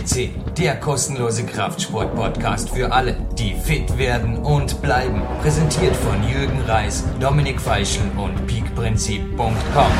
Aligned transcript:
FCC, 0.00 0.30
der 0.58 0.76
kostenlose 0.76 1.44
Kraftsport-Podcast 1.44 2.70
für 2.70 2.92
alle, 2.92 3.16
die 3.38 3.54
fit 3.54 3.98
werden 3.98 4.36
und 4.38 4.80
bleiben. 4.82 5.22
Präsentiert 5.42 5.94
von 5.96 6.16
Jürgen 6.28 6.60
Reis, 6.66 7.04
Dominik 7.20 7.60
Feischl 7.60 8.02
und 8.16 8.46
peakprinzip.com. 8.46 9.92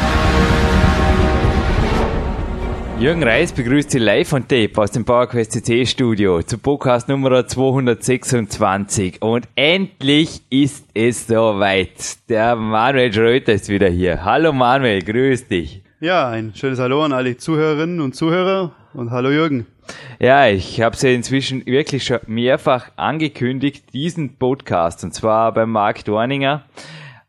Jürgen 2.99 3.23
Reis 3.23 3.53
begrüßt 3.53 3.91
Sie 3.91 3.99
live 3.99 4.33
on 4.35 4.47
tape 4.47 4.73
aus 4.77 4.91
dem 4.91 5.05
PowerQuest 5.05 5.53
CC 5.53 5.87
Studio 5.87 6.43
zu 6.43 6.59
Podcast 6.59 7.09
Nummer 7.09 7.47
226. 7.47 9.23
Und 9.23 9.49
endlich 9.55 10.43
ist 10.51 10.85
es 10.93 11.27
soweit. 11.27 12.29
Der 12.29 12.57
Manuel 12.57 13.13
Schröter 13.13 13.55
ist 13.55 13.69
wieder 13.71 13.89
hier. 13.89 14.25
Hallo 14.25 14.53
Manuel, 14.53 15.03
grüß 15.03 15.49
dich. 15.49 15.83
Ja, 16.01 16.29
ein 16.29 16.55
schönes 16.55 16.79
Hallo 16.79 17.05
an 17.05 17.13
alle 17.13 17.37
Zuhörerinnen 17.37 18.01
und 18.01 18.15
Zuhörer 18.15 18.73
und 18.95 19.11
hallo 19.11 19.31
Jürgen. 19.31 19.67
Ja, 20.19 20.49
ich 20.49 20.81
habe 20.81 20.95
es 20.95 21.03
ja 21.03 21.11
inzwischen 21.11 21.65
wirklich 21.67 22.05
schon 22.05 22.21
mehrfach 22.27 22.91
angekündigt, 22.97 23.93
diesen 23.93 24.37
Podcast, 24.37 25.05
und 25.05 25.15
zwar 25.15 25.53
beim 25.53 25.71
Marc 25.71 26.05
Dorninger. 26.05 26.65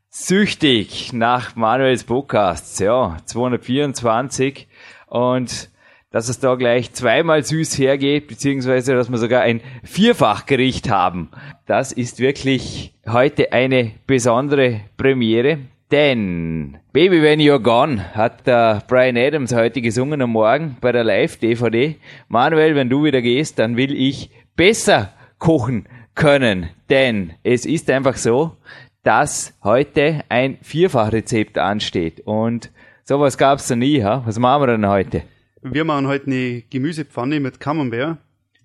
Süchtig 0.10 1.14
nach 1.14 1.56
Manuels 1.56 2.04
Podcasts, 2.04 2.80
ja, 2.80 3.18
224. 3.26 4.68
Und 5.08 5.70
dass 6.12 6.28
es 6.28 6.40
da 6.40 6.56
gleich 6.56 6.92
zweimal 6.92 7.44
süß 7.44 7.78
hergeht, 7.78 8.28
beziehungsweise 8.28 8.94
dass 8.94 9.10
wir 9.10 9.18
sogar 9.18 9.42
ein 9.42 9.62
Vierfachgericht 9.84 10.90
haben. 10.90 11.30
Das 11.66 11.94
ist 11.94 12.20
wirklich 12.20 12.94
heute 13.08 13.54
eine 13.54 13.92
besondere 14.06 14.82
Premiere. 14.98 15.60
Denn 15.92 16.78
Baby 16.94 17.22
When 17.22 17.42
You're 17.42 17.60
Gone 17.60 18.16
hat 18.16 18.48
der 18.48 18.82
Brian 18.88 19.18
Adams 19.18 19.54
heute 19.54 19.82
gesungen 19.82 20.22
am 20.22 20.32
Morgen 20.32 20.78
bei 20.80 20.94
der 20.94 21.04
Live-DVD. 21.04 21.98
Manuel, 22.30 22.76
wenn 22.76 22.90
du 22.90 23.04
wieder 23.04 23.22
gehst, 23.22 23.60
dann 23.60 23.76
will 23.76 23.94
ich 23.94 24.30
besser 24.56 25.12
kochen 25.38 25.90
können. 26.16 26.70
Denn 26.90 27.34
es 27.44 27.66
ist 27.66 27.90
einfach 27.90 28.16
so, 28.16 28.56
dass 29.04 29.54
heute 29.66 30.24
ein 30.30 30.60
Vierfachrezept 30.62 31.58
ansteht. 31.58 32.22
Und 32.22 32.72
sowas 33.04 33.38
gab's 33.38 33.70
noch 33.70 33.76
nie. 33.76 34.02
Ha? 34.02 34.24
Was 34.26 34.40
machen 34.40 34.62
wir 34.62 34.68
denn 34.68 34.88
heute? 34.88 35.24
Wir 35.62 35.84
machen 35.84 36.08
heute 36.08 36.28
eine 36.28 36.64
Gemüsepfanne 36.70 37.42
mit 37.42 37.60
Camembert 37.60 38.18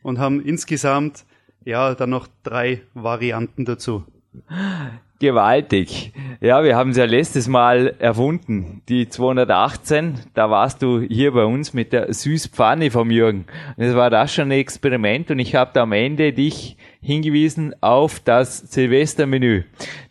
und 0.05 0.21
haben 0.21 0.41
insgesamt 0.41 1.25
ja 1.65 1.97
dann 1.97 2.11
noch 2.11 2.29
drei 2.45 2.83
Varianten 2.95 3.65
dazu. 3.65 4.05
Gewaltig. 5.19 6.13
Ja, 6.43 6.63
wir 6.63 6.77
haben 6.77 6.91
es 6.91 6.99
ja 6.99 7.07
letztes 7.07 7.49
Mal 7.49 7.95
erfunden. 7.99 8.83
Die 8.89 9.09
218, 9.09 10.21
da 10.35 10.51
warst 10.51 10.83
du 10.83 11.01
hier 11.01 11.33
bei 11.33 11.45
uns 11.45 11.73
mit 11.73 11.95
der 11.95 12.13
Süßpfanne 12.13 12.91
vom 12.91 13.11
Jürgen. 13.11 13.47
Und 13.77 13.85
es 13.85 13.95
war 13.95 14.11
das 14.11 14.35
schon 14.35 14.49
ein 14.49 14.59
Experiment 14.59 15.31
und 15.31 15.39
ich 15.39 15.55
habe 15.55 15.71
da 15.73 15.85
am 15.85 15.93
Ende 15.93 16.35
dich 16.35 16.77
hingewiesen 17.01 17.75
auf 17.81 18.21
das 18.21 18.59
Silvestermenü. 18.59 19.63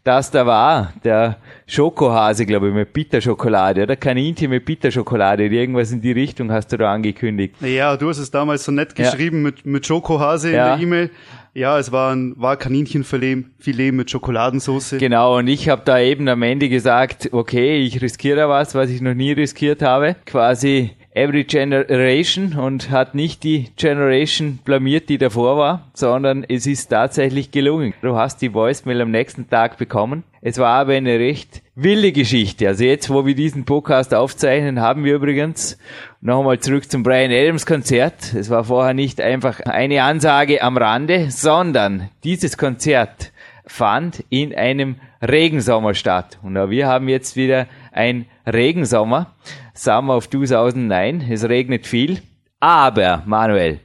Das 0.03 0.31
da 0.31 0.45
war, 0.45 0.93
der 1.03 1.37
Schokohase, 1.67 2.45
glaube 2.45 2.69
ich, 2.69 2.73
mit 2.73 2.93
Bitterschokolade 2.93 3.83
oder 3.83 3.95
Kaninchen 3.95 4.49
mit 4.49 4.65
Bitterschokolade. 4.65 5.45
Irgendwas 5.45 5.91
in 5.91 6.01
die 6.01 6.11
Richtung 6.13 6.51
hast 6.51 6.71
du 6.71 6.77
da 6.77 6.91
angekündigt. 6.91 7.55
Ja, 7.61 7.97
du 7.97 8.09
hast 8.09 8.17
es 8.17 8.31
damals 8.31 8.63
so 8.63 8.71
nett 8.71 8.95
geschrieben 8.95 9.37
ja. 9.37 9.43
mit, 9.43 9.65
mit 9.65 9.85
Schokohase 9.85 10.51
ja. 10.51 10.73
in 10.73 10.79
der 10.79 10.87
E-Mail. 10.87 11.09
Ja, 11.57 11.79
es 11.79 11.93
war 11.93 12.13
ein 12.13 12.33
war 12.35 12.57
Kaninchenfilet 12.57 13.45
Filet 13.59 13.93
mit 13.93 14.11
Schokoladensauce. 14.11 14.97
Genau, 14.99 15.37
und 15.37 15.47
ich 15.47 15.69
habe 15.69 15.83
da 15.85 15.97
eben 15.99 16.27
am 16.27 16.43
Ende 16.43 16.67
gesagt, 16.67 17.29
okay, 17.31 17.77
ich 17.77 18.01
riskiere 18.01 18.49
was, 18.49 18.75
was 18.75 18.89
ich 18.89 18.99
noch 18.99 19.13
nie 19.13 19.31
riskiert 19.31 19.81
habe. 19.81 20.17
Quasi 20.25 20.91
Every 21.11 21.45
Generation 21.45 22.57
und 22.57 22.91
hat 22.91 23.15
nicht 23.15 23.45
die 23.45 23.69
Generation 23.77 24.59
blamiert, 24.65 25.07
die 25.07 25.17
davor 25.17 25.57
war, 25.57 25.89
sondern 25.94 26.44
es 26.44 26.67
ist 26.67 26.88
tatsächlich 26.89 27.51
gelungen. 27.51 27.94
Du 28.01 28.17
hast 28.17 28.41
die 28.41 28.53
Voicemail 28.53 28.99
am 28.99 29.11
nächsten 29.11 29.49
Tag 29.49 29.77
bekommen. 29.77 30.25
Es 30.41 30.57
war 30.57 30.77
aber 30.77 30.91
eine 30.91 31.19
recht 31.19 31.61
wilde 31.75 32.13
Geschichte. 32.13 32.69
Also 32.69 32.86
jetzt, 32.86 33.09
wo 33.09 33.25
wir 33.25 33.36
diesen 33.36 33.66
Podcast 33.66 34.13
aufzeichnen, 34.13 34.80
haben 34.80 35.03
wir 35.03 35.16
übrigens 35.16 35.78
nochmal 36.22 36.59
zurück 36.59 36.90
zum 36.90 37.03
Brian 37.03 37.31
Adams 37.31 37.66
Konzert. 37.66 38.34
Es 38.34 38.50
war 38.50 38.63
vorher 38.63 38.94
nicht 38.94 39.19
einfach 39.19 39.59
eine 39.59 40.02
Ansage 40.03 40.62
am 40.63 40.78
Rande, 40.78 41.30
sondern 41.31 42.09
dieses 42.24 42.58
Konzert 42.58 43.34
fand 43.68 44.24
in 44.30 44.56
einem 44.56 44.96
Regensommer 45.22 45.96
statt. 45.96 46.40
Und 46.44 46.56
wir 46.69 46.88
haben 46.88 47.09
jetzt 47.09 47.36
wieder 47.36 47.68
ein 47.92 48.25
Regensommer. 48.47 49.34
Summer 49.74 50.16
of 50.16 50.30
2009. 50.30 51.25
Es 51.30 51.44
regnet 51.44 51.86
viel. 51.86 52.22
Aber, 52.62 53.22
Manuel, 53.25 53.81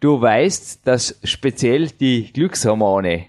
du 0.00 0.20
weißt, 0.20 0.86
dass 0.86 1.18
speziell 1.22 1.88
die 1.88 2.32
Glückshormone, 2.32 3.26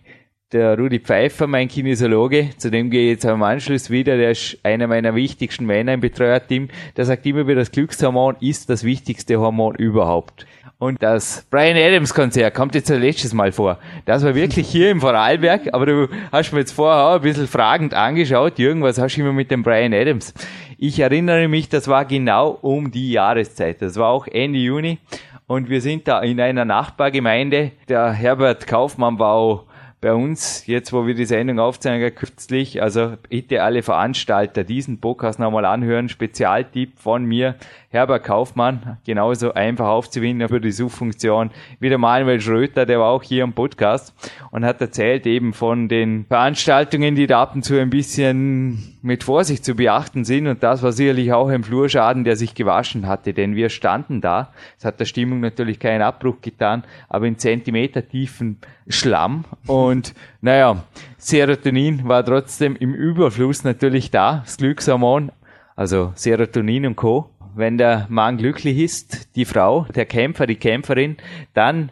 der 0.54 0.78
Rudi 0.78 1.00
Pfeiffer, 1.00 1.46
mein 1.46 1.68
Kinesiologe, 1.68 2.52
zu 2.56 2.72
dem 2.72 2.90
gehe 2.90 3.08
ich 3.08 3.10
jetzt 3.16 3.26
am 3.26 3.44
Anschluss 3.44 3.90
wieder, 3.90 4.16
der 4.16 4.32
ist 4.32 4.58
einer 4.64 4.88
meiner 4.88 5.14
wichtigsten 5.14 5.66
Männer 5.66 5.94
im 5.94 6.00
Betreuerteam, 6.00 6.70
der 6.96 7.04
sagt 7.04 7.26
immer 7.26 7.46
wieder, 7.48 7.60
das 7.60 7.72
Glückshormon 7.72 8.38
ist 8.40 8.70
das 8.70 8.86
wichtigste 8.86 9.40
Hormon 9.40 9.76
überhaupt. 9.76 10.46
Und 10.80 11.02
das 11.04 11.46
Brian 11.50 11.76
Adams 11.76 12.14
Konzert 12.14 12.54
kommt 12.54 12.76
jetzt 12.76 12.90
das 12.90 13.00
letztes 13.00 13.34
Mal 13.34 13.52
vor. 13.52 13.80
Das 14.06 14.24
war 14.24 14.36
wirklich 14.36 14.70
hier 14.70 14.92
im 14.92 15.02
Vorarlberg, 15.02 15.74
aber 15.74 15.86
du 15.86 16.08
hast 16.32 16.54
mir 16.54 16.60
jetzt 16.60 16.72
vorher 16.72 17.04
auch 17.04 17.16
ein 17.16 17.22
bisschen 17.22 17.48
fragend 17.48 17.94
angeschaut. 17.94 18.58
Jürgen, 18.58 18.84
was 18.84 19.00
hast 19.00 19.18
du 19.18 19.22
immer 19.22 19.34
mit 19.34 19.52
dem 19.52 19.64
Brian 19.64 19.94
Adams? 19.94 20.34
Ich 20.78 21.00
erinnere 21.00 21.48
mich, 21.48 21.68
das 21.68 21.88
war 21.88 22.06
genau 22.06 22.52
um 22.62 22.92
die 22.92 23.12
Jahreszeit. 23.12 23.82
Das 23.82 23.96
war 23.96 24.10
auch 24.10 24.28
Ende 24.28 24.60
Juni. 24.60 25.00
Und 25.48 25.68
wir 25.70 25.82
sind 25.82 26.08
da 26.08 26.22
in 26.22 26.40
einer 26.40 26.64
Nachbargemeinde. 26.64 27.72
Der 27.90 28.12
Herbert 28.12 28.68
Kaufmann 28.68 29.18
war 29.18 29.34
auch 29.34 29.66
bei 30.00 30.14
uns, 30.14 30.68
jetzt 30.68 30.94
wo 30.94 31.08
wir 31.08 31.16
die 31.16 31.26
Sendung 31.26 31.60
aufzeichnen, 31.60 32.14
kürzlich, 32.14 32.82
also 32.84 33.14
bitte 33.30 33.64
alle 33.64 33.82
Veranstalter 33.82 34.64
diesen 34.64 35.00
Podcast 35.00 35.40
nochmal 35.40 35.66
anhören. 35.66 36.08
Spezialtipp 36.08 37.00
von 37.00 37.26
mir, 37.26 37.56
Herbert 37.98 38.26
Kaufmann, 38.26 39.00
genauso 39.08 39.56
einfach 39.56 39.88
aufzuwinden 39.88 40.48
für 40.50 40.62
die 40.62 40.72
Suchfunktion 40.72 41.50
wie 41.80 41.90
der 41.90 41.98
Manuel 41.98 42.40
Schröter, 42.40 42.86
der 42.86 43.00
war 43.00 43.10
auch 43.10 43.24
hier 43.24 43.44
im 43.44 43.54
Podcast 43.54 44.14
und 44.52 44.64
hat 44.64 44.80
erzählt 44.80 45.26
eben 45.26 45.52
von 45.52 45.88
den 45.88 46.28
Veranstaltungen, 46.28 47.16
die 47.16 47.26
da 47.26 47.42
ab 47.42 47.56
und 47.56 47.64
zu 47.64 47.80
ein 47.80 47.90
bisschen 47.90 49.00
mit 49.02 49.24
Vorsicht 49.24 49.66
zu 49.66 49.74
beachten 49.74 50.26
sind 50.26 50.46
und 50.46 50.62
das 50.62 50.84
war 50.84 50.92
sicherlich 50.92 51.34
auch 51.34 51.50
ein 51.50 51.64
Flurschaden, 51.64 52.24
der 52.24 52.36
sich 52.36 52.54
gewaschen 52.54 53.08
hatte, 53.08 53.34
denn 53.34 53.56
wir 53.56 53.70
standen 53.70 54.22
da, 54.22 54.54
es 54.78 54.86
hat 54.86 55.00
der 55.00 55.06
Stimmung 55.06 55.40
natürlich 55.40 55.80
keinen 55.80 56.04
Abbruch 56.04 56.40
getan, 56.42 56.84
aber 57.10 57.26
in 57.26 57.40
Zentimeter 57.40 58.08
tiefen 58.08 58.60
Schlamm 58.88 59.44
und 59.66 60.14
naja, 60.42 60.84
Serotonin 61.18 62.08
war 62.08 62.24
trotzdem 62.24 62.76
im 62.76 62.94
Überfluss 62.94 63.64
natürlich 63.64 64.12
da, 64.12 64.44
das 64.46 64.58
Glückshormon, 64.58 65.32
also 65.76 66.12
Serotonin 66.14 66.86
und 66.86 66.96
Co 66.96 67.32
wenn 67.58 67.78
der 67.78 68.06
Mann 68.10 68.38
glücklich 68.38 68.78
ist, 68.78 69.36
die 69.36 69.46
Frau, 69.46 69.86
der 69.96 70.06
Kämpfer, 70.06 70.46
die 70.46 70.56
Kämpferin, 70.56 71.18
dann 71.54 71.90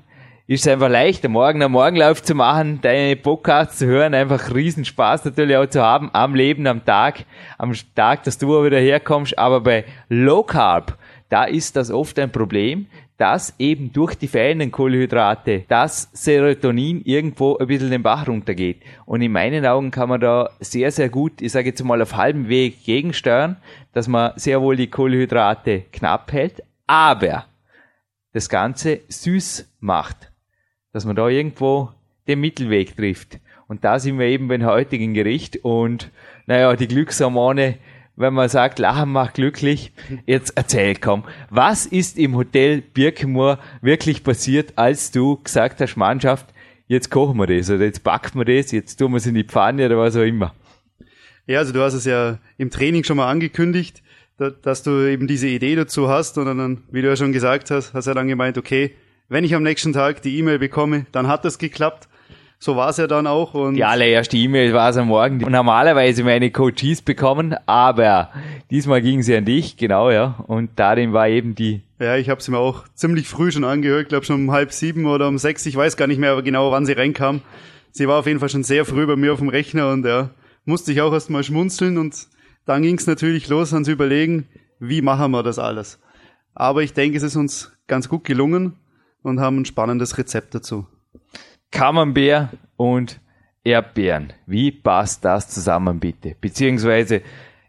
ist 0.47 0.67
es 0.67 0.71
einfach 0.71 0.89
leicht, 0.89 1.25
am 1.25 1.31
Morgen 1.31 1.63
einen 1.63 1.71
Morgenlauf 1.71 2.21
zu 2.21 2.35
machen, 2.35 2.79
deine 2.81 3.15
Podcasts 3.15 3.79
zu 3.79 3.87
hören, 3.87 4.13
einfach 4.13 4.53
riesen 4.53 4.85
Spaß 4.85 5.25
natürlich 5.25 5.57
auch 5.57 5.65
zu 5.65 5.81
haben 5.81 6.11
am 6.13 6.35
Leben, 6.35 6.67
am 6.67 6.85
Tag, 6.85 7.25
am 7.57 7.73
Tag, 7.95 8.23
dass 8.23 8.37
du 8.37 8.55
auch 8.55 8.63
wieder 8.63 8.79
herkommst. 8.79 9.39
Aber 9.39 9.61
bei 9.61 9.85
Low 10.07 10.43
Carb, 10.43 10.99
da 11.29 11.45
ist 11.45 11.75
das 11.75 11.89
oft 11.89 12.19
ein 12.19 12.31
Problem, 12.31 12.85
dass 13.17 13.55
eben 13.59 13.93
durch 13.93 14.15
die 14.15 14.27
fehlenden 14.27 14.71
Kohlenhydrate 14.71 15.63
das 15.67 16.09
Serotonin 16.11 17.01
irgendwo 17.05 17.57
ein 17.57 17.67
bisschen 17.67 17.91
den 17.91 18.03
Bach 18.03 18.27
runtergeht. 18.27 18.81
Und 19.05 19.21
in 19.21 19.31
meinen 19.31 19.65
Augen 19.65 19.91
kann 19.91 20.09
man 20.09 20.19
da 20.19 20.49
sehr, 20.59 20.91
sehr 20.91 21.09
gut, 21.09 21.41
ich 21.41 21.51
sage 21.51 21.69
jetzt 21.69 21.83
mal 21.83 22.01
auf 22.01 22.15
halbem 22.15 22.49
Weg 22.49 22.83
gegensteuern, 22.83 23.57
dass 23.93 24.07
man 24.07 24.33
sehr 24.35 24.61
wohl 24.61 24.75
die 24.75 24.89
Kohlenhydrate 24.89 25.85
knapp 25.91 26.33
hält, 26.33 26.63
aber 26.87 27.45
das 28.33 28.49
Ganze 28.49 28.99
süß 29.07 29.69
macht. 29.79 30.31
Dass 30.91 31.05
man 31.05 31.15
da 31.15 31.29
irgendwo 31.29 31.91
den 32.27 32.41
Mittelweg 32.41 32.95
trifft. 32.95 33.39
Und 33.67 33.83
da 33.83 33.97
sind 33.97 34.19
wir 34.19 34.27
eben 34.27 34.47
beim 34.47 34.65
heutigen 34.65 35.13
Gericht 35.13 35.57
und 35.63 36.11
naja, 36.45 36.75
die 36.75 36.87
Glückshormone 36.87 37.77
wenn 38.15 38.33
man 38.33 38.49
sagt, 38.49 38.79
Lachen 38.79 39.11
macht 39.11 39.35
glücklich. 39.35 39.91
Jetzt 40.25 40.53
erzähl 40.55 40.95
komm, 40.95 41.23
was 41.49 41.85
ist 41.85 42.17
im 42.17 42.35
Hotel 42.35 42.81
Birkenmoor 42.81 43.59
wirklich 43.81 44.23
passiert, 44.23 44.73
als 44.77 45.11
du 45.11 45.37
gesagt 45.43 45.81
hast, 45.81 45.95
Mannschaft, 45.97 46.47
jetzt 46.87 47.09
kochen 47.09 47.37
wir 47.37 47.47
das 47.47 47.69
oder 47.69 47.85
jetzt 47.85 48.03
backen 48.03 48.39
wir 48.39 48.45
das, 48.45 48.71
jetzt 48.71 48.97
tun 48.97 49.11
wir 49.11 49.17
es 49.17 49.25
in 49.25 49.35
die 49.35 49.43
Pfanne 49.43 49.85
oder 49.85 49.97
was 49.97 50.15
auch 50.15 50.21
immer. 50.21 50.53
Ja, 51.47 51.59
also 51.59 51.73
du 51.73 51.81
hast 51.81 51.93
es 51.93 52.05
ja 52.05 52.39
im 52.57 52.71
Training 52.71 53.03
schon 53.03 53.17
mal 53.17 53.29
angekündigt, 53.29 54.01
dass 54.37 54.83
du 54.83 55.07
eben 55.07 55.27
diese 55.27 55.47
Idee 55.47 55.75
dazu 55.75 56.09
hast 56.09 56.37
und 56.37 56.45
dann, 56.45 56.83
wie 56.91 57.01
du 57.01 57.07
ja 57.07 57.15
schon 57.15 57.31
gesagt 57.31 57.71
hast, 57.71 57.93
hast 57.93 58.05
du 58.05 58.11
ja 58.11 58.15
dann 58.15 58.27
gemeint, 58.27 58.57
okay, 58.57 58.95
wenn 59.29 59.43
ich 59.43 59.55
am 59.55 59.63
nächsten 59.63 59.93
Tag 59.93 60.21
die 60.21 60.37
E-Mail 60.37 60.59
bekomme, 60.59 61.05
dann 61.11 61.27
hat 61.27 61.45
das 61.45 61.57
geklappt 61.57 62.07
so 62.65 62.75
war 62.75 62.89
es 62.89 62.97
ja 62.97 63.05
dann 63.05 63.27
auch. 63.27 63.53
Und 63.53 63.75
die 63.75 63.83
allererste 63.83 64.37
E-Mail 64.37 64.73
war 64.73 64.89
es 64.89 64.97
am 64.97 65.09
Morgen. 65.09 65.43
Und 65.43 65.51
normalerweise 65.51 66.23
meine 66.23 66.49
Coaches 66.49 67.03
bekommen, 67.03 67.55
aber 67.67 68.31
diesmal 68.71 69.03
ging 69.03 69.21
sie 69.21 69.35
an 69.35 69.45
dich, 69.45 69.77
genau, 69.77 70.09
ja. 70.09 70.43
Und 70.47 70.71
darin 70.75 71.13
war 71.13 71.29
eben 71.29 71.53
die 71.53 71.83
Ja, 71.99 72.17
ich 72.17 72.27
habe 72.27 72.41
sie 72.41 72.49
mir 72.49 72.57
auch 72.57 72.87
ziemlich 72.95 73.27
früh 73.27 73.51
schon 73.51 73.65
angehört, 73.65 74.09
glaube 74.09 74.25
schon 74.25 74.45
um 74.45 74.51
halb 74.51 74.71
sieben 74.71 75.05
oder 75.05 75.27
um 75.27 75.37
sechs, 75.37 75.63
ich 75.67 75.75
weiß 75.75 75.95
gar 75.95 76.07
nicht 76.07 76.17
mehr 76.17 76.41
genau, 76.41 76.71
wann 76.71 76.87
sie 76.87 76.93
reinkam. 76.93 77.41
Sie 77.91 78.07
war 78.07 78.17
auf 78.17 78.25
jeden 78.25 78.39
Fall 78.39 78.49
schon 78.49 78.63
sehr 78.63 78.83
früh 78.83 79.05
bei 79.05 79.15
mir 79.15 79.33
auf 79.33 79.39
dem 79.39 79.49
Rechner 79.49 79.91
und 79.91 80.03
ja, 80.03 80.31
musste 80.65 80.91
ich 80.91 81.01
auch 81.01 81.13
erst 81.13 81.29
mal 81.29 81.43
schmunzeln 81.43 81.99
und 81.99 82.15
dann 82.65 82.81
ging 82.81 82.97
es 82.97 83.05
natürlich 83.05 83.47
los 83.47 83.73
ans 83.73 83.87
Überlegen, 83.87 84.47
wie 84.79 85.03
machen 85.03 85.29
wir 85.31 85.43
das 85.43 85.59
alles. 85.59 85.99
Aber 86.55 86.81
ich 86.81 86.93
denke, 86.93 87.15
es 87.15 87.23
ist 87.23 87.35
uns 87.35 87.73
ganz 87.85 88.09
gut 88.09 88.23
gelungen 88.23 88.73
und 89.21 89.39
haben 89.39 89.59
ein 89.59 89.65
spannendes 89.65 90.17
Rezept 90.17 90.55
dazu. 90.55 90.87
Camembert 91.75 92.51
und 92.77 93.19
Erdbeeren. 93.65 94.31
Wie 94.45 94.71
passt 94.71 95.25
das 95.25 95.49
zusammen 95.49 95.99
bitte? 95.99 96.33
Beziehungsweise 96.39 97.21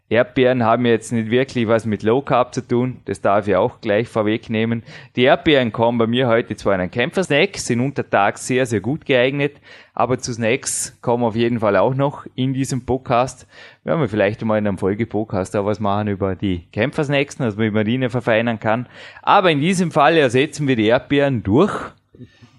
Erdbeeren 0.07 0.63
haben 0.63 0.85
jetzt 0.85 1.11
nicht 1.11 1.29
wirklich 1.29 1.67
was 1.67 1.85
mit 1.85 2.03
Low 2.03 2.21
Carb 2.21 2.53
zu 2.53 2.65
tun, 2.65 3.01
das 3.03 3.19
darf 3.19 3.49
ich 3.49 3.57
auch 3.57 3.81
gleich 3.81 4.07
vorwegnehmen. 4.07 4.83
Die 5.17 5.23
Erdbeeren 5.23 5.73
kommen 5.73 5.97
bei 5.97 6.07
mir 6.07 6.29
heute 6.29 6.55
zwar 6.55 6.75
in 6.75 6.79
einen 6.79 6.91
Kämpfersnack, 6.91 7.57
sind 7.57 7.81
untertags 7.81 8.47
sehr, 8.47 8.65
sehr 8.65 8.79
gut 8.79 9.05
geeignet, 9.05 9.57
aber 9.93 10.19
zu 10.19 10.31
Snacks 10.31 10.97
kommen 11.01 11.25
auf 11.25 11.35
jeden 11.35 11.59
Fall 11.59 11.75
auch 11.75 11.93
noch 11.93 12.25
in 12.33 12.53
diesem 12.53 12.85
Podcast. 12.85 13.45
Werden 13.83 13.99
wir 13.99 14.07
vielleicht 14.07 14.41
mal 14.45 14.57
in 14.57 14.67
einem 14.67 14.77
Folge-Podcast 14.77 15.53
auch 15.57 15.65
was 15.65 15.81
machen 15.81 16.07
über 16.07 16.37
die 16.37 16.65
Kämpfersnacks, 16.71 17.35
dass 17.35 17.57
man 17.57 17.65
die 17.65 17.71
Marine 17.71 18.09
verfeinern 18.09 18.61
kann. 18.61 18.87
Aber 19.21 19.51
in 19.51 19.59
diesem 19.59 19.91
Fall 19.91 20.15
ersetzen 20.15 20.65
wir 20.65 20.77
die 20.77 20.87
Erdbeeren 20.87 21.43
durch 21.43 21.91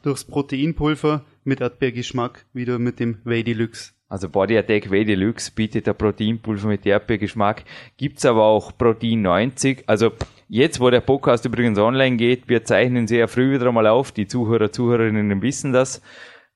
durchs 0.03 0.25
Proteinpulver 0.25 1.25
mit 1.49 1.61
Erdbeergeschmack 1.61 2.45
wieder 2.53 2.79
mit 2.79 3.01
dem 3.01 3.19
Whey 3.25 3.43
Deluxe. 3.43 3.93
Also 4.11 4.29
Body 4.29 4.57
Attack 4.57 4.91
W 4.91 5.05
Deluxe 5.05 5.51
bietet 5.55 5.87
ein 5.89 5.95
Proteinpulver 5.95 6.69
mit 6.69 6.87
Erdbeergeschmack. 6.87 7.65
Gibt's 7.97 8.25
aber 8.25 8.45
auch 8.45 8.77
Protein 8.77 9.23
90. 9.23 9.85
Also 9.87 10.13
jetzt, 10.49 10.81
wo 10.81 10.89
der 10.89 11.01
Podcast 11.01 11.45
übrigens 11.45 11.79
online 11.79 12.17
geht, 12.17 12.49
wir 12.49 12.65
zeichnen 12.65 13.07
sehr 13.07 13.29
früh 13.29 13.53
wieder 13.53 13.71
mal 13.71 13.87
auf. 13.87 14.13
Die 14.13 14.27
Zuhörer, 14.27 14.73
Zuhörerinnen 14.73 15.43
wissen 15.43 15.73
das. 15.73 16.01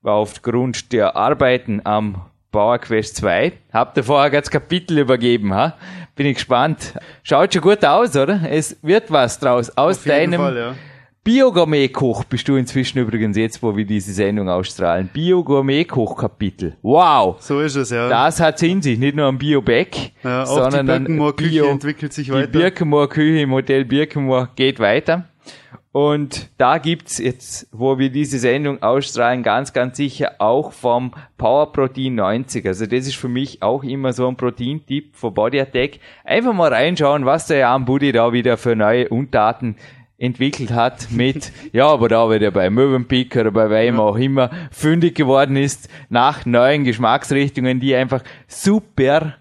War 0.01 0.15
aufgrund 0.15 0.93
der 0.93 1.15
Arbeiten 1.15 1.83
am 1.85 2.23
Power 2.51 2.79
Quest 2.79 3.17
2. 3.17 3.53
Habt 3.73 3.97
ihr 3.99 4.05
vorher 4.05 4.31
ganz 4.31 4.51
Kapitel 4.51 4.99
übergeben, 4.99 5.55
ha? 5.55 5.77
Bin 6.17 6.27
ich 6.27 6.37
gespannt. 6.37 6.95
Schaut 7.23 7.53
schon 7.53 7.63
gut 7.63 7.85
aus, 7.85 8.17
oder? 8.17 8.41
Es 8.49 8.79
wird 8.83 9.11
was 9.11 9.39
draus. 9.39 9.77
Aus 9.77 10.03
deinem 10.05 10.41
Fall, 10.41 10.57
ja. 10.57 10.75
Bio-Gourmet-Koch 11.25 12.25
bist 12.25 12.49
du 12.49 12.57
inzwischen 12.57 12.99
übrigens 12.99 13.37
jetzt, 13.37 13.63
wo 13.63 13.77
wir 13.77 13.85
diese 13.85 14.13
Sendung 14.13 14.49
ausstrahlen. 14.49 15.09
Bio-Gourmet-Koch-Kapitel. 15.13 16.77
Wow! 16.83 17.37
So 17.39 17.61
ist 17.61 17.77
es, 17.77 17.91
ja. 17.91 18.09
Das 18.09 18.41
hat 18.41 18.61
in 18.65 18.83
sich, 18.83 18.99
nicht 18.99 19.15
nur 19.15 19.29
ein 19.29 19.39
Bio-Back, 19.39 20.11
ja 20.25 20.43
auch 20.43 20.47
sondern 20.47 20.87
die 20.87 20.93
ein 20.93 21.05
Birkenmoor-Küche 21.05 21.51
Bio, 21.51 21.67
entwickelt 21.67 22.13
sich 22.13 22.27
die 22.27 22.33
weiter. 22.33 22.49
Birkenmoor-Küche 22.49 23.41
im 23.41 23.53
Hotel 23.53 23.85
Birkenmoor 23.85 24.49
geht 24.57 24.81
weiter. 24.81 25.29
Und 25.93 26.51
da 26.59 26.79
gibt's 26.79 27.19
jetzt, 27.19 27.69
wo 27.71 27.99
wir 27.99 28.11
diese 28.11 28.41
Sendung 28.41 28.83
ausstrahlen, 28.83 29.45
ganz, 29.45 29.73
ganz 29.73 29.99
sicher 29.99 30.33
auch 30.39 30.73
vom 30.73 31.13
Power 31.39 31.71
Protein 31.71 32.17
90. 32.17 32.67
Also 32.67 32.87
das 32.87 33.07
ist 33.07 33.15
für 33.15 33.29
mich 33.29 33.63
auch 33.63 33.85
immer 33.85 34.13
so 34.13 34.27
ein 34.27 34.37
Proteintipp 34.37 35.15
von 35.15 35.35
Body 35.35 35.61
Attack. 35.61 36.01
Einfach 36.25 36.53
mal 36.53 36.73
reinschauen, 36.73 37.27
was 37.27 37.47
der 37.47 37.59
Jan 37.59 37.85
Buddy 37.85 38.11
da 38.11 38.33
wieder 38.33 38.57
für 38.57 38.75
neue 38.75 39.09
Untaten 39.09 39.77
entwickelt 40.23 40.73
hat 40.73 41.09
mit, 41.11 41.53
ja, 41.73 41.89
aber 41.89 42.09
da 42.09 42.31
wieder 42.31 42.51
bei 42.51 42.71
Möwenpick 42.71 43.37
oder 43.37 43.51
bei 43.51 43.69
wem 43.69 43.99
auch 43.99 44.17
immer 44.17 44.51
fündig 44.71 45.17
geworden 45.17 45.57
ist 45.57 45.89
nach 46.09 46.47
neuen 46.47 46.85
Geschmacksrichtungen, 46.85 47.81
die 47.81 47.95
einfach 47.95 48.23
super 48.47 49.35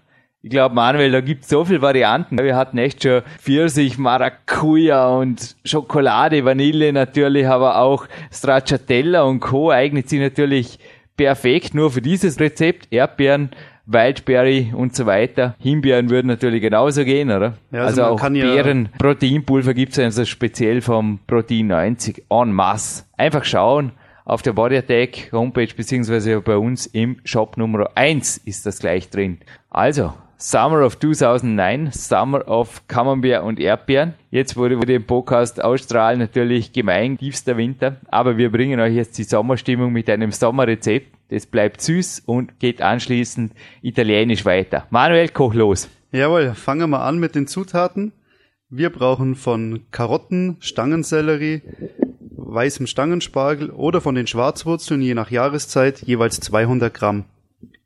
ich 0.44 0.50
glaube, 0.50 0.74
Manuel, 0.74 1.12
da 1.12 1.20
gibt 1.20 1.44
so 1.44 1.64
viele 1.64 1.82
Varianten. 1.82 2.36
Wir 2.36 2.56
hatten 2.56 2.76
echt 2.76 3.04
schon 3.04 3.22
Pfirsich, 3.38 3.96
Maracuja 3.96 5.06
und 5.06 5.54
Schokolade, 5.64 6.44
Vanille 6.44 6.92
natürlich, 6.92 7.46
aber 7.46 7.78
auch 7.78 8.08
Stracciatella 8.32 9.22
und 9.22 9.38
Co. 9.38 9.70
eignet 9.70 10.08
sich 10.08 10.18
natürlich 10.18 10.80
perfekt 11.16 11.74
nur 11.74 11.92
für 11.92 12.02
dieses 12.02 12.40
Rezept. 12.40 12.88
Erdbeeren, 12.90 13.50
Wildberry 13.86 14.72
und 14.74 14.94
so 14.94 15.06
weiter. 15.06 15.54
Himbeeren 15.58 16.10
würden 16.10 16.28
natürlich 16.28 16.62
genauso 16.62 17.04
gehen, 17.04 17.30
oder? 17.30 17.54
Ja, 17.70 17.84
also 17.84 18.02
also, 18.02 18.14
auch 18.14 18.20
kann 18.20 18.34
ja- 18.34 18.44
Beeren, 18.44 18.88
Proteinpulver 18.98 19.74
gibt's 19.74 19.98
also 19.98 20.24
speziell 20.24 20.80
vom 20.80 21.18
Protein 21.26 21.66
90 21.68 22.24
en 22.30 22.52
masse. 22.52 23.04
Einfach 23.16 23.44
schauen. 23.44 23.92
Auf 24.24 24.42
der 24.42 24.52
Body 24.52 24.76
Attack 24.76 25.32
Homepage 25.32 25.68
beziehungsweise 25.76 26.40
bei 26.40 26.56
uns 26.56 26.86
im 26.86 27.16
Shop 27.24 27.56
Nummer 27.56 27.90
1 27.96 28.36
ist 28.38 28.64
das 28.66 28.78
gleich 28.78 29.10
drin. 29.10 29.38
Also, 29.68 30.14
Summer 30.44 30.84
of 30.84 30.98
2009, 30.98 31.92
Summer 31.92 32.48
of 32.48 32.88
Camembert 32.88 33.44
und 33.44 33.60
Erdbeeren. 33.60 34.14
Jetzt 34.32 34.56
wurde 34.56 34.76
wir 34.76 34.86
den 34.86 35.06
Podcast 35.06 35.62
ausstrahlen, 35.62 36.18
natürlich 36.18 36.72
gemein, 36.72 37.16
tiefster 37.16 37.56
Winter, 37.56 37.98
aber 38.08 38.36
wir 38.36 38.50
bringen 38.50 38.80
euch 38.80 38.92
jetzt 38.92 39.16
die 39.18 39.22
Sommerstimmung 39.22 39.92
mit 39.92 40.10
einem 40.10 40.32
Sommerrezept. 40.32 41.06
Das 41.28 41.46
bleibt 41.46 41.80
süß 41.80 42.24
und 42.26 42.58
geht 42.58 42.82
anschließend 42.82 43.52
italienisch 43.82 44.44
weiter. 44.44 44.88
Manuel, 44.90 45.28
koch 45.28 45.54
los. 45.54 45.88
Jawohl, 46.10 46.54
fangen 46.54 46.90
wir 46.90 47.02
an 47.02 47.20
mit 47.20 47.36
den 47.36 47.46
Zutaten. 47.46 48.10
Wir 48.68 48.90
brauchen 48.90 49.36
von 49.36 49.82
Karotten, 49.92 50.56
Stangensellerie, 50.58 51.62
weißem 52.36 52.88
Stangenspargel 52.88 53.70
oder 53.70 54.00
von 54.00 54.16
den 54.16 54.26
Schwarzwurzeln 54.26 55.02
je 55.02 55.14
nach 55.14 55.30
Jahreszeit 55.30 56.00
jeweils 56.00 56.40
200 56.40 56.92
Gramm. 56.92 57.26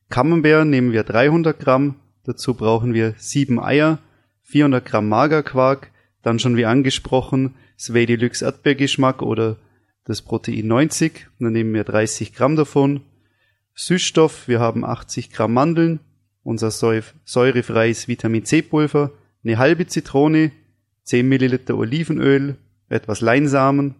Camembert 0.09 0.67
nehmen 0.67 0.93
wir 0.93 1.03
300 1.03 1.61
Gramm, 1.61 1.97
dazu 2.27 2.55
brauchen 2.55 2.95
wir 2.95 3.15
sieben 3.19 3.61
Eier, 3.61 3.99
400 4.43 4.85
Gramm 4.85 5.09
Magerquark, 5.09 5.91
dann 6.23 6.39
schon 6.39 6.57
wie 6.57 6.67
angesprochen 6.67 7.55
Svay 7.79 8.07
Deluxe 8.07 8.45
Erdbeergeschmack 8.45 9.23
oder 9.23 9.57
das 10.05 10.23
Protein 10.23 10.67
90, 10.67 11.27
dann 11.39 11.53
nehmen 11.53 11.75
wir 11.75 11.85
30 11.85 12.33
Gramm 12.33 12.57
davon. 12.57 13.03
Süßstoff, 13.75 14.49
wir 14.49 14.61
haben 14.61 14.85
80 14.85 15.31
Gramm 15.31 15.53
Mandeln, 15.53 16.01
unser 16.43 16.71
säurefreies 16.71 18.09
Vitamin 18.09 18.45
C 18.45 18.63
Pulver, 18.63 19.13
eine 19.45 19.59
halbe 19.59 19.87
Zitrone, 19.87 20.53
10 21.05 21.29
Milliliter 21.29 21.77
Olivenöl, 21.77 22.57
etwas 22.89 23.21
Leinsamen 23.21 23.97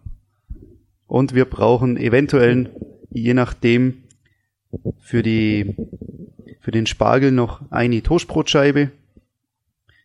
und 1.07 1.33
wir 1.33 1.45
brauchen 1.45 1.97
eventuell, 1.97 2.69
je 3.09 3.33
nachdem, 3.33 4.03
für 4.99 5.23
die, 5.23 5.75
für 6.67 6.71
den 6.71 6.85
Spargel 6.85 7.31
noch 7.31 7.61
eine 7.69 8.03
Toastbrotscheibe. 8.03 8.91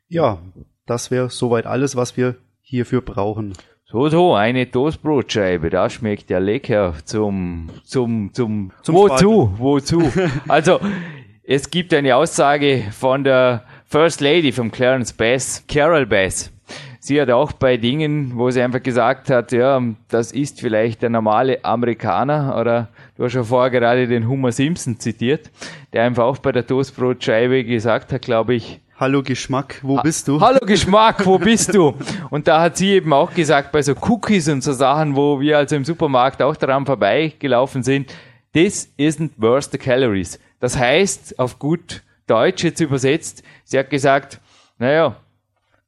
Ja, 0.07 0.39
das 0.87 1.11
wäre 1.11 1.29
soweit 1.29 1.67
alles, 1.67 1.97
was 1.97 2.17
wir 2.17 2.37
hierfür 2.61 3.01
brauchen. 3.01 3.55
So, 3.85 4.09
so, 4.09 4.35
eine 4.37 4.71
Toastbrotscheibe, 4.71 5.71
das 5.71 5.95
schmeckt 5.95 6.31
ja 6.31 6.39
lecker 6.39 6.95
zum, 7.05 7.69
zum, 7.83 8.33
zum, 8.33 8.71
Zum 8.85 8.95
wozu, 8.95 9.53
wozu? 9.59 10.09
also, 10.47 10.79
es 11.43 11.69
gibt 11.69 11.93
eine 11.95 12.15
Aussage 12.15 12.85
von 12.93 13.25
der 13.25 13.65
First 13.87 14.21
Lady 14.21 14.53
von 14.53 14.71
Clarence 14.71 15.13
Bass, 15.13 15.65
Carol 15.67 16.07
Bass. 16.07 16.53
Sie 17.05 17.21
hat 17.21 17.31
auch 17.31 17.51
bei 17.51 17.79
Dingen, 17.79 18.35
wo 18.37 18.49
sie 18.53 18.63
einfach 18.63 18.81
gesagt 18.81 19.29
hat, 19.29 19.51
ja, 19.51 19.83
das 20.07 20.31
ist 20.31 20.61
vielleicht 20.61 21.03
der 21.03 21.11
normale 21.11 21.65
Amerikaner 21.65 22.57
oder 22.57 22.91
du 23.17 23.25
hast 23.25 23.35
ja 23.35 23.43
vorher 23.43 23.73
gerade 23.73 24.07
den 24.07 24.29
Homer 24.29 24.53
Simpson 24.53 25.01
zitiert, 25.01 25.51
der 25.93 26.05
einfach 26.05 26.23
auch 26.23 26.39
bei 26.39 26.53
der 26.53 26.65
Toastbrotscheibe 26.65 27.65
gesagt 27.65 28.13
hat, 28.13 28.23
glaube 28.23 28.55
ich, 28.55 28.79
Hallo 29.01 29.21
Geschmack, 29.25 29.81
wo 29.83 30.01
bist 30.01 30.29
du? 30.29 30.41
Hallo 30.41 30.61
Geschmack, 30.65 31.27
wo 31.27 31.39
bist 31.39 31.75
du? 31.75 31.93
Und 32.31 32.47
da 32.47 32.61
hat 32.61 32.77
sie 32.77 32.91
eben 32.91 33.13
auch 33.13 33.35
gesagt, 33.35 33.73
bei 33.73 33.83
so 33.83 33.95
Cookies 34.01 34.49
und 34.49 34.63
so 34.63 34.73
Sachen, 34.73 35.17
wo 35.17 35.41
wir 35.41 35.59
also 35.59 35.75
im 35.75 35.85
Supermarkt 35.85 36.41
auch 36.41 36.55
daran 36.55 36.87
vorbeigelaufen 36.87 37.83
sind, 37.83 38.15
this 38.55 38.95
isn't 38.97 39.31
worth 39.39 39.73
the 39.73 39.79
calories. 39.79 40.39
Das 40.61 40.79
heißt, 40.79 41.37
auf 41.41 41.59
gut 41.59 42.05
Deutsch 42.29 42.63
jetzt 42.63 42.79
übersetzt, 42.81 43.43
sie 43.65 43.77
hat 43.77 43.91
gesagt, 43.91 44.39
naja, 44.79 45.17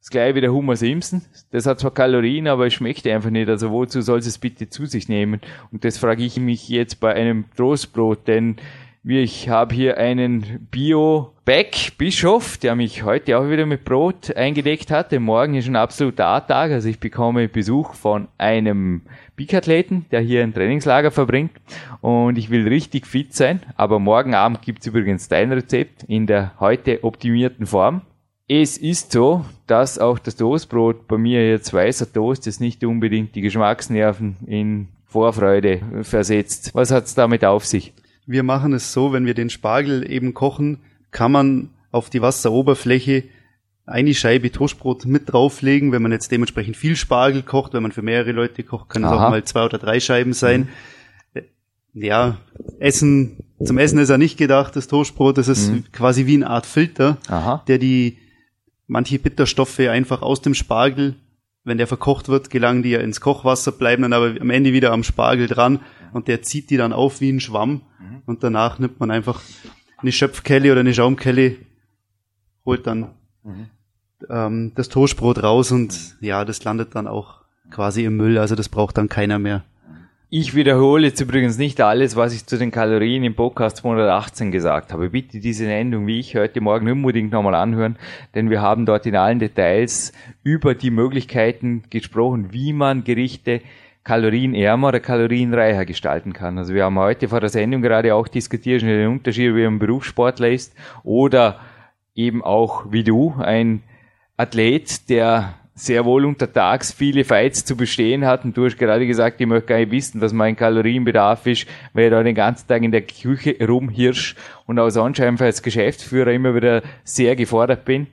das 0.05 0.11
gleiche 0.11 0.35
wie 0.35 0.41
der 0.41 0.53
Homer 0.53 0.75
Simpson. 0.75 1.23
Das 1.49 1.65
hat 1.65 1.79
zwar 1.79 1.89
Kalorien, 1.89 2.47
aber 2.47 2.67
es 2.67 2.75
schmeckt 2.75 3.07
einfach 3.07 3.31
nicht. 3.31 3.49
Also 3.49 3.71
wozu 3.71 4.01
soll 4.01 4.19
es 4.19 4.37
bitte 4.37 4.69
zu 4.69 4.85
sich 4.85 5.09
nehmen? 5.09 5.41
Und 5.71 5.83
das 5.83 5.97
frage 5.97 6.23
ich 6.23 6.37
mich 6.37 6.69
jetzt 6.69 6.99
bei 6.99 7.15
einem 7.15 7.45
Toastbrot, 7.57 8.27
denn 8.27 8.57
ich 9.03 9.49
habe 9.49 9.73
hier 9.73 9.97
einen 9.97 10.67
Bio 10.69 11.33
Beck 11.43 11.93
Bischof, 11.97 12.59
der 12.59 12.75
mich 12.75 13.01
heute 13.01 13.35
auch 13.39 13.49
wieder 13.49 13.65
mit 13.65 13.83
Brot 13.83 14.35
eingedeckt 14.35 14.91
hatte. 14.91 15.19
Morgen 15.19 15.55
ist 15.55 15.67
ein 15.67 15.75
absoluter 15.75 16.27
A-Tag, 16.27 16.69
also 16.69 16.87
ich 16.87 16.99
bekomme 16.99 17.47
Besuch 17.47 17.95
von 17.95 18.27
einem 18.37 19.01
Bikathleten, 19.35 20.05
der 20.11 20.21
hier 20.21 20.43
ein 20.43 20.53
Trainingslager 20.53 21.09
verbringt 21.09 21.53
und 22.01 22.37
ich 22.37 22.51
will 22.51 22.67
richtig 22.67 23.07
fit 23.07 23.33
sein. 23.33 23.59
Aber 23.75 23.97
morgen 23.97 24.35
Abend 24.35 24.61
gibt's 24.61 24.85
übrigens 24.85 25.29
dein 25.29 25.51
Rezept 25.51 26.03
in 26.03 26.27
der 26.27 26.53
heute 26.59 27.03
optimierten 27.03 27.65
Form. 27.65 28.03
Es 28.47 28.77
ist 28.77 29.11
so, 29.11 29.43
dass 29.65 29.97
auch 29.97 30.19
das 30.19 30.35
Toastbrot 30.35 31.07
bei 31.07 31.17
mir 31.17 31.49
jetzt 31.49 31.73
weißer 31.73 32.11
Toast 32.11 32.45
ist 32.45 32.61
nicht 32.61 32.83
unbedingt 32.83 33.33
die 33.33 33.41
Geschmacksnerven 33.41 34.35
in 34.45 34.89
Vorfreude 35.05 35.81
versetzt. 36.03 36.69
Was 36.73 36.91
hat's 36.91 37.15
damit 37.15 37.43
auf 37.43 37.65
sich? 37.65 37.93
Wir 38.27 38.43
machen 38.43 38.73
es 38.73 38.93
so, 38.93 39.13
wenn 39.13 39.25
wir 39.25 39.33
den 39.33 39.49
Spargel 39.49 40.09
eben 40.09 40.35
kochen, 40.35 40.79
kann 41.09 41.31
man 41.31 41.69
auf 41.91 42.11
die 42.11 42.21
Wasseroberfläche 42.21 43.23
eine 43.87 44.13
Scheibe 44.13 44.51
Toastbrot 44.51 45.05
mit 45.05 45.31
drauflegen, 45.31 45.91
wenn 45.91 46.03
man 46.03 46.11
jetzt 46.11 46.31
dementsprechend 46.31 46.77
viel 46.77 46.95
Spargel 46.95 47.41
kocht, 47.41 47.73
wenn 47.73 47.83
man 47.83 47.91
für 47.91 48.01
mehrere 48.03 48.31
Leute 48.31 48.63
kocht, 48.63 48.89
kann 48.89 49.03
es 49.03 49.11
auch 49.11 49.29
mal 49.29 49.43
zwei 49.43 49.65
oder 49.65 49.79
drei 49.79 49.99
Scheiben 49.99 50.33
sein. 50.33 50.69
Mhm. 51.33 51.41
Ja, 51.93 52.37
Essen, 52.79 53.37
zum 53.63 53.77
Essen 53.77 53.99
ist 53.99 54.09
ja 54.09 54.17
nicht 54.17 54.37
gedacht, 54.37 54.75
das 54.75 54.87
Toastbrot, 54.87 55.37
das 55.37 55.47
ist 55.47 55.71
mhm. 55.71 55.85
quasi 55.91 56.25
wie 56.27 56.35
eine 56.35 56.49
Art 56.49 56.65
Filter, 56.65 57.17
Aha. 57.27 57.63
der 57.67 57.77
die 57.77 58.17
manche 58.87 59.19
Bitterstoffe 59.19 59.79
einfach 59.79 60.21
aus 60.21 60.41
dem 60.41 60.53
Spargel, 60.53 61.15
wenn 61.63 61.77
der 61.77 61.87
verkocht 61.87 62.29
wird, 62.29 62.49
gelangen 62.49 62.83
die 62.83 62.91
ja 62.91 62.99
ins 62.99 63.21
Kochwasser, 63.21 63.71
bleiben 63.71 64.03
dann 64.03 64.13
aber 64.13 64.39
am 64.39 64.49
Ende 64.49 64.73
wieder 64.73 64.91
am 64.91 65.03
Spargel 65.03 65.47
dran 65.47 65.79
und 66.13 66.27
der 66.27 66.41
zieht 66.43 66.69
die 66.69 66.77
dann 66.77 66.93
auf 66.93 67.21
wie 67.21 67.31
ein 67.31 67.39
Schwamm 67.39 67.81
mhm. 67.99 68.21
und 68.25 68.43
danach 68.43 68.79
nimmt 68.79 68.99
man 68.99 69.11
einfach 69.11 69.41
eine 69.97 70.11
Schöpfkelle 70.11 70.71
oder 70.71 70.81
eine 70.81 70.93
Schaumkelle, 70.93 71.57
holt 72.65 72.85
dann 72.85 73.11
mhm. 73.43 73.67
ähm, 74.29 74.71
das 74.75 74.89
Toastbrot 74.89 75.41
raus 75.41 75.71
und 75.71 75.93
mhm. 75.93 76.25
ja, 76.25 76.45
das 76.45 76.63
landet 76.63 76.93
dann 76.93 77.07
auch 77.07 77.41
quasi 77.71 78.05
im 78.05 78.15
Müll, 78.15 78.37
also 78.37 78.55
das 78.55 78.69
braucht 78.69 78.97
dann 78.97 79.09
keiner 79.09 79.39
mehr. 79.39 79.63
Ich 80.37 80.53
wiederhole 80.53 81.07
jetzt 81.07 81.21
übrigens 81.21 81.57
nicht 81.57 81.79
alles, 81.79 82.17
was 82.17 82.33
ich 82.33 82.45
zu 82.45 82.57
den 82.57 82.69
Kalorien 82.69 83.23
im 83.23 83.35
Podcast 83.35 83.77
218 83.77 84.51
gesagt 84.51 84.91
habe. 84.91 85.09
Bitte 85.09 85.39
diese 85.39 85.65
Endung, 85.71 86.07
wie 86.07 86.19
ich 86.19 86.35
heute 86.35 86.59
Morgen 86.59 86.91
unbedingt 86.91 87.31
nochmal 87.31 87.55
anhören, 87.55 87.95
denn 88.33 88.49
wir 88.49 88.61
haben 88.61 88.85
dort 88.85 89.05
in 89.05 89.15
allen 89.15 89.39
Details 89.39 90.11
über 90.43 90.75
die 90.75 90.91
Möglichkeiten 90.91 91.83
gesprochen, 91.89 92.51
wie 92.51 92.73
man 92.73 93.05
Gerichte 93.05 93.61
kalorienärmer 94.03 94.89
oder 94.89 94.99
kalorienreicher 94.99 95.85
gestalten 95.85 96.33
kann. 96.33 96.57
Also 96.57 96.73
wir 96.73 96.83
haben 96.83 96.99
heute 96.99 97.29
vor 97.29 97.39
der 97.39 97.47
Sendung 97.47 97.81
gerade 97.81 98.13
auch 98.13 98.27
diskutiert, 98.27 98.81
den 98.81 99.07
Unterschied, 99.07 99.55
wie 99.55 99.65
ein 99.65 99.79
Berufssportler 99.79 100.49
ist 100.49 100.75
oder 101.05 101.61
eben 102.13 102.43
auch 102.43 102.91
wie 102.91 103.05
du, 103.05 103.35
ein 103.39 103.83
Athlet, 104.35 105.09
der 105.09 105.53
sehr 105.75 106.05
wohl 106.05 106.25
untertags 106.25 106.91
viele 106.93 107.23
Fights 107.25 107.65
zu 107.65 107.75
bestehen 107.77 108.25
hat. 108.25 108.45
Und 108.45 108.55
du 108.55 108.65
hast 108.65 108.77
gerade 108.77 109.05
gesagt, 109.05 109.39
ich 109.41 109.47
möchte 109.47 109.67
gar 109.67 109.77
nicht 109.77 109.91
wissen, 109.91 110.21
was 110.21 110.33
mein 110.33 110.55
Kalorienbedarf 110.55 111.45
ist, 111.45 111.67
weil 111.93 112.05
ich 112.05 112.11
da 112.11 112.23
den 112.23 112.33
ganzen 112.33 112.67
Tag 112.67 112.81
in 112.81 112.91
der 112.91 113.01
Küche 113.01 113.55
rumhirsch 113.67 114.35
und 114.65 114.79
auch 114.79 114.89
sonst 114.89 115.19
einfach 115.19 115.45
als 115.45 115.61
Geschäftsführer 115.61 116.31
immer 116.31 116.55
wieder 116.55 116.81
sehr 117.03 117.35
gefordert 117.35 117.85
bin. 117.85 118.07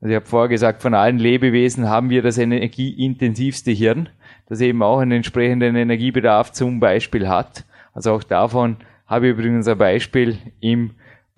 Also 0.00 0.12
ich 0.12 0.16
habe 0.16 0.26
vorher 0.26 0.48
gesagt, 0.48 0.80
von 0.80 0.94
allen 0.94 1.18
Lebewesen 1.18 1.88
haben 1.88 2.08
wir 2.08 2.22
das 2.22 2.38
energieintensivste 2.38 3.72
Hirn 3.72 4.08
das 4.50 4.60
eben 4.60 4.82
auch 4.82 4.98
einen 4.98 5.12
entsprechenden 5.12 5.76
Energiebedarf 5.76 6.50
zum 6.50 6.80
Beispiel 6.80 7.28
hat. 7.28 7.64
Also 7.94 8.12
auch 8.12 8.24
davon 8.24 8.76
habe 9.06 9.28
ich 9.28 9.32
übrigens 9.32 9.68
ein 9.68 9.78
Beispiel 9.78 10.38
im 10.60 10.90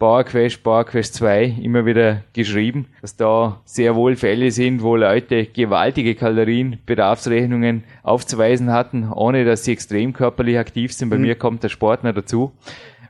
PowerQuest, 0.03 0.65
PowerQuest 0.65 1.15
2 1.15 1.59
immer 1.63 1.87
wieder 1.87 2.25
geschrieben, 2.33 2.87
dass 3.03 3.15
da 3.15 3.61
sehr 3.65 3.95
wohl 3.95 4.17
Fälle 4.17 4.51
sind, 4.51 4.83
wo 4.83 4.97
Leute 4.97 5.47
gewaltige 5.47 6.17
Kalorienbedarfsrechnungen 6.17 7.85
aufzuweisen 8.03 8.73
hatten, 8.73 9.09
ohne 9.13 9.45
dass 9.45 9.63
sie 9.63 9.71
extrem 9.71 10.13
körperlich 10.13 10.59
aktiv 10.59 10.93
sind. 10.93 11.09
Bei 11.11 11.19
mhm. 11.19 11.23
mir 11.23 11.35
kommt 11.37 11.63
der 11.63 11.69
Sport 11.69 12.03
noch 12.03 12.15
dazu. 12.15 12.51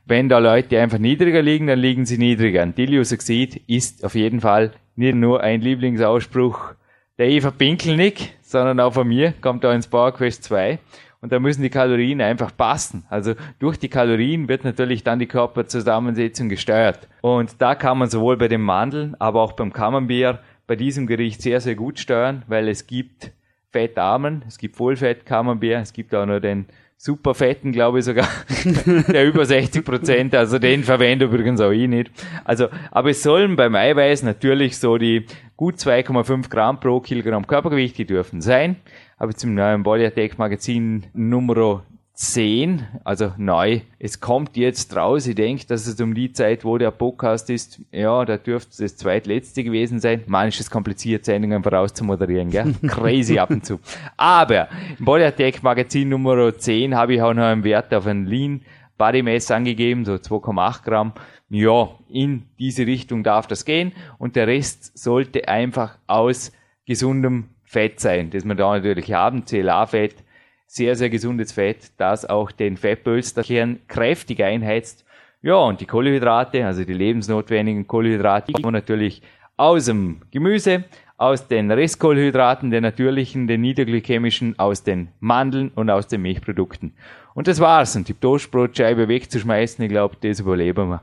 Wenn 0.04 0.28
da 0.28 0.36
Leute 0.36 0.78
einfach 0.82 0.98
niedriger 0.98 1.40
liegen, 1.40 1.66
dann 1.66 1.78
liegen 1.78 2.04
sie 2.04 2.18
niedriger. 2.18 2.60
Ein 2.60 2.74
Diliosaxid 2.74 3.62
ist 3.66 4.04
auf 4.04 4.14
jeden 4.14 4.42
Fall 4.42 4.72
nicht 4.94 5.14
nur 5.14 5.40
ein 5.40 5.62
Lieblingsausspruch 5.62 6.74
der 7.16 7.28
Eva 7.28 7.52
Pinkelnick, 7.52 8.34
sondern 8.42 8.80
auch 8.80 8.92
von 8.92 9.08
mir, 9.08 9.32
kommt 9.40 9.64
da 9.64 9.72
ins 9.72 9.86
Power 9.86 10.12
Quest 10.12 10.44
2. 10.44 10.78
Und 11.22 11.30
da 11.30 11.38
müssen 11.38 11.62
die 11.62 11.70
Kalorien 11.70 12.20
einfach 12.20 12.54
passen. 12.54 13.04
Also 13.08 13.34
durch 13.60 13.78
die 13.78 13.88
Kalorien 13.88 14.48
wird 14.48 14.64
natürlich 14.64 15.04
dann 15.04 15.20
die 15.20 15.28
Körperzusammensetzung 15.28 16.48
gesteuert. 16.48 17.08
Und 17.20 17.62
da 17.62 17.76
kann 17.76 17.98
man 17.98 18.10
sowohl 18.10 18.36
bei 18.36 18.48
den 18.48 18.60
Mandeln, 18.60 19.14
aber 19.20 19.40
auch 19.40 19.52
beim 19.52 19.72
Camembert 19.72 20.40
bei 20.66 20.74
diesem 20.74 21.06
Gericht 21.06 21.40
sehr, 21.40 21.60
sehr 21.60 21.76
gut 21.76 22.00
steuern, 22.00 22.42
weil 22.48 22.68
es 22.68 22.88
gibt 22.88 23.30
Fettarmen, 23.70 24.44
es 24.48 24.58
gibt 24.58 24.76
Vollfett 24.76 25.24
Camembert, 25.24 25.82
es 25.82 25.92
gibt 25.92 26.12
auch 26.12 26.26
noch 26.26 26.40
den 26.40 26.66
super 27.02 27.34
fetten, 27.34 27.72
glaube 27.72 27.98
ich 27.98 28.04
sogar, 28.04 28.28
der 29.08 29.26
über 29.26 29.44
60 29.44 29.84
Prozent, 29.84 30.34
also 30.36 30.60
den 30.60 30.84
verwende 30.84 31.24
übrigens 31.24 31.60
auch 31.60 31.72
ich 31.72 31.88
nicht. 31.88 32.12
Also, 32.44 32.68
aber 32.92 33.10
es 33.10 33.22
sollen 33.24 33.56
beim 33.56 33.74
Eiweiß 33.74 34.22
natürlich 34.22 34.78
so 34.78 34.98
die 34.98 35.26
gut 35.56 35.76
2,5 35.76 36.48
Gramm 36.48 36.78
pro 36.78 37.00
Kilogramm 37.00 37.46
Körpergewicht, 37.46 37.98
die 37.98 38.06
dürfen 38.06 38.40
sein. 38.40 38.76
Aber 39.22 39.36
zum 39.36 39.54
neuen 39.54 39.84
Body 39.84 40.04
Attack 40.04 40.36
Magazin 40.36 41.04
Nummer 41.14 41.84
10, 42.14 42.84
also 43.04 43.32
neu. 43.36 43.82
Es 44.00 44.18
kommt 44.18 44.56
jetzt 44.56 44.96
raus. 44.96 45.28
Ich 45.28 45.36
denke, 45.36 45.64
dass 45.64 45.86
es 45.86 46.00
um 46.00 46.12
die 46.12 46.32
Zeit, 46.32 46.64
wo 46.64 46.76
der 46.76 46.90
Podcast 46.90 47.48
ist, 47.48 47.80
ja, 47.92 48.24
da 48.24 48.36
dürfte 48.36 48.70
es 48.70 48.78
das 48.78 48.96
zweitletzte 48.96 49.62
gewesen 49.62 50.00
sein. 50.00 50.24
Man 50.26 50.48
ist 50.48 50.58
es 50.58 50.72
kompliziert, 50.72 51.24
Sendungen 51.24 51.62
voraus 51.62 51.94
zu 51.94 52.02
moderieren, 52.02 52.50
gell? 52.50 52.74
Crazy 52.88 53.38
ab 53.38 53.50
und 53.50 53.64
zu. 53.64 53.78
Aber 54.16 54.66
im 54.98 55.04
Body 55.04 55.22
Attack 55.22 55.62
Magazin 55.62 56.08
Nummer 56.08 56.58
10 56.58 56.96
habe 56.96 57.14
ich 57.14 57.22
auch 57.22 57.32
noch 57.32 57.44
einen 57.44 57.62
Wert 57.62 57.94
auf 57.94 58.08
ein 58.08 58.26
Lean 58.26 58.62
Body 58.98 59.22
Mass 59.22 59.52
angegeben, 59.52 60.04
so 60.04 60.14
2,8 60.14 60.82
Gramm. 60.82 61.12
Ja, 61.48 61.90
in 62.08 62.46
diese 62.58 62.88
Richtung 62.88 63.22
darf 63.22 63.46
das 63.46 63.64
gehen 63.64 63.92
und 64.18 64.34
der 64.34 64.48
Rest 64.48 64.98
sollte 64.98 65.46
einfach 65.46 65.96
aus 66.08 66.50
gesundem 66.86 67.50
Fett 67.72 68.00
sein, 68.00 68.28
das 68.28 68.44
wir 68.44 68.54
da 68.54 68.76
natürlich 68.76 69.14
haben, 69.14 69.46
CLA-Fett, 69.46 70.16
sehr, 70.66 70.94
sehr 70.94 71.08
gesundes 71.08 71.52
Fett, 71.52 71.92
das 71.96 72.28
auch 72.28 72.52
den 72.52 72.76
Fettpölsterkern 72.76 73.80
kräftig 73.88 74.44
einheizt. 74.44 75.06
Ja, 75.40 75.54
und 75.54 75.80
die 75.80 75.86
Kohlenhydrate, 75.86 76.66
also 76.66 76.84
die 76.84 76.92
lebensnotwendigen 76.92 77.86
Kohlenhydrate, 77.86 78.52
die 78.52 78.60
kommen 78.60 78.74
natürlich 78.74 79.22
aus 79.56 79.86
dem 79.86 80.20
Gemüse, 80.30 80.84
aus 81.16 81.48
den 81.48 81.70
Restkohlenhydraten, 81.70 82.70
den 82.70 82.82
natürlichen, 82.82 83.46
den 83.46 83.62
niederglykämischen, 83.62 84.58
aus 84.58 84.82
den 84.82 85.08
Mandeln 85.20 85.70
und 85.74 85.88
aus 85.88 86.08
den 86.08 86.20
Milchprodukten. 86.20 86.92
Und 87.32 87.48
das 87.48 87.58
war's. 87.58 87.96
Und 87.96 88.06
die 88.06 88.14
Toastbrotscheibe 88.14 89.08
wegzuschmeißen, 89.08 89.82
ich 89.82 89.90
glaube, 89.90 90.16
das 90.20 90.40
überleben 90.40 90.90
wir. 90.90 91.02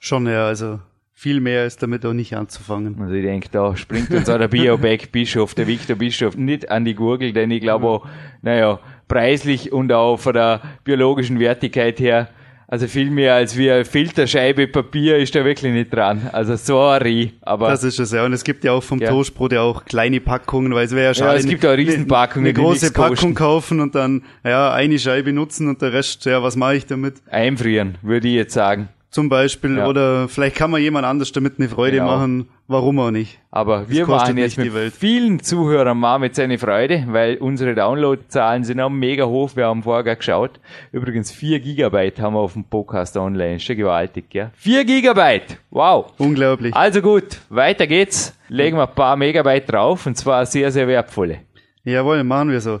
Schon, 0.00 0.26
ja, 0.26 0.48
also 0.48 0.80
viel 1.20 1.40
mehr 1.40 1.66
ist 1.66 1.82
damit 1.82 2.06
auch 2.06 2.14
nicht 2.14 2.34
anzufangen. 2.34 2.96
Also 2.98 3.12
ich 3.12 3.22
denke, 3.22 3.50
da 3.52 3.76
springt 3.76 4.10
uns 4.10 4.30
auch 4.30 4.38
der 4.38 4.48
Bioback 4.48 5.12
Bischof, 5.12 5.54
der 5.54 5.66
Victor 5.66 5.96
Bischof, 5.96 6.34
nicht 6.34 6.70
an 6.70 6.86
die 6.86 6.94
Gurgel, 6.94 7.34
denn 7.34 7.50
ich 7.50 7.60
glaube 7.60 7.86
auch, 7.86 8.06
naja, 8.40 8.80
preislich 9.06 9.70
und 9.70 9.92
auch 9.92 10.16
von 10.16 10.32
der 10.32 10.62
biologischen 10.82 11.38
Wertigkeit 11.38 12.00
her, 12.00 12.30
also 12.68 12.86
viel 12.86 13.10
mehr 13.10 13.34
als 13.34 13.58
wie 13.58 13.70
eine 13.70 13.84
Filterscheibe 13.84 14.66
Papier 14.68 15.18
ist 15.18 15.34
da 15.34 15.44
wirklich 15.44 15.74
nicht 15.74 15.92
dran. 15.92 16.30
Also 16.32 16.56
sorry, 16.56 17.34
aber. 17.42 17.68
Das 17.68 17.84
ist 17.84 17.98
es 17.98 18.12
ja. 18.12 18.24
Und 18.24 18.32
es 18.32 18.42
gibt 18.42 18.64
ja 18.64 18.72
auch 18.72 18.82
vom 18.82 18.98
ja. 18.98 19.10
Toastbrot 19.10 19.52
ja 19.52 19.60
auch 19.60 19.84
kleine 19.84 20.20
Packungen, 20.20 20.72
weil 20.72 20.86
es 20.86 20.92
wäre 20.92 21.08
ja 21.08 21.14
schade. 21.14 21.32
Ja, 21.32 21.36
es 21.36 21.46
gibt 21.46 21.66
auch 21.66 21.76
Riesenpackungen. 21.76 22.48
Eine, 22.48 22.56
eine 22.56 22.64
große 22.66 22.92
Packung 22.92 23.10
kosten. 23.10 23.34
kaufen 23.34 23.80
und 23.80 23.94
dann, 23.94 24.22
ja, 24.42 24.72
eine 24.72 24.98
Scheibe 24.98 25.34
nutzen 25.34 25.68
und 25.68 25.82
der 25.82 25.92
Rest, 25.92 26.24
ja, 26.24 26.42
was 26.42 26.56
mache 26.56 26.76
ich 26.76 26.86
damit? 26.86 27.16
Einfrieren, 27.28 27.98
würde 28.00 28.26
ich 28.26 28.34
jetzt 28.34 28.54
sagen 28.54 28.88
zum 29.10 29.28
Beispiel. 29.28 29.78
Ja. 29.78 29.88
Oder 29.88 30.28
vielleicht 30.28 30.56
kann 30.56 30.70
man 30.70 30.80
jemand 30.80 31.04
anders 31.04 31.32
damit 31.32 31.54
eine 31.58 31.68
Freude 31.68 31.98
genau. 31.98 32.16
machen. 32.16 32.48
Warum 32.68 33.00
auch 33.00 33.10
nicht? 33.10 33.40
Aber 33.50 33.80
das 33.80 33.90
wir 33.90 34.06
machen 34.06 34.38
jetzt 34.38 34.56
mit 34.56 34.72
vielen 34.92 35.40
Zuhörern 35.40 35.98
mal 35.98 36.18
mit 36.18 36.36
seine 36.36 36.58
Freude, 36.58 37.04
weil 37.08 37.36
unsere 37.36 37.74
Downloadzahlen 37.74 38.62
sind 38.62 38.80
auch 38.80 38.88
mega 38.88 39.24
hoch. 39.24 39.50
Wir 39.56 39.66
haben 39.66 39.82
vorher 39.82 40.14
geschaut. 40.14 40.60
Übrigens 40.92 41.32
vier 41.32 41.58
Gigabyte 41.58 42.20
haben 42.20 42.34
wir 42.34 42.40
auf 42.40 42.52
dem 42.52 42.64
Podcast 42.64 43.16
online. 43.16 43.58
Schon 43.58 43.76
gewaltig, 43.76 44.32
ja? 44.32 44.52
Vier 44.54 44.84
Gigabyte! 44.84 45.58
Wow! 45.70 46.12
Unglaublich. 46.18 46.74
Also 46.74 47.02
gut, 47.02 47.40
weiter 47.48 47.88
geht's. 47.88 48.36
Legen 48.48 48.76
wir 48.76 48.88
ein 48.88 48.94
paar 48.94 49.16
Megabyte 49.16 49.72
drauf 49.72 50.06
und 50.06 50.16
zwar 50.16 50.46
sehr, 50.46 50.70
sehr 50.70 50.86
wertvolle. 50.86 51.40
Jawohl, 51.82 52.22
machen 52.22 52.50
wir 52.50 52.60
so. 52.60 52.80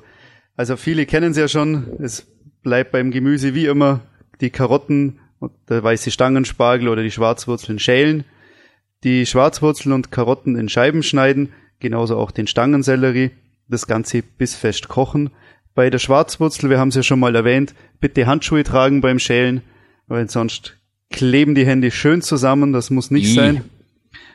Also 0.56 0.76
viele 0.76 1.06
kennen 1.06 1.32
es 1.32 1.36
ja 1.36 1.48
schon. 1.48 1.86
Es 2.00 2.26
bleibt 2.62 2.92
beim 2.92 3.10
Gemüse 3.10 3.54
wie 3.54 3.66
immer 3.66 4.00
die 4.40 4.50
Karotten 4.50 5.18
der 5.68 5.82
weiße 5.82 6.10
Stangenspargel 6.10 6.88
oder 6.88 7.02
die 7.02 7.10
Schwarzwurzeln 7.10 7.78
schälen, 7.78 8.24
die 9.04 9.24
Schwarzwurzeln 9.26 9.92
und 9.92 10.10
Karotten 10.10 10.56
in 10.56 10.68
Scheiben 10.68 11.02
schneiden, 11.02 11.52
genauso 11.78 12.18
auch 12.18 12.30
den 12.30 12.46
Stangensellerie, 12.46 13.30
das 13.68 13.86
Ganze 13.86 14.22
bissfest 14.22 14.88
kochen. 14.88 15.30
Bei 15.74 15.88
der 15.88 15.98
Schwarzwurzel, 15.98 16.68
wir 16.68 16.78
haben 16.78 16.88
es 16.88 16.96
ja 16.96 17.02
schon 17.02 17.20
mal 17.20 17.34
erwähnt, 17.34 17.74
bitte 18.00 18.26
Handschuhe 18.26 18.64
tragen 18.64 19.00
beim 19.00 19.18
Schälen, 19.18 19.62
weil 20.08 20.28
sonst 20.28 20.76
kleben 21.10 21.54
die 21.54 21.66
Hände 21.66 21.90
schön 21.90 22.22
zusammen, 22.22 22.72
das 22.72 22.90
muss 22.90 23.10
nicht 23.10 23.30
I. 23.30 23.34
sein. 23.34 23.64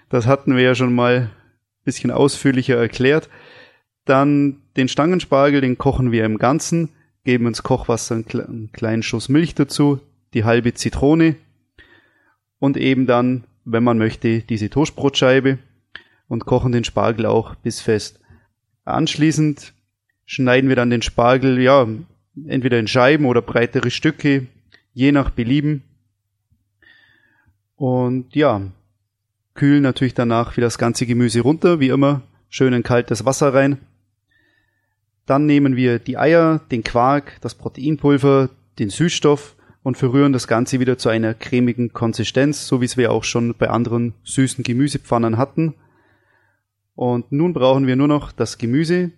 Das 0.10 0.26
hatten 0.26 0.56
wir 0.56 0.64
ja 0.64 0.76
schon 0.76 0.94
mal 0.94 1.16
ein 1.16 1.30
bisschen 1.84 2.12
ausführlicher 2.12 2.78
erklärt. 2.78 3.30
Dann 4.06 4.62
den 4.78 4.88
Stangenspargel, 4.88 5.62
den 5.62 5.78
kochen 5.78 6.12
wir 6.12 6.26
im 6.26 6.38
Ganzen, 6.38 6.90
geben 7.24 7.48
ins 7.48 7.64
Kochwasser 7.64 8.16
einen 8.16 8.70
kleinen 8.72 9.04
Schuss 9.04 9.30
Milch 9.30 9.56
dazu, 9.56 10.00
die 10.34 10.44
halbe 10.44 10.74
Zitrone 10.74 11.36
und 12.60 12.78
eben 12.78 13.06
dann, 13.06 13.46
wenn 13.64 13.84
man 13.84 13.98
möchte, 13.98 14.40
diese 14.40 14.70
Toastbrotscheibe 14.70 15.60
und 16.28 16.46
kochen 16.46 16.72
den 16.72 16.84
Spargel 16.84 17.26
auch 17.26 17.56
bis 17.56 17.82
fest. 17.82 18.20
Anschließend 18.84 19.74
schneiden 20.26 20.70
wir 20.70 20.76
dann 20.76 20.90
den 20.90 21.02
Spargel, 21.02 21.62
ja, 21.62 21.88
entweder 22.48 22.80
in 22.80 22.88
Scheiben 22.88 23.26
oder 23.26 23.42
breitere 23.42 23.92
Stücke, 23.92 24.48
je 24.94 25.12
nach 25.12 25.30
Belieben. 25.30 25.84
Und 27.76 28.36
ja, 28.36 28.62
kühlen 29.54 29.84
natürlich 29.84 30.14
danach 30.14 30.56
wieder 30.56 30.68
das 30.68 30.78
ganze 30.78 31.06
Gemüse 31.06 31.42
runter, 31.42 31.80
wie 31.80 31.90
immer, 31.90 32.22
schön 32.50 32.74
in 32.74 32.84
kaltes 32.84 33.26
Wasser 33.26 33.54
rein. 33.54 33.80
Dann 35.26 35.46
nehmen 35.46 35.76
wir 35.76 36.00
die 36.00 36.18
Eier, 36.18 36.62
den 36.72 36.84
Quark, 36.84 37.38
das 37.42 37.56
Proteinpulver, 37.56 38.50
den 38.78 38.90
Süßstoff 38.90 39.56
und 39.86 39.98
verrühren 39.98 40.34
das 40.34 40.48
Ganze 40.48 40.80
wieder 40.80 40.98
zu 40.98 41.10
einer 41.10 41.36
cremigen 41.36 41.94
Konsistenz, 41.94 42.66
so 42.66 42.82
wie 42.82 42.86
es 42.86 42.98
wir 42.98 43.12
auch 43.12 43.24
schon 43.24 43.54
bei 43.54 43.70
anderen 43.70 44.16
süßen 44.24 44.64
Gemüsepfannen 44.64 45.38
hatten. 45.38 45.76
Und 46.96 47.32
nun 47.32 47.54
brauchen 47.54 47.86
wir 47.86 47.96
nur 47.96 48.08
noch 48.08 48.32
das 48.32 48.58
Gemüse 48.58 49.12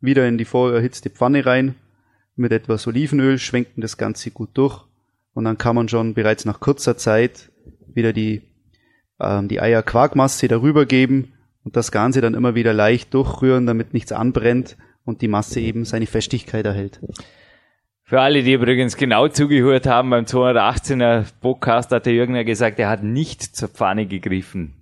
wieder 0.00 0.28
in 0.28 0.38
die 0.38 0.44
vorerhitzte 0.44 1.10
Pfanne 1.10 1.44
rein, 1.44 1.74
mit 2.36 2.52
etwas 2.52 2.86
Olivenöl 2.86 3.36
schwenken 3.40 3.80
das 3.80 3.96
Ganze 3.96 4.30
gut 4.30 4.50
durch 4.54 4.84
und 5.34 5.44
dann 5.44 5.58
kann 5.58 5.74
man 5.74 5.88
schon 5.88 6.14
bereits 6.14 6.44
nach 6.44 6.60
kurzer 6.60 6.96
Zeit 6.96 7.50
wieder 7.92 8.12
die, 8.12 8.42
ähm, 9.18 9.48
die 9.48 9.60
Eier-Quarkmasse 9.60 10.46
darüber 10.46 10.86
geben 10.86 11.32
und 11.64 11.74
das 11.74 11.90
Ganze 11.90 12.20
dann 12.20 12.34
immer 12.34 12.54
wieder 12.54 12.72
leicht 12.72 13.12
durchrühren, 13.12 13.66
damit 13.66 13.92
nichts 13.92 14.12
anbrennt 14.12 14.76
und 15.04 15.20
die 15.20 15.28
Masse 15.28 15.58
eben 15.58 15.84
seine 15.84 16.06
Festigkeit 16.06 16.64
erhält. 16.64 17.00
Für 18.12 18.20
alle, 18.20 18.42
die 18.42 18.52
übrigens 18.52 18.98
genau 18.98 19.26
zugehört 19.28 19.86
haben, 19.86 20.10
beim 20.10 20.26
218er 20.26 21.24
Podcast 21.40 21.90
hat 21.92 22.04
der 22.04 22.12
Jürgen 22.12 22.36
ja 22.36 22.42
gesagt, 22.42 22.78
er 22.78 22.90
hat 22.90 23.02
nicht 23.02 23.40
zur 23.40 23.70
Pfanne 23.70 24.04
gegriffen 24.04 24.74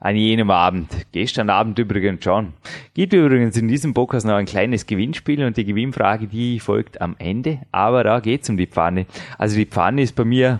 an 0.00 0.16
jenem 0.16 0.50
Abend. 0.50 0.90
Gestern 1.12 1.50
Abend 1.50 1.78
übrigens 1.78 2.24
schon. 2.24 2.54
Gibt 2.94 3.12
übrigens 3.12 3.58
in 3.58 3.68
diesem 3.68 3.92
Podcast 3.92 4.24
noch 4.24 4.36
ein 4.36 4.46
kleines 4.46 4.86
Gewinnspiel 4.86 5.44
und 5.44 5.58
die 5.58 5.66
Gewinnfrage, 5.66 6.28
die 6.28 6.60
folgt 6.60 7.02
am 7.02 7.14
Ende. 7.18 7.58
Aber 7.72 8.04
da 8.04 8.20
geht's 8.20 8.48
um 8.48 8.56
die 8.56 8.66
Pfanne. 8.66 9.04
Also 9.36 9.56
die 9.56 9.66
Pfanne 9.66 10.00
ist 10.00 10.16
bei 10.16 10.24
mir, 10.24 10.58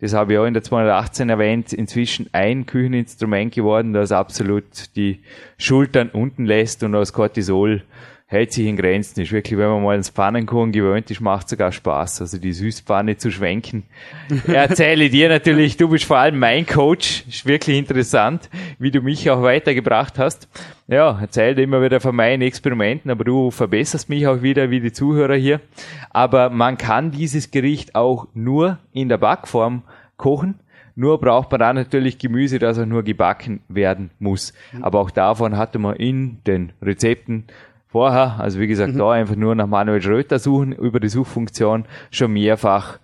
das 0.00 0.14
habe 0.14 0.32
ich 0.32 0.38
auch 0.38 0.46
in 0.46 0.54
der 0.54 0.62
218 0.62 1.28
erwähnt, 1.28 1.74
inzwischen 1.74 2.30
ein 2.32 2.64
Kücheninstrument 2.64 3.54
geworden, 3.54 3.92
das 3.92 4.12
absolut 4.12 4.64
die 4.96 5.20
Schultern 5.58 6.08
unten 6.08 6.46
lässt 6.46 6.82
und 6.84 6.94
aus 6.94 7.12
Cortisol 7.12 7.82
hält 8.28 8.52
sich 8.52 8.66
in 8.66 8.76
Grenzen. 8.76 9.20
Ist 9.20 9.32
wirklich, 9.32 9.58
wenn 9.58 9.68
man 9.68 9.82
mal 9.82 9.96
ins 9.96 10.10
Pfannenkuchen 10.10 10.72
gewöhnt 10.72 11.10
ist, 11.10 11.20
macht 11.20 11.48
sogar 11.48 11.70
Spaß. 11.70 12.20
Also 12.20 12.38
die 12.38 12.52
Süßpfanne 12.52 13.16
zu 13.16 13.30
schwenken. 13.30 13.84
Erzähle 14.48 15.08
dir 15.08 15.28
natürlich, 15.28 15.76
du 15.76 15.88
bist 15.88 16.04
vor 16.04 16.18
allem 16.18 16.38
mein 16.38 16.66
Coach. 16.66 17.24
Ist 17.28 17.46
wirklich 17.46 17.78
interessant, 17.78 18.50
wie 18.78 18.90
du 18.90 19.00
mich 19.00 19.30
auch 19.30 19.42
weitergebracht 19.42 20.18
hast. 20.18 20.48
Ja, 20.88 21.18
erzähle 21.20 21.62
immer 21.62 21.82
wieder 21.82 22.00
von 22.00 22.14
meinen 22.14 22.42
Experimenten, 22.42 23.10
aber 23.10 23.24
du 23.24 23.50
verbesserst 23.50 24.08
mich 24.08 24.26
auch 24.26 24.42
wieder, 24.42 24.70
wie 24.70 24.80
die 24.80 24.92
Zuhörer 24.92 25.36
hier. 25.36 25.60
Aber 26.10 26.50
man 26.50 26.78
kann 26.78 27.12
dieses 27.12 27.50
Gericht 27.50 27.94
auch 27.94 28.26
nur 28.34 28.78
in 28.92 29.08
der 29.08 29.18
Backform 29.18 29.82
kochen. 30.16 30.60
Nur 30.98 31.20
braucht 31.20 31.50
man 31.50 31.60
dann 31.60 31.76
natürlich 31.76 32.18
Gemüse, 32.18 32.58
das 32.58 32.78
auch 32.78 32.86
nur 32.86 33.02
gebacken 33.02 33.60
werden 33.68 34.10
muss. 34.18 34.54
Aber 34.80 35.00
auch 35.00 35.10
davon 35.10 35.56
hatte 35.56 35.78
man 35.78 35.96
in 35.96 36.38
den 36.46 36.72
Rezepten 36.80 37.44
vorher, 37.96 38.38
also 38.38 38.60
wie 38.60 38.66
gesagt, 38.66 38.92
mhm. 38.92 38.98
da 38.98 39.12
einfach 39.12 39.36
nur 39.36 39.54
nach 39.54 39.66
Manuel 39.66 40.02
Schröter 40.02 40.38
suchen, 40.38 40.72
über 40.72 41.00
die 41.00 41.08
Suchfunktion 41.08 41.86
schon 42.10 42.30
mehrfach 42.30 42.98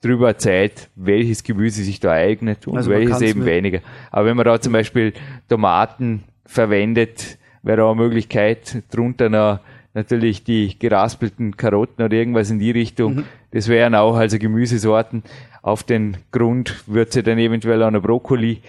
drüber 0.00 0.26
erzählt, 0.26 0.88
welches 0.96 1.44
Gemüse 1.44 1.84
sich 1.84 2.00
da 2.00 2.10
eignet 2.10 2.66
und 2.66 2.76
also 2.76 2.90
welches 2.90 3.20
eben 3.20 3.44
weniger. 3.44 3.78
Aber 4.10 4.26
wenn 4.26 4.36
man 4.36 4.44
da 4.44 4.60
zum 4.60 4.72
Beispiel 4.72 5.12
Tomaten 5.48 6.24
verwendet, 6.44 7.38
wäre 7.62 7.84
auch 7.84 7.92
eine 7.92 8.02
Möglichkeit, 8.02 8.82
drunter 8.90 9.28
noch 9.28 9.60
natürlich 9.94 10.42
die 10.42 10.76
geraspelten 10.76 11.56
Karotten 11.56 12.04
oder 12.04 12.16
irgendwas 12.16 12.50
in 12.50 12.58
die 12.58 12.72
Richtung. 12.72 13.14
Mhm. 13.14 13.24
Das 13.52 13.68
wären 13.68 13.94
auch 13.94 14.16
also 14.16 14.40
Gemüsesorten. 14.40 15.22
Auf 15.62 15.84
den 15.84 16.16
Grund 16.32 16.82
wird 16.88 17.12
sie 17.12 17.22
dann 17.22 17.38
eventuell 17.38 17.80
auch 17.84 17.92
noch 17.92 18.02
Brokkoli 18.02 18.60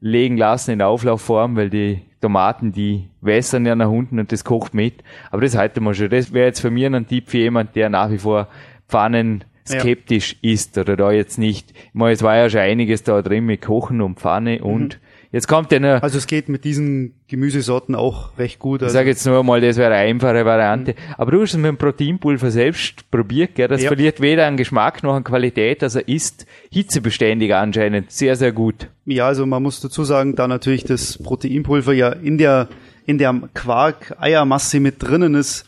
legen 0.00 0.36
lassen 0.36 0.72
in 0.72 0.82
Auflaufform, 0.82 1.56
weil 1.56 1.70
die 1.70 2.02
Tomaten, 2.22 2.72
die 2.72 3.08
wässern 3.20 3.66
ja 3.66 3.74
nach 3.74 3.90
unten 3.90 4.18
und 4.18 4.32
das 4.32 4.44
kocht 4.44 4.72
mit. 4.72 5.02
Aber 5.30 5.42
das 5.42 5.56
halten 5.56 5.84
wir 5.84 5.92
schon. 5.92 6.08
Das 6.08 6.32
wäre 6.32 6.46
jetzt 6.46 6.60
für 6.60 6.70
mich 6.70 6.86
ein 6.86 7.06
Tipp 7.06 7.28
für 7.28 7.38
jemand, 7.38 7.76
der 7.76 7.90
nach 7.90 8.10
wie 8.10 8.18
vor 8.18 8.48
Pfannen 8.88 9.44
skeptisch 9.66 10.36
ja. 10.40 10.52
ist 10.52 10.78
oder 10.78 10.96
da 10.96 11.12
jetzt 11.12 11.38
nicht. 11.38 11.72
Ich 11.72 11.94
meine, 11.94 12.12
es 12.12 12.22
war 12.22 12.36
ja 12.36 12.48
schon 12.48 12.60
einiges 12.60 13.02
da 13.02 13.20
drin 13.22 13.46
mit 13.46 13.60
Kochen 13.60 14.00
und 14.00 14.18
Pfanne 14.18 14.62
und 14.62 14.94
mhm. 14.94 15.00
Jetzt 15.32 15.48
kommt 15.48 15.72
eine. 15.72 16.02
Also 16.02 16.18
es 16.18 16.26
geht 16.26 16.50
mit 16.50 16.62
diesen 16.64 17.14
Gemüsesorten 17.26 17.94
auch 17.94 18.36
recht 18.38 18.58
gut. 18.58 18.82
Also 18.82 18.92
ich 18.92 18.98
sage 18.98 19.08
jetzt 19.08 19.24
nur 19.26 19.42
mal, 19.42 19.62
das 19.62 19.78
wäre 19.78 19.94
eine 19.94 20.04
einfache 20.04 20.44
Variante. 20.44 20.92
Mhm. 20.92 21.14
Aber 21.16 21.30
du 21.30 21.40
hast 21.40 21.52
es 21.52 21.56
mit 21.56 21.68
dem 21.68 21.78
Proteinpulver 21.78 22.50
selbst 22.50 23.10
probiert, 23.10 23.54
gell? 23.54 23.66
Das 23.66 23.82
ja. 23.82 23.88
verliert 23.88 24.20
weder 24.20 24.46
an 24.46 24.58
Geschmack 24.58 25.02
noch 25.02 25.14
an 25.14 25.24
Qualität. 25.24 25.82
Also 25.82 26.00
ist 26.00 26.44
hitzebeständig 26.70 27.54
anscheinend 27.54 28.12
sehr, 28.12 28.36
sehr 28.36 28.52
gut. 28.52 28.88
Ja, 29.06 29.26
also 29.26 29.46
man 29.46 29.62
muss 29.62 29.80
dazu 29.80 30.04
sagen, 30.04 30.36
da 30.36 30.46
natürlich 30.46 30.84
das 30.84 31.16
Proteinpulver 31.16 31.94
ja 31.94 32.10
in 32.10 32.36
der, 32.36 32.68
in 33.06 33.16
der 33.16 33.32
Quark-Eiermasse 33.54 34.80
mit 34.80 35.02
drinnen 35.02 35.34
ist, 35.34 35.64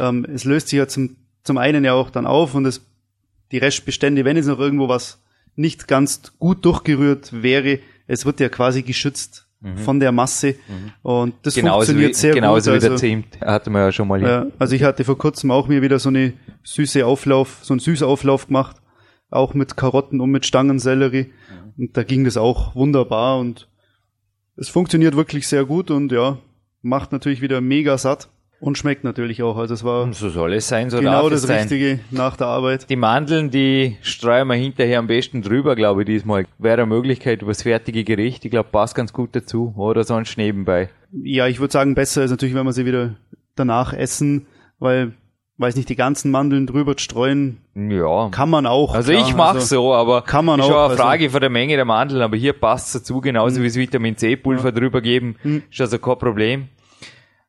ähm, 0.00 0.26
es 0.34 0.44
löst 0.44 0.68
sich 0.68 0.78
ja 0.78 0.88
zum, 0.88 1.16
zum 1.44 1.56
einen 1.56 1.84
ja 1.84 1.92
auch 1.92 2.10
dann 2.10 2.26
auf 2.26 2.56
und 2.56 2.66
es, 2.66 2.84
die 3.52 3.58
Restbestände, 3.58 4.24
wenn 4.24 4.36
es 4.36 4.48
noch 4.48 4.58
irgendwo 4.58 4.88
was 4.88 5.22
nicht 5.54 5.86
ganz 5.86 6.32
gut 6.40 6.64
durchgerührt 6.64 7.42
wäre, 7.42 7.78
es 8.06 8.26
wird 8.26 8.40
ja 8.40 8.48
quasi 8.48 8.82
geschützt 8.82 9.46
mhm. 9.60 9.78
von 9.78 10.00
der 10.00 10.12
Masse 10.12 10.56
mhm. 10.68 10.92
und 11.02 11.34
das 11.42 11.54
genauso 11.54 11.76
funktioniert 11.86 12.10
wie, 12.10 12.14
sehr 12.14 12.34
genauso 12.34 12.70
gut. 12.70 12.80
Genauso 12.80 12.84
wie 12.84 12.88
der 12.88 12.96
Zimt, 12.96 13.40
hatten 13.40 13.72
wir 13.72 13.80
ja 13.80 13.92
schon 13.92 14.08
mal. 14.08 14.22
Ja, 14.22 14.46
also 14.58 14.74
ich 14.74 14.82
hatte 14.82 15.04
vor 15.04 15.18
kurzem 15.18 15.50
auch 15.50 15.68
mir 15.68 15.82
wieder 15.82 15.98
so 15.98 16.08
eine 16.08 16.34
süße 16.62 17.04
Auflauf, 17.04 17.58
so 17.62 17.74
einen 17.74 17.80
Süßauflauf 17.80 18.46
gemacht, 18.46 18.76
auch 19.30 19.54
mit 19.54 19.76
Karotten 19.76 20.20
und 20.20 20.30
mit 20.30 20.46
Stangensellerie 20.46 21.26
mhm. 21.26 21.72
und 21.84 21.96
da 21.96 22.02
ging 22.02 22.24
das 22.24 22.36
auch 22.36 22.74
wunderbar 22.74 23.38
und 23.38 23.68
es 24.56 24.68
funktioniert 24.68 25.16
wirklich 25.16 25.48
sehr 25.48 25.64
gut 25.64 25.90
und 25.90 26.12
ja, 26.12 26.38
macht 26.82 27.12
natürlich 27.12 27.40
wieder 27.40 27.60
mega 27.60 27.98
satt. 27.98 28.28
Und 28.64 28.78
schmeckt 28.78 29.04
natürlich 29.04 29.42
auch. 29.42 29.58
Also 29.58 29.74
es 29.74 29.84
war 29.84 30.10
so 30.14 30.30
soll 30.30 30.54
es 30.54 30.68
sein, 30.68 30.88
so 30.88 30.98
genau 30.98 31.28
das 31.28 31.42
sein. 31.42 31.58
Richtige 31.58 32.00
nach 32.10 32.34
der 32.38 32.46
Arbeit. 32.46 32.88
Die 32.88 32.96
Mandeln, 32.96 33.50
die 33.50 33.98
streuen 34.00 34.48
wir 34.48 34.54
hinterher 34.54 35.00
am 35.00 35.06
besten 35.06 35.42
drüber, 35.42 35.76
glaube 35.76 36.00
ich, 36.00 36.06
diesmal. 36.06 36.46
Wäre 36.56 36.80
eine 36.80 36.86
Möglichkeit 36.86 37.42
über 37.42 37.50
das 37.50 37.60
fertige 37.60 38.04
Gericht. 38.04 38.42
Ich 38.42 38.50
glaube, 38.50 38.70
passt 38.72 38.94
ganz 38.94 39.12
gut 39.12 39.36
dazu. 39.36 39.74
Oder 39.76 40.04
sonst 40.04 40.38
nebenbei. 40.38 40.88
Ja, 41.12 41.46
ich 41.46 41.60
würde 41.60 41.72
sagen, 41.72 41.94
besser 41.94 42.24
ist 42.24 42.30
natürlich, 42.30 42.54
wenn 42.54 42.64
wir 42.64 42.72
sie 42.72 42.86
wieder 42.86 43.16
danach 43.54 43.92
essen, 43.92 44.46
weil 44.78 45.12
weiß 45.58 45.76
nicht, 45.76 45.90
die 45.90 45.96
ganzen 45.96 46.30
Mandeln 46.30 46.66
drüber 46.66 46.94
streuen. 46.96 47.58
Ja. 47.74 48.30
Kann 48.30 48.48
man 48.48 48.64
auch. 48.64 48.94
Also 48.94 49.12
klar. 49.12 49.28
ich 49.28 49.36
mache 49.36 49.56
also, 49.56 49.76
so, 49.76 49.94
aber 49.94 50.22
kann 50.22 50.46
man 50.46 50.58
ist 50.58 50.64
auch. 50.64 50.68
Schon 50.70 50.76
eine 50.76 50.84
also 50.84 51.02
Frage 51.02 51.24
also, 51.24 51.32
von 51.32 51.40
der 51.42 51.50
Menge 51.50 51.76
der 51.76 51.84
Mandeln, 51.84 52.22
aber 52.22 52.36
hier 52.36 52.54
passt 52.54 52.94
dazu, 52.94 53.20
genauso 53.20 53.58
mhm. 53.58 53.64
wie 53.64 53.68
das 53.68 53.76
Vitamin 53.76 54.16
C 54.16 54.36
Pulver 54.36 54.70
ja. 54.70 54.72
drüber 54.72 55.02
geben, 55.02 55.36
mhm. 55.42 55.62
ist 55.70 55.80
also 55.82 55.98
kein 55.98 56.18
Problem. 56.18 56.68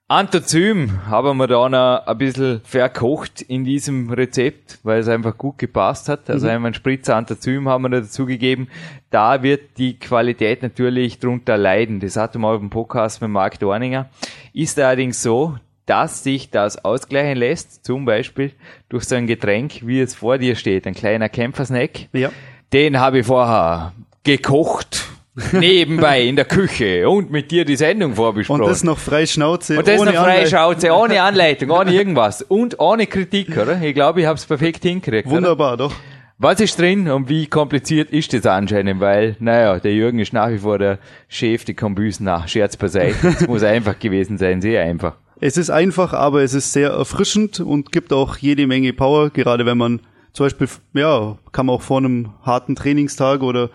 Antozym 0.08 1.08
haben 1.08 1.38
wir 1.38 1.48
da 1.48 1.68
noch 1.68 2.06
ein 2.06 2.18
bisschen 2.20 2.62
verkocht 2.64 3.42
in 3.42 3.64
diesem 3.64 4.12
Rezept, 4.12 4.78
weil 4.84 5.00
es 5.00 5.08
einfach 5.08 5.36
gut 5.36 5.58
gepasst 5.58 6.10
hat. 6.10 6.30
Also 6.30 6.46
mhm. 6.46 6.66
einen 6.66 6.74
Spritzer 6.76 7.16
Antozym 7.16 7.68
haben 7.68 7.86
wir 7.86 7.90
da 7.90 8.02
dazugegeben. 8.02 8.68
Da 9.10 9.42
wird 9.42 9.80
die 9.80 9.98
Qualität 9.98 10.62
natürlich 10.62 11.18
drunter 11.18 11.58
leiden. 11.58 12.02
Das 12.02 12.18
hatten 12.18 12.42
wir 12.42 12.50
auf 12.50 12.60
dem 12.60 12.70
Podcast 12.70 13.20
mit 13.20 13.32
Marc 13.32 13.58
Dorninger. 13.58 14.08
Ist 14.54 14.78
allerdings 14.78 15.24
so, 15.24 15.58
dass 15.88 16.24
sich 16.24 16.52
das 16.52 16.86
ausgleichen 16.86 17.40
lässt, 17.40 17.84
zum 17.84 18.06
Beispiel 18.06 18.52
durch 18.90 19.06
so 19.06 19.16
ein 19.16 19.26
Getränk, 19.26 19.88
wie 19.88 20.02
es 20.02 20.14
vor 20.14 20.38
dir 20.38 20.56
steht, 20.56 20.86
ein 20.86 20.94
kleiner 20.94 21.30
Kämpfersnack. 21.30 22.10
Ja. 22.14 22.30
Den 22.74 23.00
habe 23.00 23.20
ich 23.20 23.26
vorher 23.26 23.94
gekocht 24.24 25.15
nebenbei 25.52 26.24
in 26.24 26.36
der 26.36 26.46
Küche 26.46 27.10
und 27.10 27.30
mit 27.32 27.52
dir 27.52 27.66
die 27.66 27.76
Sendung 27.76 28.16
vorbesprochen. 28.16 28.62
Und 28.62 28.70
das 28.70 28.84
noch 28.84 28.98
frei 28.98 29.26
Schnauze. 29.26 29.78
Und 29.78 29.88
das 29.88 30.00
ohne 30.00 30.14
noch 30.14 30.24
frei 30.24 30.46
Schnauze, 30.46 30.92
ohne 30.94 31.22
Anleitung, 31.22 31.72
ohne 31.72 31.94
irgendwas. 31.94 32.42
Und 32.42 32.80
ohne 32.80 33.06
Kritik, 33.06 33.58
oder? 33.58 33.82
Ich 33.82 33.94
glaube, 33.94 34.22
ich 34.22 34.28
habe 34.28 34.38
es 34.38 34.46
perfekt 34.46 34.84
hingekriegt. 34.84 35.30
Wunderbar, 35.30 35.74
oder? 35.74 35.90
doch. 35.90 35.96
Was 36.38 36.60
ist 36.60 36.78
drin 36.78 37.10
und 37.10 37.30
wie 37.30 37.48
kompliziert 37.48 38.10
ist 38.12 38.34
das 38.34 38.46
anscheinend? 38.46 39.00
Weil, 39.00 39.38
naja, 39.40 39.80
der 39.80 39.94
Jürgen 39.94 40.20
ist 40.20 40.34
nach 40.34 40.50
wie 40.50 40.58
vor 40.58 40.78
der 40.78 41.00
Chef, 41.30 41.64
die 41.64 41.76
Kombüsen 41.76 42.26
nach. 42.26 42.50
Scherz 42.50 42.76
beiseite. 42.76 43.16
Es 43.28 43.48
muss 43.48 43.64
einfach 43.64 43.98
gewesen 44.00 44.38
sein, 44.38 44.62
sehr 44.62 44.84
einfach. 44.84 45.16
Es 45.40 45.56
ist 45.56 45.70
einfach, 45.70 46.12
aber 46.12 46.44
es 46.44 46.54
ist 46.54 46.74
sehr 46.74 46.90
erfrischend 46.90 47.62
und 47.62 47.92
gibt 47.92 48.12
auch 48.12 48.38
jede 48.38 48.68
Menge 48.68 48.92
Power, 48.92 49.30
gerade 49.30 49.66
wenn 49.66 49.78
man 49.78 50.02
zum 50.34 50.46
Beispiel, 50.46 50.68
ja, 50.94 51.38
kann 51.54 51.68
man 51.68 51.76
auch 51.76 51.82
vor 51.82 52.00
einem 52.00 52.34
harten 52.44 52.76
Trainingstag 52.76 53.42
oder 53.42 53.70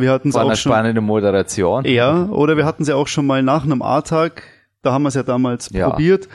wir 0.00 0.10
hatten 0.10 0.30
es 0.30 0.36
auch 0.36 0.46
eine 0.46 0.56
schon. 0.56 0.72
spannende 0.72 1.00
Moderation. 1.00 1.84
Ja, 1.84 2.26
oder 2.26 2.56
wir 2.56 2.64
hatten 2.64 2.82
es 2.82 2.88
ja 2.88 2.96
auch 2.96 3.08
schon 3.08 3.26
mal 3.26 3.42
nach 3.42 3.64
einem 3.64 3.82
A-Tag. 3.82 4.42
Da 4.82 4.92
haben 4.92 5.02
wir 5.02 5.08
es 5.08 5.14
ja 5.14 5.22
damals 5.22 5.70
ja. 5.72 5.88
probiert. 5.88 6.28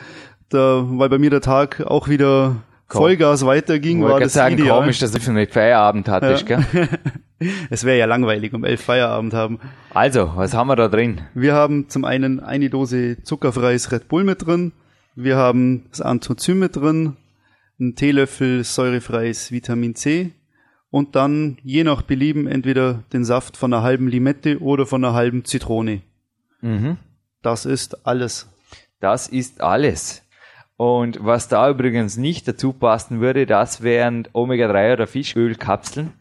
Da, 0.48 0.84
weil 0.86 1.08
bei 1.08 1.18
mir 1.18 1.30
der 1.30 1.40
Tag 1.40 1.80
auch 1.80 2.08
wieder 2.08 2.56
Komm. 2.88 3.00
Vollgas 3.00 3.44
weiterging, 3.44 4.04
war 4.04 4.20
das 4.20 4.34
sagen, 4.34 4.54
ideal. 4.58 4.80
komisch, 4.80 5.00
dass 5.00 5.10
du 5.10 5.32
nicht 5.32 5.52
Feierabend 5.52 6.08
hattest, 6.08 6.48
ja. 6.48 6.60
gell? 6.60 6.88
es 7.70 7.82
wäre 7.82 7.98
ja 7.98 8.06
langweilig, 8.06 8.54
um 8.54 8.64
elf 8.64 8.80
Feierabend 8.80 9.34
haben. 9.34 9.58
Also, 9.92 10.32
was 10.36 10.54
haben 10.54 10.68
wir 10.68 10.76
da 10.76 10.86
drin? 10.86 11.22
Wir 11.34 11.54
haben 11.54 11.88
zum 11.88 12.04
einen 12.04 12.38
eine 12.38 12.70
Dose 12.70 13.22
zuckerfreies 13.24 13.90
Red 13.90 14.06
Bull 14.06 14.22
mit 14.22 14.46
drin. 14.46 14.72
Wir 15.16 15.36
haben 15.36 15.86
das 15.90 16.00
Anthozym 16.00 16.60
mit 16.60 16.76
drin. 16.76 17.16
Einen 17.80 17.96
Teelöffel 17.96 18.62
säurefreies 18.62 19.50
Vitamin 19.50 19.96
C 19.96 20.32
und 20.96 21.14
dann 21.14 21.58
je 21.62 21.84
nach 21.84 22.00
Belieben 22.00 22.46
entweder 22.46 23.02
den 23.12 23.22
Saft 23.22 23.58
von 23.58 23.70
einer 23.70 23.82
halben 23.82 24.08
Limette 24.08 24.62
oder 24.62 24.86
von 24.86 25.04
einer 25.04 25.12
halben 25.12 25.44
Zitrone. 25.44 26.00
Das 27.42 27.66
ist 27.66 28.06
alles. 28.06 28.50
Das 28.98 29.28
ist 29.28 29.60
alles. 29.60 30.22
Und 30.78 31.18
was 31.22 31.48
da 31.48 31.68
übrigens 31.68 32.16
nicht 32.16 32.48
dazu 32.48 32.72
passen 32.72 33.20
würde, 33.20 33.44
das 33.44 33.82
wären 33.82 34.26
Omega-3 34.32 34.94
oder 34.94 35.06
Fischölkapseln, 35.06 36.14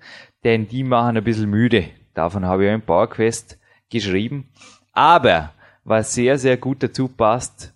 denn 0.44 0.68
die 0.68 0.84
machen 0.84 1.16
ein 1.16 1.24
bisschen 1.24 1.50
müde. 1.50 1.86
Davon 2.14 2.44
habe 2.44 2.66
ich 2.66 2.74
im 2.74 2.82
PowerQuest 2.82 3.58
geschrieben. 3.90 4.50
Aber 4.92 5.54
was 5.86 6.14
sehr, 6.14 6.38
sehr 6.38 6.58
gut 6.58 6.84
dazu 6.84 7.08
passt, 7.08 7.74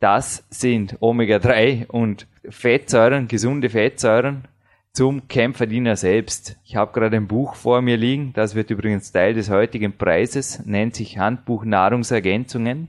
das 0.00 0.44
sind 0.50 0.98
Omega-3 1.00 1.86
und 1.86 2.26
Fettsäuren, 2.46 3.26
gesunde 3.26 3.70
Fettsäuren 3.70 4.48
zum 4.92 5.26
Kämpferdiener 5.26 5.96
selbst. 5.96 6.58
Ich 6.64 6.76
habe 6.76 6.92
gerade 6.92 7.16
ein 7.16 7.26
Buch 7.26 7.54
vor 7.54 7.80
mir 7.80 7.96
liegen, 7.96 8.32
das 8.34 8.54
wird 8.54 8.70
übrigens 8.70 9.10
Teil 9.10 9.34
des 9.34 9.48
heutigen 9.48 9.96
Preises, 9.96 10.64
nennt 10.66 10.94
sich 10.94 11.18
Handbuch 11.18 11.64
Nahrungsergänzungen 11.64 12.88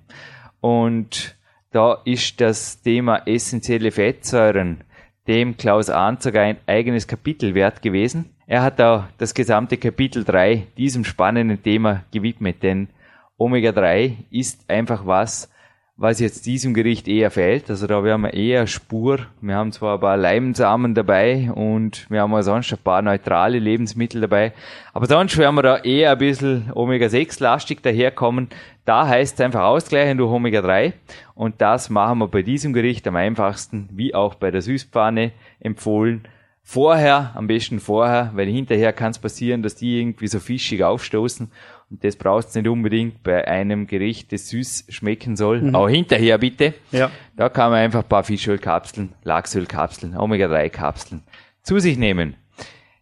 und 0.60 1.38
da 1.72 2.02
ist 2.06 2.40
das 2.42 2.82
Thema 2.82 3.26
essentielle 3.26 3.92
Fettsäuren 3.92 4.84
dem 5.28 5.56
Klaus 5.56 5.90
Anzug 5.90 6.36
ein 6.36 6.58
eigenes 6.68 7.08
Kapitel 7.08 7.56
wert 7.56 7.82
gewesen. 7.82 8.36
Er 8.46 8.62
hat 8.62 8.80
da 8.80 9.10
das 9.18 9.34
gesamte 9.34 9.78
Kapitel 9.78 10.26
3 10.26 10.68
diesem 10.78 11.06
spannenden 11.06 11.64
Thema 11.64 12.04
gewidmet, 12.12 12.62
denn 12.62 12.90
Omega-3 13.38 14.18
ist 14.30 14.70
einfach 14.70 15.06
was, 15.06 15.50
was 15.96 16.20
jetzt 16.20 16.48
diesem 16.48 16.74
Gericht 16.74 17.08
eher 17.08 17.30
fehlt. 17.30 17.70
Also 17.70 17.86
da 17.86 18.02
haben 18.02 18.24
wir 18.24 18.34
eher 18.34 18.66
Spur. 18.66 19.20
Wir 19.42 19.56
haben 19.56 19.72
zwar 19.72 19.96
ein 19.96 20.02
paar 20.02 20.18
Leimsamen 20.18 20.96
dabei 20.96 21.52
und 21.52 22.10
wir 22.10 22.22
haben 22.22 22.34
auch 22.34 22.42
sonst 22.42 22.72
ein 22.74 22.80
paar 22.84 23.04
neutrale 23.04 23.60
Lebensmittel 23.60 24.22
dabei. 24.22 24.54
Aber 24.94 25.06
sonst 25.06 25.38
werden 25.38 25.56
wir 25.56 25.62
da 25.62 25.78
eher 25.78 26.12
ein 26.12 26.18
bisschen 26.18 26.72
Omega-6-lastig 26.74 27.82
daherkommen. 27.84 28.50
Da 28.86 29.08
heißt 29.08 29.36
es 29.36 29.42
einfach 29.42 29.64
ausgleichen 29.64 30.18
durch 30.18 30.32
Omega-3. 30.32 30.94
Und 31.36 31.62
das 31.62 31.92
machen 31.92 32.20
wir 32.20 32.28
bei 32.28 32.42
diesem 32.42 32.74
Gericht 32.74 33.08
am 33.08 33.16
einfachsten, 33.16 33.88
wie 33.92 34.16
auch 34.16 34.34
bei 34.34 34.50
der 34.50 34.62
Süßpfanne 34.62 35.32
empfohlen. 35.60 36.28
Vorher, 36.66 37.32
am 37.36 37.48
besten 37.48 37.82
vorher, 37.82 38.32
weil 38.36 38.48
hinterher 38.48 38.94
kann 38.94 39.12
es 39.12 39.20
passieren, 39.20 39.62
dass 39.62 39.76
die 39.76 40.00
irgendwie 40.00 40.28
so 40.28 40.40
fischig 40.40 40.84
aufstoßen. 40.84 41.52
Und 41.94 42.04
das 42.04 42.16
brauchst 42.16 42.56
du 42.56 42.60
nicht 42.60 42.68
unbedingt 42.68 43.22
bei 43.22 43.48
einem 43.48 43.86
Gericht, 43.86 44.32
das 44.32 44.50
süß 44.50 44.86
schmecken 44.90 45.36
soll. 45.36 45.62
Mhm. 45.62 45.76
Aber 45.76 45.92
hinterher 45.92 46.40
bitte. 46.40 46.74
Ja. 46.92 47.12
Da 47.38 47.50
kann 47.50 47.70
man 47.70 47.82
einfach 47.82 48.02
ein 48.02 48.10
paar 48.10 48.24
Fischölkapseln, 48.24 49.14
Lachsölkapseln, 49.24 50.18
Omega-3-Kapseln 50.18 51.22
zu 51.62 51.78
sich 51.78 52.00
nehmen. 52.00 52.36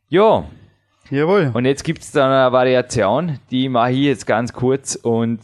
Jo. 0.10 0.43
Jawohl. 1.10 1.51
Und 1.54 1.63
jetzt 1.63 1.86
gibt's 1.86 2.12
da 2.12 2.25
eine 2.25 2.51
Variation, 2.51 3.39
die 3.49 3.69
mache 3.69 3.93
ich 3.93 3.99
jetzt 3.99 4.27
ganz 4.27 4.51
kurz 4.51 4.95
und 4.95 5.39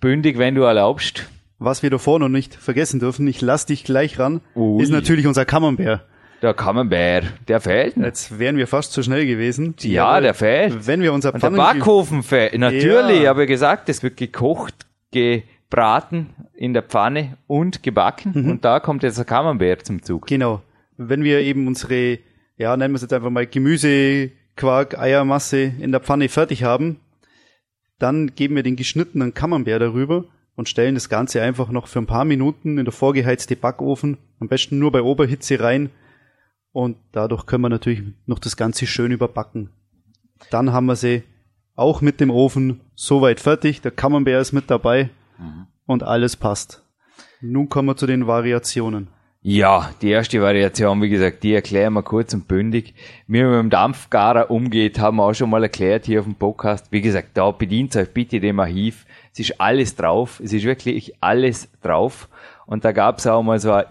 bündig, 0.00 0.38
wenn 0.38 0.54
du 0.54 0.62
erlaubst. 0.62 1.28
Was 1.58 1.82
wir 1.82 1.90
davor 1.90 2.18
noch 2.18 2.30
nicht 2.30 2.54
vergessen 2.54 3.00
dürfen, 3.00 3.28
ich 3.28 3.42
lass 3.42 3.66
dich 3.66 3.84
gleich 3.84 4.18
ran, 4.18 4.40
Ui. 4.56 4.82
ist 4.82 4.90
natürlich 4.90 5.26
unser 5.26 5.44
Camembert. 5.44 6.06
Der 6.40 6.54
Camembert, 6.54 7.24
der 7.48 7.60
fehlt. 7.60 7.96
Jetzt 7.96 8.38
wären 8.38 8.56
wir 8.56 8.68
fast 8.68 8.92
zu 8.92 9.02
schnell 9.02 9.26
gewesen. 9.26 9.74
Ja, 9.80 10.06
Aber 10.06 10.20
der 10.20 10.34
fehlt. 10.34 10.86
Wenn 10.86 11.02
wir 11.02 11.12
unser 11.12 11.34
Und 11.34 11.42
der 11.42 11.50
Pfannen 11.50 11.78
Backofen 11.80 12.22
fehlt. 12.22 12.56
Natürlich, 12.58 13.22
Ja. 13.22 13.30
habe 13.30 13.42
ich 13.44 13.48
gesagt, 13.48 13.88
es 13.88 14.02
wird 14.04 14.16
gekocht, 14.16 14.86
gebraten 15.10 16.28
in 16.54 16.74
der 16.74 16.82
Pfanne 16.82 17.36
und 17.46 17.82
gebacken. 17.82 18.32
Mhm. 18.34 18.50
Und 18.50 18.64
da 18.64 18.78
kommt 18.80 19.02
jetzt 19.02 19.18
der 19.18 19.24
Camembert 19.24 19.84
zum 19.84 20.02
Zug. 20.02 20.26
Genau. 20.26 20.62
Wenn 20.96 21.24
wir 21.24 21.40
eben 21.40 21.66
unsere, 21.66 22.18
ja, 22.56 22.76
nennen 22.76 22.92
wir 22.94 22.96
es 22.96 23.02
jetzt 23.02 23.12
einfach 23.12 23.30
mal 23.30 23.46
Gemüse, 23.46 24.30
Quark, 24.56 24.98
Eiermasse 24.98 25.72
in 25.80 25.90
der 25.92 26.00
Pfanne 26.00 26.28
fertig 26.28 26.62
haben, 26.64 27.00
dann 27.98 28.34
geben 28.34 28.54
wir 28.56 28.62
den 28.62 28.76
geschnittenen 28.76 29.34
Camembert 29.34 29.82
darüber 29.82 30.24
und 30.56 30.68
stellen 30.68 30.94
das 30.94 31.08
Ganze 31.08 31.42
einfach 31.42 31.70
noch 31.70 31.86
für 31.88 31.98
ein 32.00 32.06
paar 32.06 32.24
Minuten 32.24 32.78
in 32.78 32.84
der 32.84 32.92
vorgeheizte 32.92 33.56
Backofen, 33.56 34.18
am 34.40 34.48
besten 34.48 34.78
nur 34.78 34.92
bei 34.92 35.02
Oberhitze 35.02 35.60
rein 35.60 35.90
und 36.72 36.96
dadurch 37.12 37.46
können 37.46 37.64
wir 37.64 37.68
natürlich 37.68 38.02
noch 38.26 38.38
das 38.38 38.56
Ganze 38.56 38.86
schön 38.86 39.12
überbacken. 39.12 39.70
Dann 40.50 40.72
haben 40.72 40.86
wir 40.86 40.96
sie 40.96 41.22
auch 41.74 42.00
mit 42.00 42.20
dem 42.20 42.30
Ofen 42.30 42.80
soweit 42.94 43.40
fertig, 43.40 43.80
der 43.80 43.90
Camembert 43.90 44.42
ist 44.42 44.52
mit 44.52 44.70
dabei 44.70 45.10
und 45.86 46.02
alles 46.02 46.36
passt. 46.36 46.82
Nun 47.40 47.68
kommen 47.68 47.88
wir 47.88 47.96
zu 47.96 48.06
den 48.06 48.26
Variationen. 48.26 49.08
Ja, 49.40 49.90
die 50.02 50.10
erste 50.10 50.42
Variation, 50.42 51.00
wie 51.00 51.08
gesagt, 51.08 51.44
die 51.44 51.54
erklären 51.54 51.92
wir 51.92 52.02
kurz 52.02 52.34
und 52.34 52.48
bündig. 52.48 52.94
Wie 53.28 53.40
man 53.40 53.52
mit 53.52 53.60
dem 53.60 53.70
Dampfgarer 53.70 54.50
umgeht, 54.50 54.98
haben 54.98 55.18
wir 55.18 55.24
auch 55.24 55.34
schon 55.34 55.48
mal 55.48 55.62
erklärt 55.62 56.06
hier 56.06 56.18
auf 56.18 56.26
dem 56.26 56.34
Podcast. 56.34 56.90
Wie 56.90 57.00
gesagt, 57.00 57.30
da 57.34 57.52
bedient 57.52 57.94
euch 57.94 58.12
bitte 58.12 58.40
dem 58.40 58.58
Archiv. 58.58 59.06
Es 59.32 59.38
ist 59.38 59.60
alles 59.60 59.94
drauf. 59.94 60.40
Es 60.42 60.52
ist 60.52 60.64
wirklich 60.64 61.14
alles 61.20 61.68
drauf. 61.82 62.28
Und 62.66 62.84
da 62.84 62.90
gab 62.90 63.18
es 63.18 63.28
auch 63.28 63.42
mal 63.44 63.60
so 63.60 63.72
eine 63.72 63.86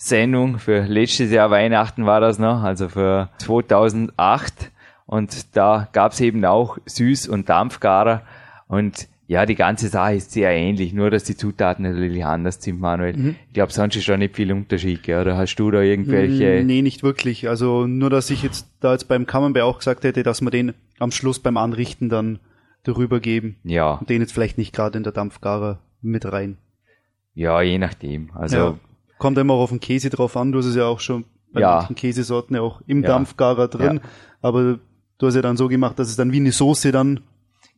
X-Mess-Sendung 0.00 0.58
für 0.58 0.80
letztes 0.86 1.30
Jahr 1.30 1.50
Weihnachten 1.50 2.06
war 2.06 2.20
das 2.20 2.38
noch, 2.38 2.62
also 2.62 2.88
für 2.88 3.28
2008. 3.38 4.70
Und 5.06 5.56
da 5.56 5.88
gab 5.92 6.12
es 6.12 6.20
eben 6.20 6.44
auch 6.44 6.78
Süß- 6.88 7.28
und 7.28 7.48
Dampfgarer. 7.48 8.22
Und 8.66 9.08
ja, 9.26 9.44
die 9.46 9.54
ganze 9.54 9.88
Sache 9.88 10.14
ist 10.14 10.32
sehr 10.32 10.50
ähnlich, 10.52 10.92
nur 10.92 11.10
dass 11.10 11.24
die 11.24 11.36
Zutaten 11.36 11.84
natürlich 11.84 12.24
anders 12.24 12.62
sind, 12.62 12.80
Manuel. 12.80 13.36
Ich 13.48 13.52
glaube, 13.52 13.72
sonst 13.72 13.94
ist 13.96 14.08
da 14.08 14.16
nicht 14.16 14.34
viel 14.36 14.52
Unterschied, 14.52 15.02
gell? 15.02 15.20
oder 15.20 15.36
hast 15.36 15.54
du 15.56 15.70
da 15.70 15.80
irgendwelche... 15.82 16.62
Mm, 16.62 16.66
Nee, 16.66 16.82
nicht 16.82 17.02
wirklich. 17.02 17.48
Also 17.48 17.86
nur, 17.86 18.10
dass 18.10 18.30
ich 18.30 18.42
jetzt 18.42 18.68
da 18.80 18.92
jetzt 18.92 19.06
beim 19.06 19.26
Camembert 19.26 19.62
auch 19.64 19.78
gesagt 19.78 20.04
hätte, 20.04 20.22
dass 20.22 20.40
wir 20.40 20.50
den 20.50 20.72
am 20.98 21.12
Schluss 21.12 21.38
beim 21.38 21.56
Anrichten 21.56 22.08
dann 22.08 22.38
darüber 22.84 23.20
geben. 23.20 23.56
Ja, 23.64 23.94
Und 23.94 24.08
den 24.08 24.20
jetzt 24.22 24.32
vielleicht 24.32 24.58
nicht 24.58 24.74
gerade 24.74 24.96
in 24.96 25.04
der 25.04 25.12
Dampfgarer 25.12 25.78
mit 26.00 26.24
rein. 26.24 26.56
ja, 27.34 27.60
je 27.60 27.78
nachdem. 27.78 28.30
Also, 28.34 28.56
ja. 28.56 28.78
Kommt 29.20 29.38
immer 29.38 29.54
auch 29.54 29.60
auf 29.60 29.70
den 29.70 29.78
Käse 29.80 30.10
drauf 30.10 30.36
an. 30.36 30.50
Du 30.50 30.58
hast 30.58 30.66
es 30.66 30.74
ja 30.74 30.86
auch 30.86 30.98
schon 30.98 31.24
bei 31.52 31.60
Ja. 31.60 31.76
manchen 31.76 31.94
Käsesorten 31.94 32.56
ja 32.56 32.62
auch 32.62 32.80
im 32.88 33.02
Ja. 33.02 33.08
Dampfgarer 33.10 33.68
drin. 33.68 34.00
Aber 34.42 34.78
du 35.18 35.26
hast 35.26 35.34
ja 35.36 35.42
dann 35.42 35.56
so 35.56 35.68
gemacht, 35.68 35.98
dass 35.98 36.08
es 36.08 36.16
dann 36.16 36.32
wie 36.32 36.38
eine 36.38 36.52
Soße 36.52 36.90
dann 36.90 37.20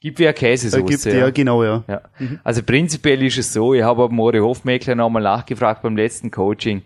gibt 0.00 0.18
wie 0.18 0.26
eine 0.26 0.35
Käsesoße. 0.35 0.81
ergibt. 0.83 1.05
Ja, 1.05 1.31
genau, 1.31 1.62
ja. 1.64 1.85
Ja. 1.88 2.00
Also 2.44 2.62
prinzipiell 2.62 3.22
ist 3.24 3.38
es 3.38 3.52
so, 3.52 3.74
ich 3.74 3.83
habe 3.83 4.07
beim 4.09 4.16
Mori 4.16 4.38
Hofmeckler 4.38 4.94
nochmal 4.94 5.22
nachgefragt 5.22 5.83
beim 5.83 5.96
letzten 5.96 6.31
Coaching. 6.31 6.83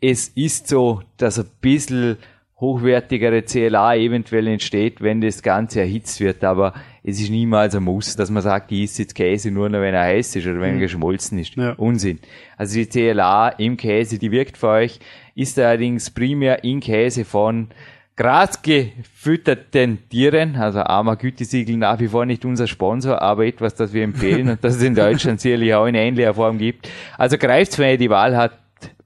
Es 0.00 0.28
ist 0.28 0.68
so, 0.68 1.02
dass 1.16 1.38
ein 1.38 1.46
bisschen 1.60 2.16
hochwertigere 2.60 3.42
CLA 3.44 3.96
eventuell 3.96 4.46
entsteht, 4.48 5.00
wenn 5.00 5.20
das 5.20 5.42
Ganze 5.42 5.80
erhitzt 5.80 6.20
wird, 6.20 6.42
aber 6.42 6.72
es 7.08 7.20
ist 7.20 7.30
niemals 7.30 7.72
ein 7.76 7.84
Muss, 7.84 8.16
dass 8.16 8.30
man 8.30 8.42
sagt, 8.42 8.72
ich 8.72 8.82
esse 8.82 9.02
jetzt 9.02 9.14
Käse 9.14 9.52
nur 9.52 9.68
noch, 9.68 9.80
wenn 9.80 9.94
er 9.94 10.02
heiß 10.02 10.34
ist 10.34 10.44
oder 10.44 10.60
wenn 10.60 10.74
er 10.74 10.80
geschmolzen 10.80 11.38
ist. 11.38 11.54
Ja. 11.54 11.72
Unsinn. 11.74 12.18
Also 12.56 12.74
die 12.74 12.86
CLA 12.86 13.50
im 13.50 13.76
Käse, 13.76 14.18
die 14.18 14.32
wirkt 14.32 14.58
für 14.58 14.70
euch, 14.70 14.98
ist 15.36 15.56
allerdings 15.56 16.10
primär 16.10 16.64
in 16.64 16.80
Käse 16.80 17.24
von 17.24 17.68
grasgefütterten 18.16 20.08
Tieren, 20.08 20.56
also 20.56 20.80
armer 20.80 21.14
Gütesiegel 21.14 21.76
nach 21.76 22.00
wie 22.00 22.08
vor 22.08 22.26
nicht 22.26 22.44
unser 22.44 22.66
Sponsor, 22.66 23.22
aber 23.22 23.46
etwas, 23.46 23.76
das 23.76 23.92
wir 23.92 24.02
empfehlen 24.02 24.48
und 24.48 24.64
das 24.64 24.74
es 24.74 24.82
in 24.82 24.96
Deutschland 24.96 25.40
sicherlich 25.40 25.74
auch 25.74 25.86
in 25.86 25.94
ähnlicher 25.94 26.34
Form 26.34 26.58
gibt. 26.58 26.90
Also 27.16 27.38
greift, 27.38 27.78
wenn 27.78 27.90
ihr 27.90 27.98
die 27.98 28.10
Wahl 28.10 28.36
habt, 28.36 28.58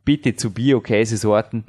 bitte 0.07 0.35
zu 0.35 0.55
Bio-Käsesorten. 0.55 1.65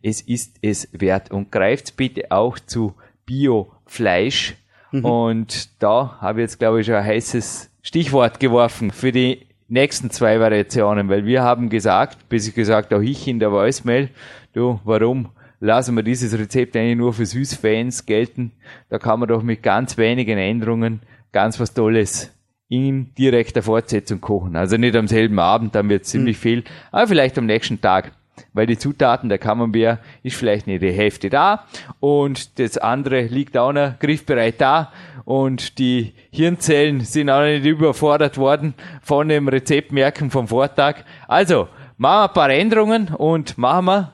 Es 0.00 0.20
ist 0.20 0.58
es 0.62 0.88
wert 0.92 1.32
und 1.32 1.50
greift 1.50 1.96
bitte 1.96 2.30
auch 2.30 2.60
zu 2.60 2.94
Bio-Fleisch. 3.26 4.54
Und 5.00 5.82
da 5.82 6.18
habe 6.20 6.40
ich 6.40 6.44
jetzt, 6.44 6.58
glaube 6.58 6.80
ich, 6.80 6.86
schon 6.86 6.96
ein 6.96 7.04
heißes 7.04 7.70
Stichwort 7.82 8.40
geworfen 8.40 8.90
für 8.90 9.12
die 9.12 9.46
nächsten 9.68 10.10
zwei 10.10 10.38
Variationen, 10.38 11.08
weil 11.08 11.24
wir 11.24 11.42
haben 11.42 11.70
gesagt, 11.70 12.28
bis 12.28 12.46
ich 12.46 12.54
gesagt, 12.54 12.92
auch 12.92 13.00
ich 13.00 13.26
in 13.26 13.38
der 13.38 13.52
Voicemail, 13.52 14.10
du, 14.52 14.80
warum 14.84 15.30
lassen 15.60 15.94
wir 15.96 16.02
dieses 16.02 16.38
Rezept 16.38 16.76
eigentlich 16.76 16.98
nur 16.98 17.14
für 17.14 17.24
Süßfans 17.24 18.04
gelten? 18.04 18.52
Da 18.90 18.98
kann 18.98 19.20
man 19.20 19.28
doch 19.28 19.42
mit 19.42 19.62
ganz 19.62 19.96
wenigen 19.96 20.36
Änderungen 20.36 21.00
ganz 21.32 21.58
was 21.58 21.72
Tolles 21.72 22.30
in 22.68 23.14
direkter 23.14 23.62
Fortsetzung 23.62 24.20
kochen. 24.20 24.56
Also 24.56 24.76
nicht 24.76 24.96
am 24.96 25.08
selben 25.08 25.38
Abend, 25.38 25.74
dann 25.74 25.88
wird 25.88 26.04
ziemlich 26.04 26.38
viel, 26.38 26.64
aber 26.90 27.06
vielleicht 27.06 27.38
am 27.38 27.46
nächsten 27.46 27.80
Tag. 27.80 28.12
Weil 28.52 28.66
die 28.66 28.78
Zutaten 28.78 29.28
der 29.28 29.38
Camembert 29.38 30.00
ist 30.22 30.36
vielleicht 30.36 30.66
nicht 30.66 30.82
die 30.82 30.92
Hälfte 30.92 31.30
da 31.30 31.66
und 32.00 32.58
das 32.58 32.78
andere 32.78 33.22
liegt 33.22 33.56
auch 33.56 33.72
noch 33.72 33.98
griffbereit 33.98 34.60
da 34.60 34.92
und 35.24 35.78
die 35.78 36.12
Hirnzellen 36.30 37.00
sind 37.00 37.30
auch 37.30 37.42
nicht 37.42 37.64
überfordert 37.64 38.38
worden 38.38 38.74
von 39.02 39.28
dem 39.28 39.48
Rezeptmerken 39.48 40.30
vom 40.30 40.48
Vortag. 40.48 41.04
Also, 41.28 41.68
machen 41.96 42.22
wir 42.22 42.28
ein 42.28 42.34
paar 42.34 42.50
Änderungen 42.50 43.08
und 43.08 43.58
machen 43.58 43.86
wir 43.86 44.12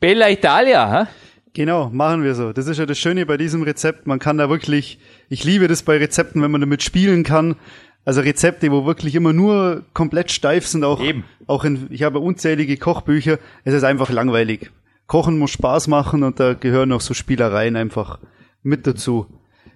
Bella 0.00 0.30
Italia. 0.30 1.02
Hä? 1.02 1.08
Genau, 1.54 1.90
machen 1.90 2.22
wir 2.22 2.36
so. 2.36 2.52
Das 2.52 2.68
ist 2.68 2.78
ja 2.78 2.86
das 2.86 2.98
Schöne 2.98 3.26
bei 3.26 3.36
diesem 3.36 3.62
Rezept. 3.62 4.06
Man 4.06 4.20
kann 4.20 4.38
da 4.38 4.48
wirklich, 4.48 5.00
ich 5.28 5.42
liebe 5.42 5.66
das 5.66 5.82
bei 5.82 5.96
Rezepten, 5.96 6.40
wenn 6.40 6.52
man 6.52 6.60
damit 6.60 6.84
spielen 6.84 7.24
kann. 7.24 7.56
Also 8.04 8.22
Rezepte, 8.22 8.70
wo 8.72 8.86
wirklich 8.86 9.14
immer 9.14 9.32
nur 9.32 9.84
komplett 9.92 10.30
steif 10.30 10.66
sind, 10.66 10.82
auch, 10.84 11.00
Eben. 11.02 11.24
auch 11.46 11.64
in, 11.64 11.88
ich 11.90 12.02
habe 12.02 12.20
unzählige 12.20 12.76
Kochbücher. 12.76 13.38
Es 13.64 13.74
ist 13.74 13.84
einfach 13.84 14.10
langweilig. 14.10 14.70
Kochen 15.06 15.38
muss 15.38 15.50
Spaß 15.50 15.88
machen 15.88 16.22
und 16.22 16.40
da 16.40 16.54
gehören 16.54 16.92
auch 16.92 17.00
so 17.00 17.14
Spielereien 17.14 17.76
einfach 17.76 18.18
mit 18.62 18.86
dazu. 18.86 19.26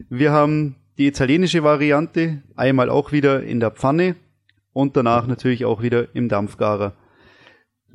Wir 0.08 0.32
haben 0.32 0.76
die 0.98 1.06
italienische 1.06 1.62
Variante, 1.62 2.42
einmal 2.56 2.90
auch 2.90 3.12
wieder 3.12 3.42
in 3.42 3.61
der 3.61 3.70
Pfanne 3.70 4.16
und 4.72 4.96
danach 4.96 5.26
natürlich 5.26 5.64
auch 5.64 5.82
wieder 5.82 6.14
im 6.14 6.28
Dampfgarer. 6.28 6.94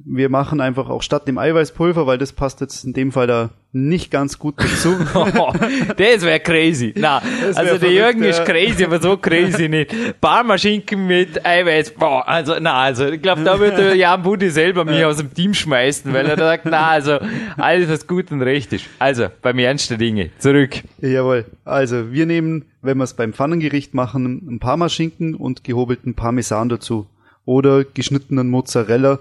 Wir 0.06 0.30
machen 0.30 0.62
einfach 0.62 0.90
auch 0.90 1.02
statt 1.02 1.28
dem 1.28 1.38
Eiweißpulver, 1.38 2.08
weil 2.08 2.18
das 2.18 2.32
passt 2.32 2.62
jetzt 2.62 2.84
in 2.84 2.94
dem 2.94 3.12
Fall 3.12 3.28
da 3.28 3.50
nicht 3.74 4.12
ganz 4.12 4.40
gut 4.40 4.56
dazu. 4.58 4.96
das 5.98 6.22
wäre 6.22 6.40
crazy. 6.40 6.94
Na, 6.96 7.22
also 7.54 7.78
der 7.78 7.92
Jürgen 7.92 8.24
ist 8.24 8.44
crazy, 8.46 8.86
aber 8.86 9.02
so 9.02 9.18
crazy 9.18 9.68
nicht. 9.70 9.94
Parmaschinken 10.22 11.06
mit 11.06 11.46
Eiweiß. 11.46 11.92
Boah, 11.92 12.28
also, 12.28 12.56
na, 12.60 12.74
also, 12.74 13.08
ich 13.08 13.22
glaube, 13.22 13.44
da 13.44 13.60
wird 13.60 13.78
der 13.78 13.96
Jan 13.98 14.24
Budi 14.24 14.50
selber 14.50 14.86
mich 14.86 15.04
aus 15.04 15.18
dem 15.18 15.34
Team 15.34 15.54
schmeißen, 15.54 16.12
weil 16.14 16.26
er 16.26 16.38
sagt, 16.38 16.66
na, 16.66 16.88
also, 16.88 17.20
alles 17.58 17.90
was 17.90 18.08
gut 18.08 18.32
und 18.32 18.42
recht 18.42 18.74
ist. 18.74 18.86
Also, 19.00 19.28
beim 19.42 19.60
Ernst 19.60 19.90
der 19.90 19.98
Dinge. 19.98 20.32
Zurück. 20.40 20.82
Jawohl. 21.02 21.46
Also 21.66 22.12
wir 22.12 22.26
nehmen, 22.26 22.66
wenn 22.82 22.98
wir 22.98 23.04
es 23.04 23.14
beim 23.14 23.34
Pfannengericht 23.34 23.94
machen, 23.94 24.48
einen 24.48 24.60
Parmaschinken 24.60 25.36
und 25.36 25.64
gehobelten 25.64 26.14
Parmesan 26.14 26.70
dazu. 26.70 27.08
Oder 27.46 27.84
geschnittenen 27.84 28.50
Mozzarella 28.50 29.20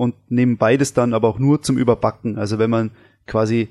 und 0.00 0.14
nehmen 0.30 0.56
beides 0.56 0.94
dann 0.94 1.12
aber 1.12 1.28
auch 1.28 1.38
nur 1.38 1.60
zum 1.60 1.76
Überbacken. 1.76 2.38
Also 2.38 2.58
wenn 2.58 2.70
man 2.70 2.90
quasi 3.26 3.68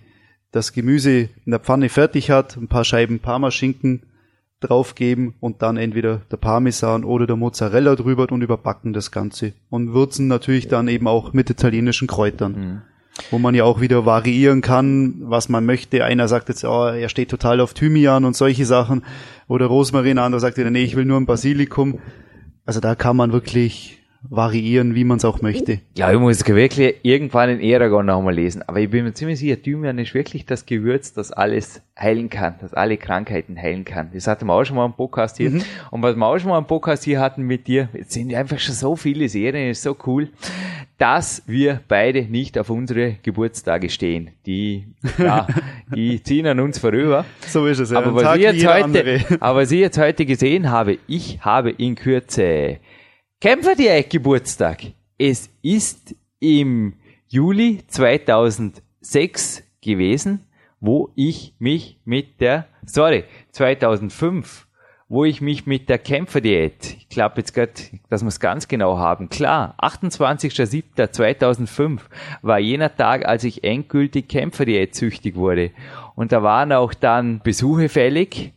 das 0.52 0.74
Gemüse 0.74 1.30
in 1.44 1.52
der 1.52 1.60
Pfanne 1.60 1.90
fertig 1.90 2.30
hat, 2.30 2.56
ein 2.56 2.68
paar 2.68 2.84
Scheiben 2.84 3.18
Parmaschinken 3.18 4.04
draufgeben 4.60 5.34
und 5.40 5.64
dann 5.64 5.76
entweder 5.76 6.22
der 6.32 6.38
Parmesan 6.38 7.04
oder 7.04 7.26
der 7.26 7.36
Mozzarella 7.36 7.96
drüber 7.96 8.32
und 8.32 8.44
überbacken 8.44 8.94
das 8.94 9.10
Ganze. 9.10 9.54
Und 9.72 9.94
würzen 9.94 10.28
natürlich 10.28 10.68
dann 10.68 10.88
eben 10.88 11.08
auch 11.08 11.34
mit 11.34 11.50
italienischen 11.50 12.08
Kräutern. 12.08 12.84
Wo 13.32 13.40
man 13.40 13.56
ja 13.56 13.64
auch 13.64 13.82
wieder 13.82 14.06
variieren 14.06 14.62
kann, 14.62 15.16
was 15.22 15.50
man 15.50 15.66
möchte. 15.66 16.06
Einer 16.06 16.28
sagt 16.28 16.50
jetzt, 16.50 16.64
oh, 16.64 16.86
er 16.86 17.10
steht 17.10 17.32
total 17.32 17.60
auf 17.60 17.74
Thymian 17.74 18.24
und 18.24 18.36
solche 18.36 18.68
Sachen. 18.68 19.04
Oder 19.48 19.66
Rosmarin, 19.66 20.18
der 20.18 20.26
andere 20.26 20.40
sagt 20.40 20.58
wieder, 20.58 20.70
nee, 20.70 20.84
ich 20.84 20.96
will 20.96 21.06
nur 21.06 21.20
ein 21.20 21.26
Basilikum. 21.26 21.98
Also 22.68 22.82
da 22.82 22.94
kann 22.94 23.18
man 23.18 23.32
wirklich 23.32 23.99
variieren, 24.22 24.96
wie 24.96 25.06
man 25.06 25.18
es 25.18 25.26
auch 25.26 25.42
möchte. 25.42 25.80
Ja, 25.96 26.12
ich 26.12 26.20
muss 26.20 26.46
wirklich 26.46 26.96
irgendwann 27.04 27.50
in 27.50 27.62
Eragon 27.62 28.06
nochmal 28.06 28.36
lesen. 28.36 28.62
Aber 28.68 28.80
ich 28.80 28.90
bin 28.90 29.06
mir 29.06 29.14
ziemlich 29.14 29.40
sicher, 29.40 29.62
Thymian 29.62 29.98
ist 29.98 30.14
wirklich 30.14 30.46
das 30.46 30.66
Gewürz, 30.66 31.14
das 31.14 31.32
alles 31.32 31.82
heilen 31.98 32.30
kann, 32.30 32.56
das 32.60 32.74
alle 32.74 32.98
Krankheiten 32.98 33.58
heilen 33.58 33.86
kann. 33.86 34.10
Das 34.14 34.28
hatten 34.28 34.48
wir 34.48 34.54
auch 34.54 34.64
schon 34.66 34.76
mal 34.76 34.86
im 34.86 34.94
Podcast 34.94 35.38
hier. 35.38 35.62
Und 35.92 36.02
was 36.02 36.16
wir 36.16 36.26
auch 36.26 36.38
schon 36.38 36.50
mal 36.50 36.58
im 36.58 36.66
Podcast 36.66 37.04
hier 37.04 37.20
hatten 37.20 37.44
mit 37.44 37.68
dir, 37.68 37.90
jetzt 37.94 38.12
sind 38.12 38.34
einfach 38.34 38.60
schon 38.60 38.76
so 38.76 38.96
viele 38.96 39.30
Serien, 39.30 39.70
ist 39.70 39.84
so 39.84 39.96
cool, 40.06 40.30
dass 40.98 41.44
wir 41.46 41.80
beide 41.88 42.24
nicht 42.24 42.58
auf 42.58 42.70
unsere 42.70 43.16
Geburtstage 43.24 43.90
stehen. 43.90 44.32
Die, 44.46 44.86
ja, 45.18 45.48
die 45.96 46.22
ziehen 46.22 46.46
an 46.46 46.60
uns 46.60 46.78
vorüber. 46.78 47.26
So 47.48 47.66
ist 47.68 47.80
es. 47.80 47.92
Ja. 47.92 48.00
Aber 48.00 48.14
was, 48.14 48.36
ich 48.36 48.44
jetzt 48.44 48.68
heute, 48.68 48.84
andere. 48.84 49.26
aber 49.40 49.62
was 49.62 49.72
ich 49.72 49.80
jetzt 49.80 49.98
heute 49.98 50.26
gesehen 50.26 50.70
habe, 50.70 50.98
ich 51.08 51.40
habe 51.42 51.72
in 51.72 51.96
Kürze 51.96 52.80
Kämpferdiät 53.42 54.10
Geburtstag. 54.10 54.82
Es 55.18 55.50
ist 55.62 56.14
im 56.42 56.96
Juli 57.30 57.86
2006 57.88 59.64
gewesen, 59.80 60.44
wo 60.82 61.14
ich 61.16 61.54
mich 61.58 62.02
mit 62.04 62.42
der, 62.42 62.68
sorry, 62.86 63.24
2005, 63.54 64.68
wo 65.08 65.24
ich 65.24 65.40
mich 65.40 65.66
mit 65.66 65.88
der 65.88 66.00
Kämpferdiät, 66.00 66.98
ich 66.98 67.08
glaube 67.08 67.36
jetzt 67.38 67.54
gerade, 67.54 67.72
dass 68.10 68.24
wir 68.24 68.28
es 68.28 68.42
ganz 68.42 68.68
genau 68.68 68.98
haben, 68.98 69.30
klar, 69.30 69.74
28.07.2005 69.82 72.02
war 72.42 72.60
jener 72.60 72.94
Tag, 72.94 73.26
als 73.26 73.46
ich 73.46 73.64
endgültig 73.64 74.28
Kämpferdiät 74.28 74.96
süchtig 74.96 75.38
wurde. 75.38 75.72
Und 76.16 76.34
da 76.34 76.44
waren 76.44 76.74
auch 76.74 76.94
dann 76.94 77.40
Besuche 77.40 77.88
fällig 77.88 78.52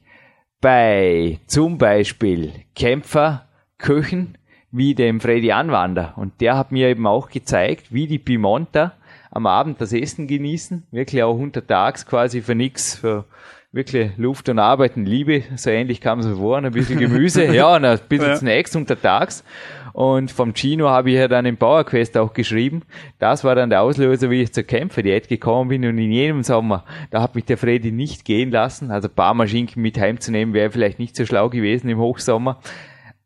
bei 0.61 1.39
zum 1.47 1.79
Beispiel 1.79 2.51
Kämpferköchen 2.75 4.39
wie 4.73 4.95
dem 4.95 5.21
Freddy 5.21 5.53
Anwander. 5.53 6.15
Und 6.17 6.41
der 6.41 6.57
hat 6.57 6.73
mir 6.73 6.89
eben 6.89 7.07
auch 7.07 7.29
gezeigt, 7.29 7.93
wie 7.93 8.07
die 8.07 8.19
Piemonter 8.19 8.95
am 9.31 9.47
Abend 9.47 9.81
das 9.81 9.93
Essen 9.93 10.27
genießen, 10.27 10.83
wirklich 10.91 11.23
auch 11.23 11.39
untertags 11.39 12.07
quasi 12.07 12.43
für 12.43 12.55
nix, 12.55 12.97
für 12.97 13.25
wirklich 13.71 14.11
Luft 14.19 14.51
und 14.51 14.59
Arbeiten, 14.59 15.07
Liebe, 15.07 15.45
so 15.57 15.71
ähnlich 15.71 16.01
kam 16.03 16.19
es 16.19 16.27
mir 16.27 16.37
vor, 16.37 16.59
ein 16.59 16.71
bisschen 16.73 16.99
Gemüse, 16.99 17.45
ja, 17.55 17.77
und 17.77 17.85
ein 17.85 17.99
bisschen 18.09 18.29
Ja. 18.29 18.37
Snacks 18.37 18.77
untertags. 18.77 19.45
Und 19.95 20.31
vom 20.31 20.55
Chino 20.55 20.89
habe 20.89 21.11
ich 21.11 21.17
ja 21.17 21.29
dann 21.29 21.45
im 21.45 21.59
Power 21.59 21.85
Quest 21.85 22.17
auch 22.17 22.33
geschrieben. 22.33 22.83
Das 23.19 23.45
war 23.45 23.55
dann 23.55 23.69
der 23.69 23.83
Auslöser, 23.83 24.31
wie 24.31 24.43
ich 24.43 24.53
zur 24.53 24.63
Kämpferdiät 24.63 25.29
gekommen 25.29 25.69
bin. 25.69 25.85
Und 25.85 25.99
in 25.99 26.11
jedem 26.11 26.43
Sommer, 26.43 26.85
da 27.11 27.21
hat 27.21 27.35
mich 27.35 27.45
der 27.45 27.59
Freddy 27.59 27.93
nicht 27.93 28.25
gehen 28.25 28.51
lassen. 28.51 28.91
Also 28.91 29.11
Parmaschinken 29.11 29.83
mit 29.83 29.99
heimzunehmen 29.99 30.55
wäre 30.55 30.71
vielleicht 30.71 30.99
nicht 30.99 31.15
so 31.15 31.27
schlau 31.27 31.51
gewesen 31.51 31.91
im 31.91 31.99
Hochsommer. 31.99 32.59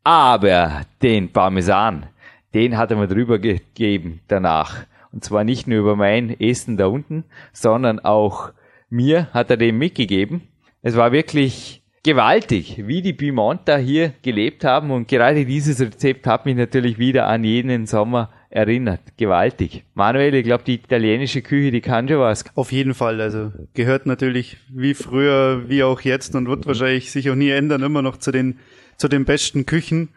Aber 0.06 0.82
den 1.02 1.32
Parmesan, 1.32 2.06
den 2.54 2.76
hat 2.76 2.92
er 2.92 2.96
mir 2.96 3.08
drüber 3.08 3.40
gegeben 3.40 4.20
danach. 4.28 4.86
Und 5.10 5.24
zwar 5.24 5.42
nicht 5.42 5.66
nur 5.66 5.80
über 5.80 5.96
mein 5.96 6.38
Essen 6.38 6.76
da 6.76 6.86
unten, 6.86 7.24
sondern 7.52 7.98
auch 7.98 8.52
mir 8.88 9.26
hat 9.32 9.50
er 9.50 9.56
den 9.56 9.78
mitgegeben. 9.78 10.42
Es 10.80 10.94
war 10.94 11.10
wirklich 11.10 11.82
gewaltig, 12.04 12.84
wie 12.86 13.02
die 13.02 13.14
Piemonter 13.14 13.78
hier 13.78 14.12
gelebt 14.22 14.62
haben. 14.62 14.92
Und 14.92 15.08
gerade 15.08 15.44
dieses 15.44 15.80
Rezept 15.80 16.28
hat 16.28 16.46
mich 16.46 16.54
natürlich 16.54 16.98
wieder 16.98 17.26
an 17.26 17.42
jenen 17.42 17.86
Sommer 17.86 18.30
erinnert. 18.48 19.00
Gewaltig. 19.16 19.82
Manuel, 19.94 20.36
ich 20.36 20.44
glaube, 20.44 20.62
die 20.62 20.74
italienische 20.74 21.42
Küche, 21.42 21.72
die 21.72 21.80
kann 21.80 22.08
schon 22.08 22.20
was. 22.20 22.44
Auf 22.54 22.70
jeden 22.70 22.94
Fall. 22.94 23.20
Also 23.20 23.50
gehört 23.74 24.06
natürlich 24.06 24.56
wie 24.68 24.94
früher, 24.94 25.68
wie 25.68 25.82
auch 25.82 26.00
jetzt 26.02 26.36
und 26.36 26.46
wird 26.46 26.64
wahrscheinlich 26.64 27.10
sich 27.10 27.28
auch 27.28 27.34
nie 27.34 27.50
ändern, 27.50 27.82
immer 27.82 28.02
noch 28.02 28.18
zu 28.18 28.30
den, 28.30 28.60
zu 28.96 29.08
den 29.08 29.24
besten 29.24 29.66
Küchen. 29.66 30.08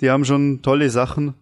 Die 0.00 0.10
haben 0.10 0.24
schon 0.24 0.62
tolle 0.62 0.90
Sachen. 0.90 1.34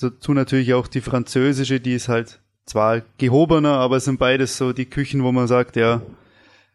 Dazu 0.00 0.32
natürlich 0.32 0.74
auch 0.74 0.86
die 0.86 1.00
französische, 1.00 1.80
die 1.80 1.94
ist 1.94 2.08
halt 2.08 2.40
zwar 2.64 3.02
gehobener, 3.18 3.74
aber 3.74 3.96
es 3.96 4.04
sind 4.04 4.18
beides 4.18 4.56
so 4.56 4.72
die 4.72 4.86
Küchen, 4.86 5.24
wo 5.24 5.32
man 5.32 5.46
sagt, 5.46 5.76
ja, 5.76 6.02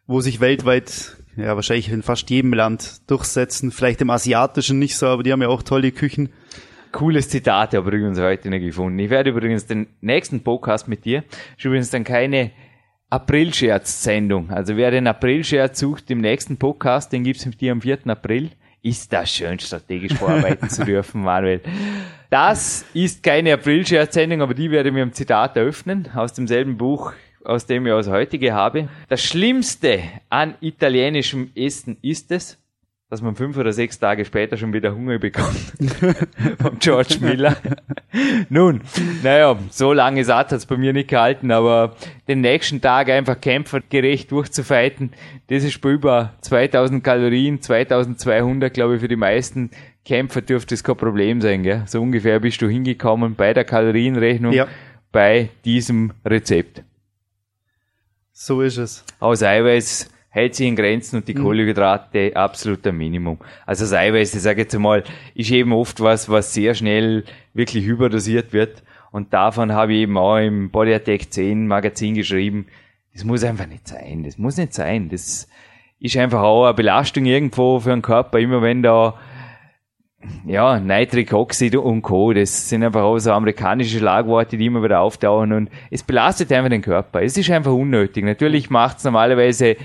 wo 0.07 0.21
sich 0.21 0.39
weltweit, 0.39 1.17
ja, 1.35 1.55
wahrscheinlich 1.55 1.89
in 1.89 2.03
fast 2.03 2.29
jedem 2.29 2.53
Land 2.53 3.09
durchsetzen. 3.09 3.71
Vielleicht 3.71 4.01
im 4.01 4.09
asiatischen 4.09 4.77
nicht 4.77 4.97
so, 4.97 5.07
aber 5.07 5.23
die 5.23 5.31
haben 5.31 5.41
ja 5.41 5.47
auch 5.47 5.63
tolle 5.63 5.91
Küchen. 5.91 6.29
Cooles 6.91 7.29
Zitat 7.29 7.73
habe 7.73 7.87
übrigens 7.87 8.19
heute 8.19 8.49
noch 8.49 8.59
gefunden. 8.59 8.99
Ich 8.99 9.09
werde 9.09 9.31
übrigens 9.31 9.65
den 9.65 9.87
nächsten 10.01 10.41
Podcast 10.41 10.87
mit 10.87 11.03
dir, 11.03 11.23
ist 11.57 11.65
übrigens 11.65 11.89
dann 11.89 12.03
keine 12.03 12.51
April-Scherz-Sendung. 13.09 14.49
Also 14.49 14.77
wer 14.77 14.91
den 14.91 15.07
April-Scherz 15.07 15.79
sucht 15.79 16.09
im 16.09 16.19
nächsten 16.19 16.57
Podcast, 16.57 17.11
den 17.11 17.23
gibt's 17.23 17.45
mit 17.45 17.59
dir 17.61 17.71
am 17.71 17.81
4. 17.81 18.07
April. 18.07 18.51
Ist 18.85 19.11
das 19.13 19.33
schön, 19.33 19.57
strategisch 19.57 20.13
vorarbeiten 20.13 20.69
zu 20.69 20.85
dürfen, 20.85 21.23
Manuel. 21.23 21.59
Das 22.29 22.85
ist 22.93 23.23
keine 23.23 23.51
April-Scherz-Sendung, 23.55 24.43
aber 24.43 24.53
die 24.53 24.69
werde 24.69 24.89
ich 24.89 24.93
mir 24.93 25.01
im 25.01 25.11
Zitat 25.11 25.57
eröffnen, 25.57 26.07
aus 26.13 26.33
demselben 26.33 26.77
Buch, 26.77 27.13
aus 27.43 27.65
dem 27.65 27.87
ich 27.87 27.93
aus 27.93 28.07
heutige 28.07 28.53
habe. 28.53 28.87
Das 29.09 29.23
Schlimmste 29.23 30.03
an 30.29 30.53
italienischem 30.61 31.49
Essen 31.55 31.97
ist 32.03 32.31
es, 32.31 32.59
dass 33.09 33.21
man 33.21 33.35
fünf 33.35 33.55
oder 33.57 33.71
sechs 33.71 33.99
Tage 33.99 34.25
später 34.25 34.57
schon 34.57 34.73
wieder 34.73 34.95
Hunger 34.95 35.19
bekommt. 35.19 35.55
Vom 36.61 36.79
George 36.79 37.17
Miller. 37.21 37.55
Nun, 38.49 38.81
naja, 39.23 39.57
so 39.69 39.93
lange 39.93 40.25
satt 40.25 40.51
hat's 40.51 40.65
bei 40.65 40.75
mir 40.77 40.91
nicht 40.91 41.09
gehalten, 41.09 41.51
aber 41.51 41.95
den 42.27 42.41
nächsten 42.41 42.81
Tag 42.81 43.09
einfach 43.09 43.39
kämpfergerecht 43.39 44.31
durchzufeiten, 44.31 45.11
das 45.47 45.63
ist 45.63 45.79
bei 45.81 45.89
über 45.91 46.33
2000 46.41 47.03
Kalorien, 47.03 47.61
2200, 47.61 48.73
glaube 48.73 48.95
ich, 48.95 49.01
für 49.01 49.07
die 49.07 49.15
meisten 49.15 49.69
Kämpfer 50.03 50.41
dürfte 50.41 50.73
es 50.75 50.83
kein 50.83 50.97
Problem 50.97 51.41
sein, 51.41 51.63
gell? 51.63 51.83
So 51.85 52.01
ungefähr 52.01 52.39
bist 52.39 52.61
du 52.61 52.67
hingekommen 52.67 53.35
bei 53.35 53.53
der 53.53 53.65
Kalorienrechnung, 53.65 54.53
Ja. 54.53 54.67
bei 55.11 55.49
diesem 55.63 56.13
Rezept. 56.25 56.83
So 58.31 58.61
ist 58.61 58.77
es. 58.77 59.03
Aus 59.19 59.41
Eiweiß 59.43 60.09
hält 60.35 60.53
sich 60.53 60.67
in 60.67 60.75
Grenzen 60.75 61.15
und 61.15 61.29
die 61.29 61.33
Kohlenhydrate 61.33 62.35
absolut 62.35 62.85
am 62.85 62.97
Minimum. 62.97 63.39
Also 63.65 63.85
das 63.85 63.93
Eiweiß, 63.93 64.35
ich 64.35 64.41
sage 64.41 64.63
jetzt 64.63 64.75
einmal, 64.75 65.05
ist 65.33 65.49
eben 65.49 65.71
oft 65.71 66.01
was, 66.01 66.27
was 66.27 66.53
sehr 66.53 66.75
schnell 66.75 67.23
wirklich 67.53 67.85
überdosiert 67.85 68.51
wird. 68.51 68.83
Und 69.11 69.33
davon 69.33 69.71
habe 69.71 69.93
ich 69.93 69.99
eben 69.99 70.17
auch 70.17 70.35
im 70.35 70.71
Body 70.71 70.93
Attack 70.93 71.31
10 71.31 71.67
Magazin 71.67 72.15
geschrieben, 72.15 72.67
das 73.13 73.23
muss 73.23 73.45
einfach 73.45 73.65
nicht 73.65 73.87
sein. 73.87 74.23
Das 74.25 74.37
muss 74.37 74.57
nicht 74.57 74.73
sein. 74.73 75.07
Das 75.07 75.47
ist 76.01 76.17
einfach 76.17 76.41
auch 76.41 76.65
eine 76.65 76.73
Belastung 76.73 77.23
irgendwo 77.23 77.79
für 77.79 77.91
den 77.91 78.01
Körper, 78.01 78.37
immer 78.37 78.61
wenn 78.61 78.83
da 78.83 79.17
ja, 80.45 80.81
Nitric 80.81 81.31
Oxid 81.31 81.77
und 81.77 82.01
Co. 82.01 82.33
Das 82.33 82.67
sind 82.67 82.83
einfach 82.83 83.03
auch 83.03 83.19
so 83.19 83.31
amerikanische 83.31 83.99
Schlagworte, 83.99 84.57
die 84.57 84.65
immer 84.65 84.83
wieder 84.83 84.99
auftauchen 84.99 85.53
und 85.53 85.69
es 85.91 86.03
belastet 86.03 86.51
einfach 86.51 86.71
den 86.71 86.81
Körper. 86.81 87.21
Es 87.21 87.37
ist 87.37 87.49
einfach 87.49 87.71
unnötig. 87.71 88.25
Natürlich 88.25 88.69
macht 88.69 88.97
es 88.97 89.05
normalerweise 89.05 89.77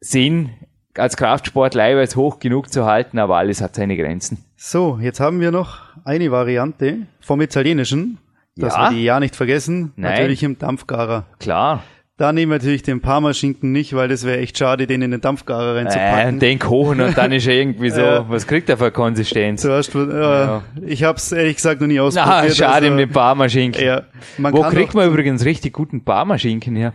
Sinn, 0.00 0.50
als 0.96 1.16
Kraftsportler 1.16 1.84
Eiweiß 1.84 2.16
hoch 2.16 2.38
genug 2.40 2.72
zu 2.72 2.84
halten, 2.86 3.18
aber 3.18 3.36
alles 3.36 3.60
hat 3.60 3.74
seine 3.74 3.96
Grenzen. 3.96 4.38
So, 4.56 4.98
jetzt 5.00 5.20
haben 5.20 5.40
wir 5.40 5.50
noch 5.50 5.78
eine 6.04 6.30
Variante 6.30 7.06
vom 7.20 7.40
Italienischen. 7.40 8.18
Das 8.56 8.74
Ja. 8.74 8.90
wir 8.90 8.96
die 8.96 9.04
ja 9.04 9.20
nicht 9.20 9.36
vergessen. 9.36 9.92
Nein. 9.96 10.12
Natürlich 10.12 10.42
im 10.42 10.58
Dampfgarer. 10.58 11.24
Klar. 11.38 11.82
Da 12.16 12.32
nehmen 12.34 12.52
wir 12.52 12.58
natürlich 12.58 12.82
den 12.82 13.00
Parmaschinken 13.00 13.72
nicht, 13.72 13.94
weil 13.94 14.08
das 14.08 14.26
wäre 14.26 14.38
echt 14.40 14.58
schade, 14.58 14.86
den 14.86 15.00
in 15.00 15.10
den 15.10 15.22
Dampfgarer 15.22 15.76
reinzupacken. 15.76 16.36
Äh, 16.36 16.38
den 16.40 16.58
kochen 16.58 17.00
und 17.00 17.16
dann 17.16 17.32
ist 17.32 17.46
er 17.46 17.54
irgendwie 17.54 17.88
so, 17.88 18.00
Ja. 18.02 18.28
was 18.28 18.46
kriegt 18.46 18.68
er 18.68 18.76
für 18.76 18.90
Konsistenz? 18.90 19.62
Du 19.62 19.72
hast, 19.72 19.94
äh, 19.94 20.00
Ja. 20.20 20.62
Ich 20.84 21.02
habe 21.04 21.16
es 21.16 21.32
ehrlich 21.32 21.56
gesagt 21.56 21.80
noch 21.80 21.86
nie 21.88 21.94
Na, 21.98 22.02
ausprobiert. 22.02 22.56
schade 22.56 22.74
also, 22.74 22.88
um 22.90 22.96
den 22.98 23.08
Parmaschinken. 23.08 23.82
ja, 23.82 24.02
Wo 24.36 24.62
kriegt 24.64 24.92
man 24.94 25.08
übrigens 25.08 25.46
richtig 25.46 25.72
guten 25.72 26.04
Parmaschinken 26.04 26.76
her? 26.76 26.92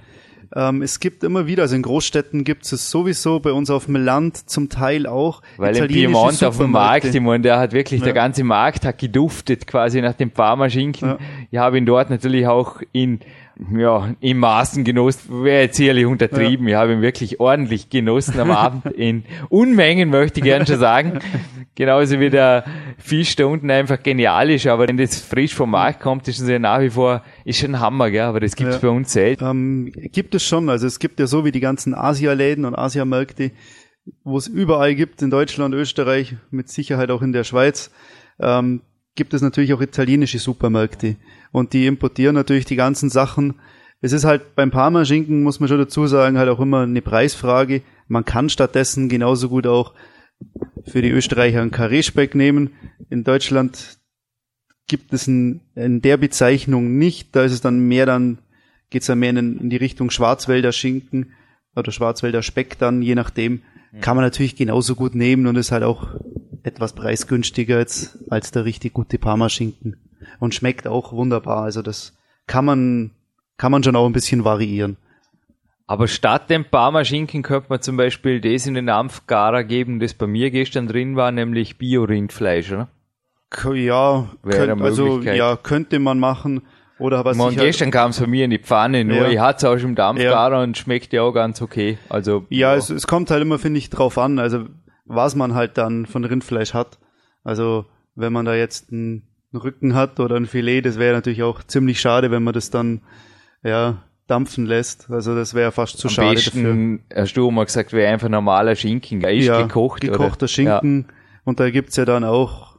Ähm, 0.55 0.81
Es 0.81 0.99
gibt 0.99 1.23
immer 1.23 1.47
wieder, 1.47 1.63
also 1.63 1.75
in 1.75 1.81
Großstädten 1.81 2.43
gibt 2.43 2.63
es 2.71 2.89
sowieso, 2.89 3.39
bei 3.39 3.51
uns 3.51 3.69
auf 3.69 3.85
dem 3.85 3.95
Land 3.97 4.49
zum 4.49 4.69
Teil 4.69 5.05
auch. 5.07 5.41
Weil 5.57 5.75
im 5.77 5.87
Piemont 5.87 6.43
auf 6.43 6.57
dem. 6.57 6.71
Markt, 6.71 7.05
ich 7.05 7.21
meine, 7.21 7.41
der 7.43 7.59
hat 7.59 7.73
wirklich, 7.73 8.01
der 8.01 8.09
Ja. 8.09 8.13
ganze 8.21 8.43
Markt 8.43 8.85
hat 8.85 8.97
geduftet 8.97 9.67
quasi 9.67 10.01
nach 10.01 10.13
dem 10.13 10.31
Parmaschinken. 10.31 11.09
Ja. 11.09 11.17
Ich 11.51 11.57
habe 11.59 11.77
ihn 11.77 11.85
dort 11.85 12.09
natürlich 12.09 12.47
auch 12.47 12.81
in, 12.91 13.19
ja, 13.77 14.09
in 14.19 14.37
Maßen 14.37 14.83
genossen, 14.83 15.43
wäre 15.43 15.63
jetzt 15.63 15.77
sicherlich 15.77 16.05
untertrieben. 16.05 16.67
Ich 16.67 16.75
habe 16.75 16.93
ihn 16.93 17.01
wirklich 17.01 17.39
ordentlich 17.39 17.89
genossen 17.89 18.39
am 18.39 18.51
Abend 18.51 18.85
in 18.97 19.23
Unmengen, 19.49 20.09
möchte 20.09 20.39
ich 20.39 20.43
gern 20.45 20.65
schon 20.65 20.79
sagen. 20.79 21.19
Genauso 21.75 22.19
wie 22.21 22.29
der 22.29 22.63
Fisch 22.97 23.35
da 23.35 23.45
unten 23.47 23.69
einfach 23.69 24.01
genial 24.01 24.49
ist, 24.49 24.65
aber 24.67 24.87
wenn 24.87 24.95
das 24.97 25.19
frisch 25.19 25.53
vom 25.53 25.71
Markt 25.71 25.99
kommt, 25.99 26.25
ist 26.29 26.39
es 26.39 26.47
ja 26.47 26.57
nach 26.57 26.79
wie 26.79 26.89
vor, 26.89 27.21
ist 27.45 27.59
schon 27.59 27.75
ein 27.75 27.79
Hammer, 27.79 28.11
gell? 28.11 28.23
aber 28.23 28.39
das 28.39 28.55
gibt's 28.55 28.75
Ja. 28.75 28.81
bei 28.81 28.89
uns 28.89 29.13
selten. 29.13 29.45
Ähm, 29.45 29.91
gibt 29.93 30.35
es 30.35 30.43
schon, 30.43 30.69
also 30.69 30.85
es 30.87 30.99
gibt 30.99 31.19
ja 31.19 31.27
so 31.27 31.45
wie 31.45 31.51
die 31.51 31.59
ganzen 31.59 31.93
Asialäden 31.93 32.65
und 32.65 32.75
Asiamärkte, 32.75 33.51
wo 34.23 34.37
es 34.37 34.47
überall 34.47 34.95
gibt, 34.95 35.21
in 35.21 35.29
Deutschland, 35.29 35.73
Österreich, 35.73 36.35
mit 36.51 36.69
Sicherheit 36.69 37.11
auch 37.11 37.21
in 37.21 37.31
der 37.31 37.43
Schweiz, 37.43 37.91
ähm, 38.39 38.81
gibt 39.15 39.33
es 39.33 39.41
natürlich 39.41 39.73
auch 39.73 39.81
italienische 39.81 40.39
Supermärkte. 40.39 41.15
Und 41.51 41.73
die 41.73 41.87
importieren 41.87 42.35
natürlich 42.35 42.65
die 42.65 42.75
ganzen 42.75 43.09
Sachen. 43.09 43.55
Es 44.01 44.11
ist 44.11 44.25
halt 44.25 44.55
beim 44.55 44.71
Parmaschinken, 44.71 45.41
muss 45.41 45.59
man 45.59 45.69
schon 45.69 45.77
dazu 45.77 46.05
sagen, 46.07 46.37
halt 46.37 46.49
auch 46.49 46.59
immer 46.59 46.81
eine 46.81 47.01
Preisfrage. 47.01 47.81
Man 48.07 48.25
kann 48.25 48.49
stattdessen 48.49 49.07
genauso 49.07 49.49
gut 49.49 49.65
auch 49.67 49.93
für 50.85 51.01
die 51.01 51.09
Österreicher 51.09 51.61
einen 51.61 51.71
Karree-Speck 51.71 52.35
nehmen. 52.35 52.71
In 53.09 53.23
Deutschland 53.23 53.97
gibt 54.87 55.13
es 55.13 55.27
in, 55.27 55.61
in 55.75 56.01
der 56.01 56.17
Bezeichnung 56.17 56.97
nicht. 56.97 57.35
Da 57.35 57.43
ist 57.43 57.51
es 57.51 57.61
dann 57.61 57.79
mehr 57.79 58.05
dann, 58.05 58.39
geht's 58.89 59.07
dann 59.07 59.19
mehr 59.19 59.31
in, 59.31 59.57
in 59.59 59.69
die 59.69 59.77
Richtung 59.77 60.09
Schwarzwälder 60.09 60.71
Schinken 60.71 61.33
oder 61.75 61.91
Schwarzwälder 61.91 62.41
Speck 62.41 62.77
dann, 62.77 63.01
je 63.01 63.15
nachdem. 63.15 63.61
Kann 64.01 64.17
man 64.17 64.25
natürlich 64.25 64.57
genauso 64.57 64.95
gut 64.95 65.15
nehmen 65.15 65.47
und 65.47 65.55
ist 65.55 65.71
halt 65.71 65.83
auch 65.83 66.09
etwas 66.63 66.93
preisgünstiger 66.93 67.77
als, 67.77 68.19
als 68.29 68.51
der 68.51 68.65
richtig 68.65 68.93
gute 68.93 69.17
Parmaschinken. 69.17 69.95
Und 70.39 70.53
schmeckt 70.53 70.87
auch 70.87 71.13
wunderbar. 71.13 71.63
Also 71.63 71.81
das 71.81 72.13
kann 72.45 72.65
man, 72.65 73.11
kann 73.57 73.71
man 73.71 73.83
schon 73.83 73.95
auch 73.95 74.05
ein 74.05 74.13
bisschen 74.13 74.43
variieren. 74.43 74.97
Aber 75.87 76.07
statt 76.07 76.49
dem 76.49 76.65
Parmaschinken 76.65 77.43
könnte 77.43 77.67
man 77.69 77.81
zum 77.81 77.95
Beispiel 77.95 78.41
das 78.41 78.65
in 78.65 78.73
den 78.73 78.87
Dampfgarer 78.87 79.63
geben, 79.63 79.99
das 79.99 80.15
bei 80.15 80.25
mir 80.25 80.49
gestern 80.49 80.87
drin 80.87 81.15
war, 81.15 81.31
nämlich 81.31 81.77
Bio-Rindfleisch, 81.77 82.71
oder? 82.71 82.89
Ja, 83.73 84.27
könnt, 84.43 84.81
also 84.81 85.19
ja, 85.21 85.55
könnte 85.55 85.99
man 85.99 86.19
machen. 86.19 86.61
Oder 86.97 87.25
was 87.25 87.35
Man, 87.37 87.51
ich 87.51 87.57
halt- 87.57 87.67
gestern 87.67 87.91
kam 87.91 88.11
es 88.11 88.19
bei 88.19 88.27
mir 88.27 88.45
in 88.45 88.51
die 88.51 88.59
Pfanne, 88.59 89.03
nur 89.03 89.17
Ja. 89.23 89.27
ich 89.29 89.39
hatte 89.39 89.57
es 89.57 89.63
auch 89.65 89.77
schon 89.79 89.89
im 89.91 89.95
Dampfgarer 89.95 90.61
und 90.63 90.77
schmeckt 90.77 91.11
ja 91.11 91.23
auch 91.23 91.33
ganz 91.33 91.61
okay. 91.61 91.97
Also 92.09 92.45
Ja, 92.49 92.73
es, 92.75 92.89
es 92.89 93.05
kommt 93.05 93.29
halt 93.31 93.41
immer, 93.41 93.59
finde 93.59 93.79
ich, 93.79 93.89
drauf 93.89 94.17
an, 94.17 94.39
also 94.39 94.65
was 95.05 95.35
man 95.35 95.53
halt 95.55 95.77
dann 95.77 96.05
von 96.05 96.23
Rindfleisch 96.23 96.73
hat. 96.73 96.97
Also 97.43 97.85
wenn 98.15 98.31
man 98.31 98.45
da 98.45 98.55
jetzt 98.55 98.91
einen 98.91 99.23
Rücken 99.53 99.93
hat 99.93 100.19
oder 100.21 100.37
ein 100.37 100.45
Filet, 100.45 100.81
das 100.81 100.97
wäre 100.97 101.13
natürlich 101.15 101.43
auch 101.43 101.63
ziemlich 101.63 101.99
schade, 101.99 102.31
wenn 102.31 102.43
man 102.43 102.53
das 102.53 102.69
dann 102.71 103.01
ja 103.61 103.97
dampfen 104.27 104.65
lässt. 104.65 105.09
Also 105.11 105.35
das 105.35 105.53
wäre 105.53 105.71
fast 105.73 105.97
zu 105.97 106.07
am 106.07 106.13
schade 106.13 106.35
besten, 106.35 107.03
hast 107.13 107.35
du 107.35 107.51
mal 107.51 107.65
gesagt, 107.65 107.91
wäre 107.91 108.11
einfach 108.11 108.29
normaler 108.29 108.75
Schinken. 108.75 109.21
Er 109.21 109.33
ist 109.33 109.45
ja, 109.45 109.61
gekocht. 109.61 109.99
gekochter 110.01 110.43
oder? 110.43 110.47
Schinken. 110.47 111.07
Und 111.43 111.59
da 111.59 111.69
gibt's 111.69 111.97
ja 111.97 112.05
dann 112.05 112.23
auch 112.23 112.74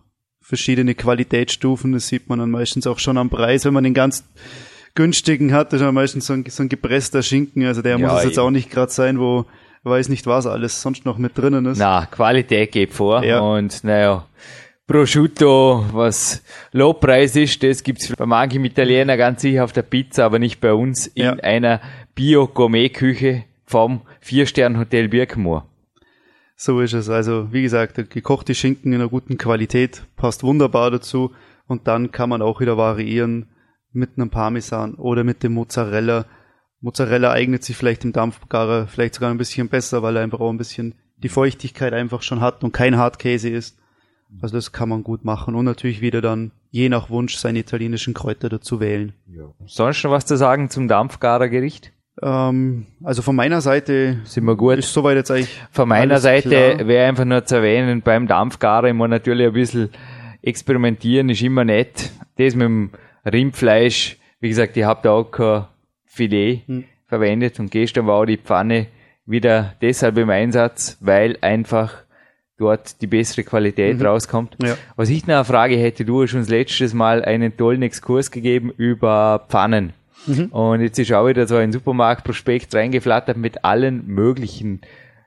verschiedene 0.47 0.95
Qualitätsstufen. 0.95 1.93
Das 1.93 2.07
sieht 2.07 2.29
man 2.29 2.39
dann 2.39 2.51
meistens 2.53 2.87
auch 2.87 3.01
schon 3.01 3.19
am 3.19 3.31
Preis, 3.31 3.65
wenn 3.65 3.75
man 3.75 3.83
den 3.85 3.95
ganz 3.95 4.25
günstigen 4.95 5.53
hat. 5.53 5.73
Das 5.73 5.81
ist 5.81 5.85
ja 5.85 5.91
meistens 5.93 6.27
so 6.27 6.35
ein, 6.35 6.45
so 6.49 6.63
ein 6.63 6.69
gepresster 6.69 7.23
Schinken. 7.23 7.65
Also 7.67 7.83
der 7.83 7.99
Ja, 7.99 8.07
muss 8.09 8.19
es 8.21 8.25
jetzt 8.25 8.39
auch 8.39 8.51
nicht 8.51 8.71
gerade 8.71 8.93
sein, 8.93 9.19
wo 9.19 9.45
weiß 9.83 10.09
nicht 10.09 10.27
was 10.27 10.47
alles 10.47 10.83
sonst 10.83 11.05
noch 11.05 11.19
mit 11.19 11.37
drinnen 11.37 11.67
ist. 11.67 11.79
Na, 11.79 12.07
Qualität 12.07 12.73
geht 12.73 12.93
vor. 12.93 13.25
Ja. 13.25 13.41
Und 13.41 13.83
naja, 13.85 14.25
Prosciutto, 14.87 15.85
was 15.93 16.43
Lobpreis 16.73 17.35
ist, 17.35 17.63
das 17.65 17.83
gibt's 17.83 18.13
bei 18.17 18.27
manchen 18.27 18.65
Italienern 18.65 19.19
ganz 19.19 19.43
sicher 19.43 19.65
auf 19.65 19.73
der 19.73 19.83
Pizza, 19.83 20.25
aber 20.25 20.39
nicht 20.39 20.61
bei 20.61 20.73
uns 20.73 21.09
in 21.09 21.25
Ja. 21.25 21.33
einer 21.35 21.81
Bio-Gourmet-Küche 22.15 23.45
vom 23.67 24.03
Vier-Stern-Hotel 24.21 25.09
Birkenmoor. 25.09 25.67
So 26.57 26.81
ist 26.81 26.95
es. 26.95 27.11
Also, 27.11 27.53
wie 27.53 27.63
gesagt, 27.63 28.11
gekochte 28.11 28.55
Schinken 28.55 28.93
in 28.93 29.01
einer 29.01 29.11
guten 29.11 29.37
Qualität 29.37 30.07
passt 30.17 30.43
wunderbar 30.43 30.91
dazu. 30.91 31.33
Und 31.67 31.87
dann 31.87 32.13
kann 32.13 32.31
man 32.31 32.43
auch 32.43 32.61
wieder 32.61 32.77
variieren 32.77 33.47
mit 33.93 34.11
einem 34.17 34.31
Parmesan 34.31 34.95
oder 34.95 35.23
mit 35.23 35.43
dem 35.43 35.53
Mozzarella. 35.53 36.25
Mozzarella 36.81 37.31
eignet 37.31 37.65
sich 37.65 37.77
vielleicht 37.77 38.05
im 38.05 38.13
Dampfgarer 38.13 38.87
vielleicht 38.87 39.15
sogar 39.15 39.31
ein 39.31 39.39
bisschen 39.39 39.69
besser, 39.69 40.03
weil 40.03 40.17
er 40.17 40.23
einfach 40.23 40.41
auch 40.41 40.51
ein 40.51 40.59
bisschen 40.59 40.95
die 41.17 41.29
Feuchtigkeit 41.29 41.93
einfach 41.93 42.23
schon 42.23 42.41
hat 42.41 42.63
und 42.63 42.73
kein 42.73 42.97
Hartkäse 42.97 43.49
ist. 43.49 43.79
Also 44.41 44.57
das 44.57 44.73
kann 44.73 44.89
man 44.89 45.05
gut 45.05 45.25
machen 45.25 45.55
und 45.55 45.65
natürlich 45.65 46.01
wieder 46.01 46.21
dann 46.21 46.53
je 46.71 46.89
nach 46.89 47.11
Wunsch 47.11 47.37
seine 47.37 47.61
italienischen 47.61 48.13
Kräuter 48.13 48.49
dazu 48.49 48.81
wählen. 48.81 49.15
Sonst 49.67 50.03
noch 50.05 50.11
was 50.11 50.27
zu 50.27 50.37
sagen 50.37 50.69
zum 50.69 50.89
Dampfgarer-Gericht? 50.89 51.93
Ähm, 52.23 52.87
also 53.05 53.23
von 53.23 53.37
meiner 53.37 53.61
Seite 53.61 54.19
Sind 54.25 54.45
wir 54.45 54.57
gut? 54.57 54.79
ist 54.79 54.93
soweit 54.93 55.17
jetzt 55.17 55.31
eigentlich 55.31 55.61
Von 55.71 55.89
meiner 55.89 56.19
Seite 56.19 56.79
wäre 56.87 57.07
einfach 57.09 57.25
nur 57.27 57.45
zu 57.45 57.57
erwähnen, 57.57 58.01
beim 58.03 58.27
Dampfgarer 58.27 58.89
immer 58.89 59.07
natürlich 59.09 59.47
ein 59.47 59.53
bisschen 59.53 59.91
experimentieren 60.43 61.29
ist 61.29 61.43
immer 61.43 61.65
nett. 61.65 62.11
Das 62.39 62.55
mit 62.55 62.65
dem 62.65 62.91
Rindfleisch, 63.25 64.17
wie 64.41 64.49
gesagt, 64.49 64.77
ich 64.77 64.85
habe 64.85 65.01
da 65.03 65.11
auch 65.13 65.25
kein 65.31 65.65
Filet 66.05 66.63
Hm. 66.67 66.85
verwendet 67.07 67.59
und 67.61 67.71
gestern 67.71 68.07
war 68.07 68.17
auch 68.17 68.25
die 68.27 68.39
Pfanne 68.39 68.87
wieder 69.27 69.75
deshalb 69.83 70.17
im 70.19 70.31
Einsatz, 70.31 70.97
weil 71.01 71.37
einfach 71.41 71.93
dort 72.59 73.03
die 73.03 73.07
bessere 73.07 73.45
Qualität 73.45 74.03
rauskommt. 74.03 74.59
Mhm. 74.61 74.67
Ja. 74.69 74.77
Was 74.95 75.11
ich 75.11 75.27
noch 75.27 75.35
eine 75.35 75.45
Frage 75.45 75.77
hätte, 75.77 76.05
du 76.05 76.23
hast 76.23 76.33
uns 76.35 76.49
letztes 76.49 76.95
Mal 76.95 77.25
einen 77.25 77.57
tollen 77.57 77.83
Exkurs 77.83 78.31
gegeben 78.31 78.71
über 78.77 79.45
Pfannen. 79.49 79.93
Mhm. 80.27 80.47
Und 80.47 80.81
jetzt 80.81 80.99
ist 80.99 81.13
auch 81.13 81.27
wieder 81.27 81.47
so 81.47 81.57
ein 81.57 81.73
Supermarktprospekt 81.73 82.75
reingeflattert 82.75 83.37
mit 83.37 83.65
allen 83.65 84.07
möglichen 84.07 84.81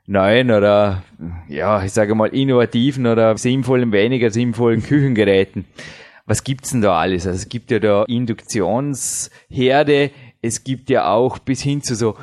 neuen 0.06 0.50
oder, 0.50 1.02
ja, 1.48 1.82
ich 1.84 1.92
sage 1.92 2.14
mal, 2.14 2.28
innovativen 2.28 3.06
oder 3.06 3.36
sinnvollen, 3.38 3.92
weniger 3.92 4.30
sinnvollen 4.30 4.82
Küchengeräten. 4.82 5.64
Was 6.26 6.44
gibt's 6.44 6.70
denn 6.70 6.80
da 6.80 6.98
alles? 6.98 7.26
Also 7.26 7.36
es 7.36 7.48
gibt 7.48 7.70
ja 7.70 7.78
da 7.78 8.04
Induktionsherde, 8.04 10.10
es 10.42 10.64
gibt 10.64 10.90
ja 10.90 11.10
auch 11.10 11.38
bis 11.38 11.62
hin 11.62 11.82
zu 11.82 11.94
so 11.94 12.16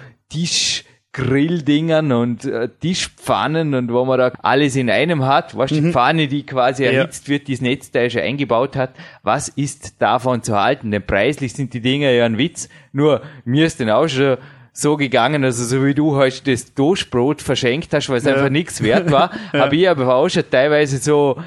Tischgrilldingern 1.17 2.11
und 2.11 2.45
äh, 2.45 2.69
Tischpfannen 2.79 3.73
und 3.73 3.91
wo 3.91 4.05
man 4.05 4.19
da 4.19 4.31
alles 4.41 4.75
in 4.75 4.89
einem 4.89 5.25
hat, 5.25 5.57
was 5.57 5.71
die 5.71 5.91
Pfanne, 5.91 6.27
die 6.27 6.45
quasi 6.45 6.83
Ja. 6.85 6.91
erhitzt 6.91 7.27
wird, 7.29 7.47
die 7.47 7.53
das 7.53 7.61
Netzteil 7.61 8.09
schon 8.09 8.21
eingebaut 8.21 8.75
hat, 8.75 8.91
was 9.23 9.49
ist 9.49 10.01
davon 10.01 10.43
zu 10.43 10.59
halten? 10.59 10.91
Denn 10.91 11.03
preislich 11.05 11.53
sind 11.53 11.73
die 11.73 11.81
Dinger 11.81 12.11
ja 12.11 12.25
ein 12.25 12.37
Witz, 12.37 12.69
nur 12.91 13.21
mir 13.45 13.65
ist 13.65 13.79
denn 13.79 13.89
auch 13.89 14.07
schon 14.07 14.37
so 14.73 14.95
gegangen, 14.95 15.43
also 15.43 15.63
so 15.63 15.83
wie 15.83 15.95
du 15.95 16.15
heute 16.15 16.51
das 16.51 16.73
Toastbrot 16.75 17.41
verschenkt 17.41 17.93
hast, 17.93 18.09
weil 18.09 18.17
es 18.17 18.25
Ja. 18.25 18.33
einfach 18.35 18.49
nichts 18.49 18.83
wert 18.83 19.09
war, 19.11 19.31
habe 19.53 19.75
ich 19.75 19.89
aber 19.89 20.13
auch 20.15 20.29
schon 20.29 20.43
teilweise 20.49 20.97
so 20.97 21.37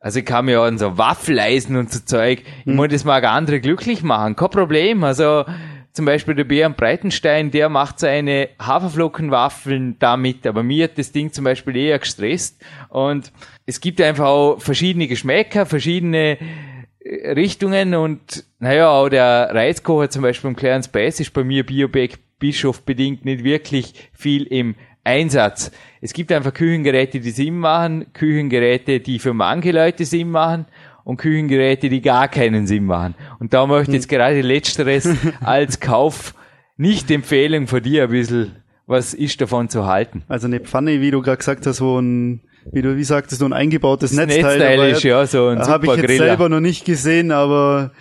also 0.00 0.20
ich 0.20 0.24
kann 0.26 0.44
mir 0.44 0.60
an 0.60 0.78
so 0.78 0.96
Waffeleisen 0.96 1.74
und 1.76 1.92
so 1.92 1.98
Zeug, 2.04 2.44
ich 2.60 2.66
Hm. 2.66 2.76
muss 2.76 2.86
das 2.88 3.04
mag 3.04 3.24
andere 3.24 3.60
glücklich 3.60 4.04
machen, 4.04 4.36
kein 4.36 4.48
Problem. 4.50 5.02
Also 5.02 5.44
zum 5.98 6.04
Beispiel 6.04 6.36
der 6.36 6.44
Björn 6.44 6.74
Breitenstein, 6.74 7.50
der 7.50 7.68
macht 7.68 7.98
seine 7.98 8.50
Haferflockenwaffeln 8.60 9.96
damit, 9.98 10.46
aber 10.46 10.62
mir 10.62 10.84
hat 10.84 10.96
das 10.96 11.10
Ding 11.10 11.32
zum 11.32 11.42
Beispiel 11.42 11.74
eher 11.74 11.98
gestresst. 11.98 12.62
Und 12.88 13.32
es 13.66 13.80
gibt 13.80 14.00
einfach 14.00 14.26
auch 14.26 14.60
verschiedene 14.60 15.08
Geschmäcker, 15.08 15.66
verschiedene 15.66 16.38
äh, 17.00 17.32
Richtungen 17.32 17.96
und 17.96 18.44
naja, 18.60 18.90
auch 18.90 19.08
der 19.08 19.50
Reizkocher 19.52 20.08
zum 20.08 20.22
Beispiel 20.22 20.50
im 20.50 20.54
Clarence 20.54 20.86
Bass 20.86 21.18
ist 21.18 21.32
bei 21.32 21.42
mir 21.42 21.66
Bioback 21.66 22.20
Bischof 22.38 22.82
bedingt 22.82 23.24
nicht 23.24 23.42
wirklich 23.42 23.92
viel 24.12 24.44
im 24.44 24.76
Einsatz. 25.02 25.72
Es 26.00 26.12
gibt 26.12 26.30
einfach 26.30 26.54
Küchengeräte, 26.54 27.18
die 27.18 27.32
Sinn 27.32 27.58
machen, 27.58 28.12
Küchengeräte, 28.12 29.00
die 29.00 29.18
für 29.18 29.34
manche 29.34 29.72
Leute 29.72 30.04
Sinn 30.04 30.30
machen 30.30 30.66
und 31.08 31.16
Küchengeräte, 31.16 31.88
die 31.88 32.02
gar 32.02 32.28
keinen 32.28 32.66
Sinn 32.66 32.84
machen. 32.84 33.14
Und 33.38 33.54
da 33.54 33.66
möchte 33.66 33.92
ich 33.92 33.94
jetzt 33.94 34.10
gerade 34.10 34.42
letzteres 34.42 35.08
als 35.40 35.80
Kauf 35.80 36.34
nicht 36.76 37.10
Empfehlung 37.10 37.66
von 37.66 37.82
dir 37.82 38.02
ein 38.04 38.10
bisschen, 38.10 38.56
was 38.86 39.14
ist 39.14 39.40
davon 39.40 39.70
zu 39.70 39.86
halten? 39.86 40.22
Also 40.28 40.48
eine 40.48 40.60
Pfanne, 40.60 41.00
wie 41.00 41.10
du 41.10 41.22
gerade 41.22 41.38
gesagt 41.38 41.66
hast, 41.66 41.80
wo 41.80 41.98
ein, 41.98 42.42
wie 42.72 42.82
du, 42.82 42.98
wie 42.98 43.04
sagtest 43.04 43.40
du, 43.40 43.46
ein 43.46 43.54
eingebautes 43.54 44.10
Das 44.10 44.18
Netzteil, 44.18 44.58
Netzteil 44.58 44.90
ist 44.90 45.02
ja 45.02 45.26
so 45.26 45.46
ein 45.46 45.60
habe 45.60 45.86
ich 45.86 45.92
jetzt 45.92 46.04
Griller. 46.04 46.26
selber 46.26 46.50
noch 46.50 46.60
nicht 46.60 46.84
gesehen, 46.84 47.32
aber 47.32 47.92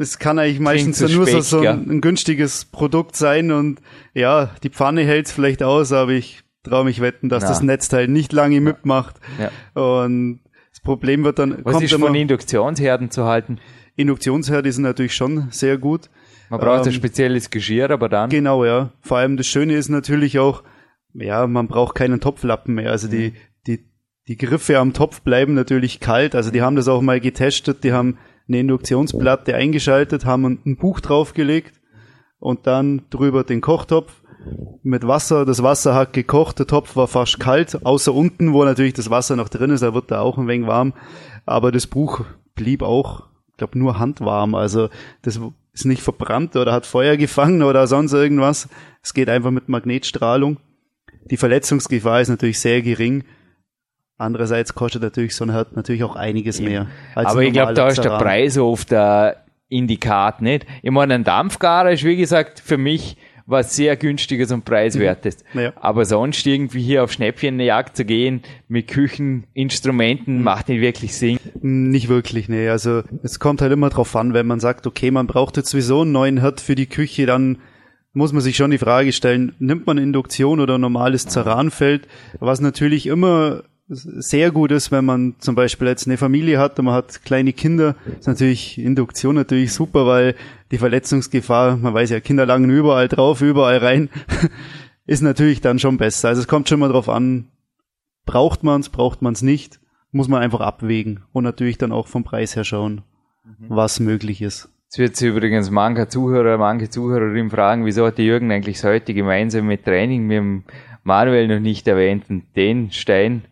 es 0.00 0.18
kann 0.18 0.38
eigentlich 0.38 0.60
meistens 0.60 1.00
so 1.00 1.06
nur 1.06 1.26
Speck, 1.26 1.42
so, 1.42 1.58
so 1.58 1.68
ein, 1.68 1.90
ein, 1.90 2.00
günstiges 2.00 2.64
Produkt 2.64 3.16
sein 3.16 3.52
und 3.52 3.82
ja, 4.14 4.50
die 4.62 4.70
Pfanne 4.70 5.02
hält 5.02 5.26
es 5.26 5.32
vielleicht 5.32 5.62
aus, 5.62 5.92
aber 5.92 6.12
ich 6.12 6.42
traue 6.62 6.86
mich 6.86 7.02
wetten, 7.02 7.28
dass 7.28 7.42
Na. 7.42 7.50
das 7.50 7.62
Netzteil 7.62 8.08
nicht 8.08 8.32
lange 8.32 8.62
mitmacht. 8.62 9.16
Ja. 9.38 9.50
Und 9.78 10.40
Problem 10.84 11.24
wird 11.24 11.38
dann. 11.38 11.64
Was 11.64 11.72
kommt 11.72 11.84
ist 11.84 11.94
von 11.94 12.14
Induktionsherden 12.14 13.10
zu 13.10 13.24
halten? 13.24 13.58
Induktionsherde 13.96 14.70
sind 14.70 14.82
natürlich 14.82 15.14
schon 15.14 15.48
sehr 15.50 15.78
gut. 15.78 16.10
Man 16.50 16.60
braucht 16.60 16.82
ähm, 16.82 16.88
ein 16.88 16.92
spezielles 16.92 17.50
Geschirr, 17.50 17.90
aber 17.90 18.08
dann. 18.08 18.30
Genau, 18.30 18.64
ja. 18.64 18.92
Vor 19.00 19.18
allem 19.18 19.36
das 19.36 19.46
Schöne 19.46 19.74
ist 19.74 19.88
natürlich 19.88 20.38
auch, 20.38 20.62
ja, 21.14 21.46
man 21.46 21.68
braucht 21.68 21.94
keinen 21.94 22.20
Topflappen 22.20 22.74
mehr. 22.74 22.90
Also 22.90 23.08
die, 23.08 23.30
mhm. 23.30 23.34
die, 23.66 23.84
die 24.28 24.36
Griffe 24.36 24.78
am 24.78 24.92
Topf 24.92 25.22
bleiben 25.22 25.54
natürlich 25.54 26.00
kalt. 26.00 26.34
Also 26.34 26.50
die 26.50 26.62
haben 26.62 26.76
das 26.76 26.88
auch 26.88 27.02
mal 27.02 27.20
getestet. 27.20 27.84
Die 27.84 27.92
haben 27.92 28.18
eine 28.48 28.60
Induktionsplatte 28.60 29.54
eingeschaltet, 29.54 30.24
haben 30.24 30.60
ein 30.64 30.76
Buch 30.76 31.00
draufgelegt 31.00 31.80
und 32.38 32.66
dann 32.66 33.02
drüber 33.10 33.42
den 33.44 33.60
Kochtopf 33.60 34.22
mit 34.82 35.06
Wasser. 35.06 35.44
Das 35.44 35.62
Wasser 35.62 35.94
hat 35.94 36.12
gekocht, 36.12 36.58
der 36.58 36.66
Topf 36.66 36.96
war 36.96 37.08
fast 37.08 37.40
kalt, 37.40 37.84
außer 37.84 38.12
unten, 38.12 38.52
wo 38.52 38.64
natürlich 38.64 38.94
das 38.94 39.10
Wasser 39.10 39.36
noch 39.36 39.48
drin 39.48 39.70
ist, 39.70 39.82
da 39.82 39.94
wird 39.94 40.10
da 40.10 40.20
auch 40.20 40.38
ein 40.38 40.48
wenig 40.48 40.66
warm. 40.66 40.92
Aber 41.46 41.72
das 41.72 41.86
Buch 41.86 42.24
blieb 42.54 42.82
auch, 42.82 43.24
ich 43.50 43.56
glaube, 43.56 43.78
nur 43.78 43.98
handwarm. 43.98 44.54
Also 44.54 44.88
das 45.22 45.40
ist 45.72 45.84
nicht 45.84 46.02
verbrannt 46.02 46.56
oder 46.56 46.72
hat 46.72 46.86
Feuer 46.86 47.16
gefangen 47.16 47.62
oder 47.62 47.86
sonst 47.86 48.12
irgendwas. 48.12 48.68
Es 49.02 49.14
geht 49.14 49.28
einfach 49.28 49.50
mit 49.50 49.68
Magnetstrahlung. 49.68 50.58
Die 51.30 51.36
Verletzungsgefahr 51.36 52.20
ist 52.20 52.28
natürlich 52.28 52.60
sehr 52.60 52.82
gering. 52.82 53.24
Andererseits 54.16 54.74
kostet 54.74 55.02
natürlich 55.02 55.34
so 55.34 55.44
ein 55.44 55.50
Herd 55.50 55.74
natürlich 55.74 56.04
auch 56.04 56.16
einiges 56.16 56.60
mehr. 56.60 56.86
Aber 57.14 57.42
ich 57.42 57.52
glaube, 57.52 57.74
da 57.74 57.88
ist 57.88 58.04
der 58.04 58.18
Preis 58.18 58.56
oft 58.58 58.90
der 58.90 59.44
Indikat 59.68 60.40
nicht. 60.40 60.66
Ich 60.82 60.90
meine, 60.90 61.14
ein 61.14 61.24
Dampfgarer 61.24 61.90
ist 61.90 62.04
wie 62.04 62.16
gesagt 62.16 62.60
für 62.60 62.78
mich 62.78 63.16
was 63.46 63.76
sehr 63.76 63.96
günstiges 63.96 64.50
und 64.52 64.64
preiswertes. 64.64 65.38
Mhm. 65.52 65.60
Ja. 65.60 65.72
Aber 65.76 66.04
sonst 66.04 66.46
irgendwie 66.46 66.82
hier 66.82 67.04
auf 67.04 67.12
Schnäppchenjagd 67.12 67.96
zu 67.96 68.04
gehen 68.04 68.42
mit 68.68 68.88
Kücheninstrumenten 68.88 70.38
mhm. 70.38 70.42
macht 70.42 70.68
nicht 70.68 70.80
wirklich 70.80 71.14
Sinn. 71.14 71.38
Nicht 71.60 72.08
wirklich, 72.08 72.48
nee. 72.48 72.68
Also 72.68 73.02
es 73.22 73.38
kommt 73.38 73.60
halt 73.60 73.72
immer 73.72 73.90
drauf 73.90 74.14
an, 74.16 74.34
wenn 74.34 74.46
man 74.46 74.60
sagt, 74.60 74.86
okay, 74.86 75.10
man 75.10 75.26
braucht 75.26 75.56
jetzt 75.56 75.70
sowieso 75.70 76.02
einen 76.02 76.12
neuen 76.12 76.40
Herd 76.40 76.60
für 76.60 76.74
die 76.74 76.86
Küche, 76.86 77.26
dann 77.26 77.58
muss 78.14 78.32
man 78.32 78.42
sich 78.42 78.56
schon 78.56 78.70
die 78.70 78.78
Frage 78.78 79.12
stellen, 79.12 79.54
nimmt 79.58 79.86
man 79.86 79.98
Induktion 79.98 80.60
oder 80.60 80.78
normales 80.78 81.26
Zeranfeld, 81.26 82.06
was 82.38 82.60
natürlich 82.60 83.06
immer 83.06 83.64
sehr 83.88 84.50
gut 84.50 84.70
ist, 84.70 84.92
wenn 84.92 85.04
man 85.04 85.34
zum 85.40 85.54
Beispiel 85.54 85.88
jetzt 85.88 86.06
eine 86.06 86.16
Familie 86.16 86.58
hat 86.58 86.78
und 86.78 86.86
man 86.86 86.94
hat 86.94 87.22
kleine 87.24 87.52
Kinder, 87.52 87.96
ist 88.18 88.26
natürlich 88.26 88.78
Induktion 88.78 89.34
natürlich 89.34 89.74
super, 89.74 90.06
weil 90.06 90.36
die 90.74 90.78
Verletzungsgefahr, 90.78 91.76
man 91.76 91.94
weiß 91.94 92.10
ja, 92.10 92.20
Kinder 92.20 92.46
langen 92.46 92.68
überall 92.68 93.06
drauf, 93.06 93.40
überall 93.42 93.78
rein, 93.78 94.10
ist 95.06 95.22
natürlich 95.22 95.60
dann 95.60 95.78
schon 95.78 95.98
besser. 95.98 96.28
Also 96.28 96.40
es 96.40 96.48
kommt 96.48 96.68
schon 96.68 96.80
mal 96.80 96.88
drauf 96.88 97.08
an, 97.08 97.48
braucht 98.26 98.64
man 98.64 98.80
es, 98.80 98.88
braucht 98.88 99.22
man 99.22 99.34
es 99.34 99.42
nicht, 99.42 99.78
muss 100.10 100.26
man 100.26 100.42
einfach 100.42 100.60
abwägen 100.60 101.22
und 101.32 101.44
natürlich 101.44 101.78
dann 101.78 101.92
auch 101.92 102.08
vom 102.08 102.24
Preis 102.24 102.56
her 102.56 102.64
schauen, 102.64 103.02
mhm. 103.44 103.66
was 103.68 104.00
möglich 104.00 104.42
ist. 104.42 104.68
Jetzt 104.86 104.98
wird 104.98 105.16
sich 105.16 105.28
übrigens 105.28 105.70
mancher 105.70 106.08
Zuhörer, 106.08 106.58
manche 106.58 106.90
Zuhörerin 106.90 107.50
fragen, 107.50 107.86
wieso 107.86 108.06
hat 108.06 108.18
die 108.18 108.24
Jürgen 108.24 108.50
eigentlich 108.50 108.82
heute 108.82 109.14
gemeinsam 109.14 109.66
mit 109.66 109.84
Training 109.84 110.26
mit 110.26 110.36
dem 110.38 110.64
Manuel 111.04 111.46
noch 111.46 111.60
nicht 111.60 111.86
erwähnt, 111.86 112.24
den 112.56 112.90
Stein 112.90 113.44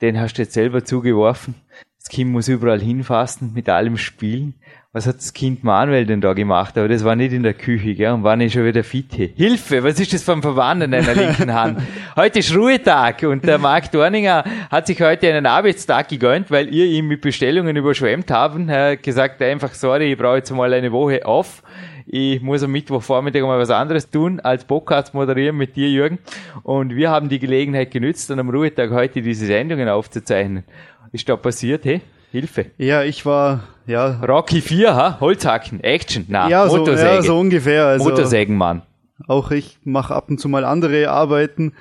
den 0.00 0.20
hast 0.20 0.34
du 0.34 0.42
jetzt 0.42 0.54
selber 0.54 0.84
zugeworfen. 0.84 1.54
Das 1.98 2.08
Kind 2.08 2.30
muss 2.30 2.48
überall 2.48 2.80
hinfassen, 2.80 3.52
mit 3.54 3.68
allem 3.68 3.96
spielen. 3.96 4.54
Was 4.96 5.06
hat 5.06 5.18
das 5.18 5.34
Kind 5.34 5.62
Manuel 5.62 6.06
denn 6.06 6.22
da 6.22 6.32
gemacht? 6.32 6.78
Aber 6.78 6.88
das 6.88 7.04
war 7.04 7.16
nicht 7.16 7.34
in 7.34 7.42
der 7.42 7.52
Küche, 7.52 7.94
gell? 7.94 8.12
Und 8.12 8.22
war 8.22 8.34
nicht 8.34 8.54
schon 8.54 8.64
wieder 8.64 8.82
fit. 8.82 9.12
Hilfe! 9.12 9.84
Was 9.84 10.00
ist 10.00 10.14
das 10.14 10.22
für 10.22 10.32
ein 10.32 10.40
Verband 10.40 10.84
in 10.84 10.90
deiner 10.90 11.14
linken 11.14 11.52
Hand? 11.52 11.82
Heute 12.16 12.38
ist 12.38 12.56
Ruhetag 12.56 13.22
und 13.24 13.44
der 13.44 13.58
Marc 13.58 13.92
Dorninger 13.92 14.42
hat 14.70 14.86
sich 14.86 14.98
heute 15.02 15.28
einen 15.28 15.44
Arbeitstag 15.44 16.08
gegönnt, 16.08 16.50
weil 16.50 16.72
ihr 16.72 16.86
ihn 16.86 17.08
mit 17.08 17.20
Bestellungen 17.20 17.76
überschwemmt 17.76 18.30
haben. 18.30 18.70
Er 18.70 18.92
hat 18.92 19.02
gesagt, 19.02 19.42
einfach, 19.42 19.74
sorry, 19.74 20.12
ich 20.12 20.18
brauche 20.18 20.36
jetzt 20.36 20.50
mal 20.50 20.72
eine 20.72 20.90
Woche 20.90 21.26
auf. 21.26 21.62
Ich 22.06 22.40
muss 22.40 22.62
am 22.62 22.72
Mittwochvormittag 22.72 23.42
mal 23.42 23.58
was 23.58 23.68
anderes 23.68 24.08
tun, 24.08 24.40
als 24.40 24.64
Podcast 24.64 25.12
moderieren 25.12 25.58
mit 25.58 25.76
dir, 25.76 25.90
Jürgen. 25.90 26.20
Und 26.62 26.96
wir 26.96 27.10
haben 27.10 27.28
die 27.28 27.38
Gelegenheit 27.38 27.90
genützt, 27.90 28.30
und 28.30 28.38
am 28.38 28.48
Ruhetag 28.48 28.90
heute 28.92 29.20
diese 29.20 29.44
Sendungen 29.44 29.90
aufzuzeichnen. 29.90 30.64
Ist 31.12 31.28
da 31.28 31.36
passiert, 31.36 31.84
hey? 31.84 32.00
Hilfe. 32.32 32.70
Ja, 32.78 33.02
ich 33.02 33.26
war, 33.26 33.62
ja. 33.86 34.20
Rocky 34.24 34.60
4, 34.60 34.94
ha? 34.94 35.20
Holzhacken, 35.20 35.80
Action, 35.82 36.24
na, 36.28 36.48
ja, 36.48 36.68
so, 36.68 36.78
Motorsäge. 36.78 37.14
Ja, 37.14 37.22
so 37.22 37.38
ungefähr. 37.38 37.86
Also, 37.86 38.08
Motorsägenmann. 38.08 38.82
Auch 39.26 39.50
ich 39.50 39.78
mache 39.84 40.14
ab 40.14 40.28
und 40.28 40.38
zu 40.38 40.48
mal 40.48 40.64
andere 40.64 41.10
Arbeiten, 41.10 41.72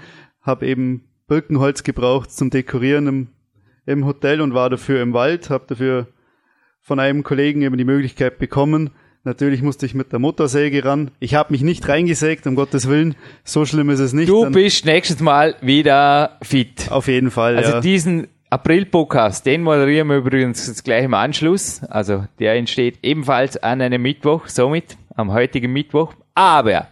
habe 0.41 0.65
eben 0.65 1.03
Birkenholz 1.27 1.83
gebraucht 1.83 2.31
zum 2.31 2.49
Dekorieren 2.49 3.07
im, 3.07 3.27
im 3.85 4.05
Hotel 4.05 4.41
und 4.41 4.53
war 4.53 4.69
dafür 4.69 5.01
im 5.01 5.13
Wald, 5.13 5.49
habe 5.49 5.65
dafür 5.67 6.07
von 6.81 6.99
einem 6.99 7.23
Kollegen 7.23 7.61
eben 7.61 7.77
die 7.77 7.83
Möglichkeit 7.83 8.37
bekommen, 8.37 8.91
Natürlich 9.25 9.63
musste 9.63 9.87
ich 9.87 9.95
mit 9.95 10.11
der 10.11 10.19
Motorsäge 10.19 10.85
ran. 10.85 11.09
Ich 11.19 11.33
habe 11.33 11.51
mich 11.51 11.63
nicht 11.63 11.87
reingesägt, 11.87 12.45
um 12.45 12.53
Gottes 12.53 12.87
Willen. 12.87 13.15
So 13.43 13.65
schlimm 13.65 13.89
ist 13.89 13.99
es 13.99 14.13
nicht. 14.13 14.29
Du 14.29 14.43
Dann 14.43 14.53
bist 14.53 14.85
nächstes 14.85 15.19
Mal 15.19 15.55
wieder 15.61 16.37
fit. 16.43 16.91
Auf 16.91 17.07
jeden 17.07 17.31
Fall. 17.31 17.57
Also 17.57 17.71
ja. 17.71 17.81
diesen 17.81 18.27
April-Podcast, 18.49 19.45
den 19.45 19.63
moderieren 19.63 20.07
wir 20.07 20.17
übrigens 20.17 20.83
gleich 20.83 21.03
im 21.03 21.15
Anschluss. 21.15 21.83
Also 21.83 22.25
der 22.39 22.53
entsteht 22.53 22.99
ebenfalls 23.01 23.57
an 23.57 23.81
einem 23.81 24.01
Mittwoch, 24.01 24.47
somit 24.47 24.97
am 25.15 25.33
heutigen 25.33 25.73
Mittwoch. 25.73 26.13
Aber 26.35 26.87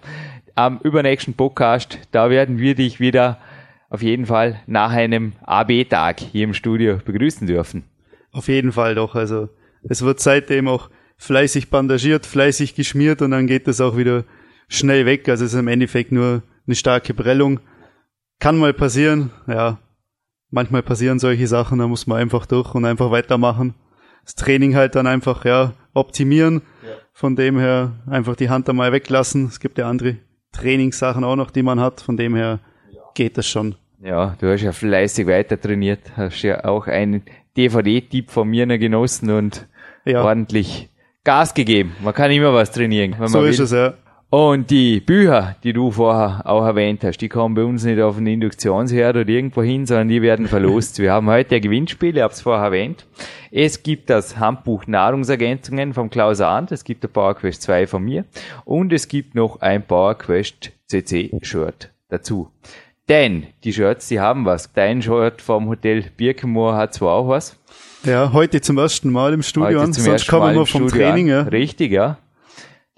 am 0.56 0.80
übernächsten 0.84 1.36
Podcast, 1.36 2.00
da 2.12 2.30
werden 2.30 2.58
wir 2.58 2.74
dich 2.76 3.00
wieder 3.00 3.38
auf 3.90 4.02
jeden 4.02 4.26
Fall 4.26 4.62
nach 4.66 4.92
einem 4.92 5.34
AB-Tag 5.44 6.20
hier 6.20 6.46
im 6.46 6.56
Studio 6.56 6.98
begrüßen 6.98 7.46
dürfen. 7.46 7.84
Auf 8.32 8.48
jeden 8.48 8.72
Fall 8.72 8.96
doch. 8.96 9.14
Also 9.14 9.50
es 9.88 10.02
wird 10.02 10.20
seitdem 10.20 10.68
auch 10.68 10.90
fleißig 11.18 11.70
bandagiert, 11.70 12.26
fleißig 12.26 12.74
geschmiert 12.74 13.22
und 13.22 13.30
dann 13.30 13.46
geht 13.46 13.68
das 13.68 13.80
auch 13.80 13.96
wieder 13.96 14.24
schnell 14.68 15.06
weg. 15.06 15.30
Also 15.30 15.46
es 15.46 15.54
ist 15.54 15.60
im 15.60 15.68
Endeffekt 15.68 16.12
nur 16.12 16.42
eine 16.66 16.76
starke 16.76 17.14
Prellung. 17.14 17.60
Kann 18.40 18.58
mal 18.58 18.74
passieren, 18.74 19.30
ja. 19.48 19.78
Manchmal 20.56 20.84
passieren 20.84 21.18
solche 21.18 21.48
Sachen, 21.48 21.80
da 21.80 21.88
muss 21.88 22.06
man 22.06 22.20
einfach 22.20 22.46
durch 22.46 22.76
und 22.76 22.86
einfach 22.86 23.10
weitermachen. 23.10 23.74
Das 24.24 24.36
Training 24.36 24.76
halt 24.76 24.94
dann 24.94 25.08
einfach, 25.08 25.46
ja, 25.46 25.74
optimieren. 25.96 26.62
Ja. 26.84 26.90
Von 27.12 27.36
dem 27.36 27.58
her 27.58 27.94
einfach 28.06 28.36
die 28.36 28.52
Hand 28.52 28.70
einmal 28.70 28.92
weglassen. 28.92 29.48
Es 29.48 29.60
gibt 29.60 29.80
ja 29.80 29.90
andere 29.90 30.18
Trainingssachen 30.52 31.24
auch 31.24 31.36
noch, 31.36 31.50
die 31.50 31.64
man 31.64 31.80
hat. 31.80 32.02
Von 32.02 32.18
dem 32.18 32.36
her 32.36 32.60
geht 33.16 33.40
das 33.40 33.48
schon. 33.48 33.74
Ja, 34.00 34.36
du 34.40 34.52
hast 34.54 34.62
ja 34.62 34.74
fleißig 34.74 35.26
weiter 35.26 35.60
trainiert. 35.60 36.16
Hast 36.16 36.44
ja 36.44 36.64
auch 36.66 36.86
einen 36.86 37.24
DVD-Tipp 37.58 38.30
von 38.30 38.48
mir 38.48 38.68
genossen 38.78 39.32
und 39.32 39.68
ja. 40.06 40.24
ordentlich 40.24 40.88
Gas 41.24 41.56
gegeben. 41.56 41.96
Man 42.04 42.14
kann 42.14 42.30
immer 42.30 42.54
was 42.54 42.72
trainieren. 42.72 43.16
Wenn 43.18 43.28
so 43.28 43.40
man 43.40 43.48
ist 43.48 43.58
es, 43.58 43.72
ja. 43.72 43.96
Und 44.34 44.72
die 44.72 45.00
Bücher, 45.00 45.58
die 45.64 45.74
du 45.74 45.92
vorher 45.92 46.42
auch 46.48 46.66
erwähnt 46.66 47.04
hast, 47.04 47.20
die 47.20 47.30
kommen 47.30 47.54
bei 47.54 47.64
uns 47.64 47.84
nicht 47.84 48.02
auf 48.02 48.18
einen 48.18 48.26
Induktionsherd 48.26 49.16
oder 49.16 49.30
irgendwo 49.30 49.62
hin, 49.62 49.86
sondern 49.86 50.08
die 50.08 50.24
werden 50.24 50.48
verlost. 50.48 50.98
Wir 50.98 51.12
haben 51.12 51.30
heute 51.30 51.54
ein 51.54 51.62
Gewinnspiel, 51.62 52.18
ich 52.18 52.24
habe 52.24 52.34
es 52.34 52.42
vorher 52.42 52.66
erwähnt. 52.66 53.06
Es 53.52 53.84
gibt 53.84 54.10
das 54.10 54.40
Handbuch 54.40 54.88
Nahrungsergänzungen 54.88 55.94
vom 55.94 56.10
Klaus 56.10 56.42
Arndt, 56.42 56.72
es 56.72 56.84
gibt 56.84 57.04
der 57.04 57.10
PowerQuest 57.10 57.62
2 57.62 57.86
von 57.86 58.04
mir 58.04 58.26
und 58.66 58.92
es 58.92 59.08
gibt 59.08 59.36
noch 59.36 59.62
ein 59.62 59.86
PowerQuest 59.86 60.72
CC 60.88 61.30
Shirt 61.44 61.92
dazu. 62.10 62.50
Denn 63.10 63.46
die 63.64 63.72
Shirts, 63.72 64.08
die 64.08 64.20
haben 64.20 64.46
was. 64.46 64.74
Dein 64.74 65.04
Shirt 65.04 65.44
vom 65.44 65.70
Hotel 65.70 66.06
Birkenmoor 66.18 66.76
hat 66.76 66.96
zwar 66.96 67.14
auch 67.14 67.28
was, 67.28 67.60
ja, 68.04 68.34
heute 68.34 68.60
zum 68.62 68.80
ersten 68.80 69.12
Mal 69.12 69.32
im 69.34 69.44
Studio 69.44 69.80
heute 69.80 69.80
an, 69.80 69.94
sonst 69.94 70.28
kommen 70.28 70.56
wir 70.56 70.66
vom 70.66 70.90
Studio 70.90 71.06
Training. 71.06 71.28
Ja. 71.28 71.44
Richtig, 71.44 71.92
ja. 71.92 72.18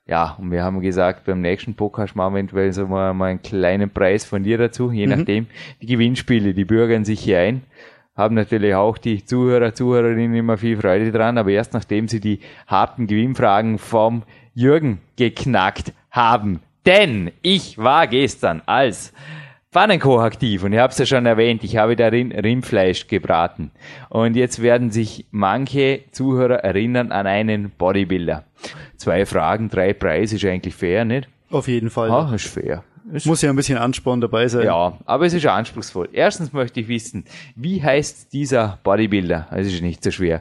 Ja, 0.07 0.37
und 0.39 0.53
wir 0.53 0.63
haben 0.63 0.81
gesagt, 0.81 1.25
beim 1.25 1.41
nächsten 1.41 1.75
Podcast 1.75 2.15
machen 2.15 2.35
wir 2.35 2.39
eventuell 2.39 2.73
so 2.73 2.87
mal, 2.87 3.13
mal 3.13 3.31
einen 3.31 3.43
kleinen 3.43 3.91
Preis 3.91 4.25
von 4.25 4.45
dir 4.45 4.57
dazu, 4.57 4.93
je 4.93 5.09
mhm. 5.09 5.17
nachdem. 5.17 5.49
Die 5.83 5.87
Gewinnspiele, 5.87 6.55
die 6.55 6.65
bürgern 6.65 7.05
sich 7.05 7.19
hier 7.19 7.41
ein 7.41 7.63
haben 8.17 8.35
natürlich 8.35 8.75
auch 8.75 8.99
die 8.99 9.25
Zuhörer, 9.25 9.75
Zuhörerinnen 9.75 10.35
immer 10.35 10.57
viel 10.57 10.79
Freude 10.79 11.13
dran, 11.13 11.37
aber 11.37 11.51
erst 11.51 11.75
nachdem 11.75 12.09
sie 12.09 12.21
die 12.21 12.41
harten 12.67 13.07
Gewinnfragen 13.07 13.79
vom 13.79 14.23
Jürgen 14.55 15.01
geknackt 15.17 15.93
haben. 16.11 16.61
Denn 16.87 17.33
ich 17.43 17.79
war 17.79 18.07
gestern 18.07 18.63
als 18.65 19.13
Pfannenkoch 19.73 20.23
aktiv 20.23 20.63
und 20.63 20.73
ich 20.73 20.79
habe 20.79 20.93
es 20.93 20.99
ja 20.99 21.05
schon 21.05 21.27
erwähnt, 21.27 21.65
ich 21.65 21.77
habe 21.77 21.97
darin 21.97 22.33
Rindfleisch 22.33 23.09
gebraten. 23.09 23.73
Und 24.09 24.37
jetzt 24.37 24.63
werden 24.63 24.91
sich 24.91 25.27
manche 25.33 26.05
Zuhörer 26.13 26.61
erinnern 26.61 27.13
an 27.13 27.27
einen 27.27 27.71
Bodybuilder. 27.71 28.45
Zwei 28.97 29.27
Fragen, 29.27 29.69
drei 29.69 29.93
Preise 29.93 30.37
ist 30.37 30.45
eigentlich 30.45 30.75
fair, 30.75 31.05
nicht? 31.05 31.29
Auf 31.51 31.69
jeden 31.69 31.91
Fall. 31.91 32.11
Ah, 32.11 32.33
ist 32.35 32.47
fair. 32.47 32.85
Es 33.13 33.25
muss 33.27 33.43
ja 33.43 33.51
ein 33.51 33.57
bisschen 33.57 33.79
Ansporn 33.79 34.21
dabei 34.21 34.49
sein. 34.49 34.65
Ja, 34.65 34.99
aber 35.05 35.27
es 35.27 35.35
ist 35.35 35.47
anspruchsvoll. 35.47 36.09
Erstens 36.13 36.53
möchte 36.53 36.81
ich 36.81 36.89
wissen, 36.89 37.25
wie 37.55 37.83
heißt 37.83 38.33
dieser 38.33 38.79
Bodybuilder? 38.83 39.49
Es 39.51 39.67
ist 39.67 39.83
nicht 39.83 40.03
so 40.03 40.11
schwer. 40.11 40.41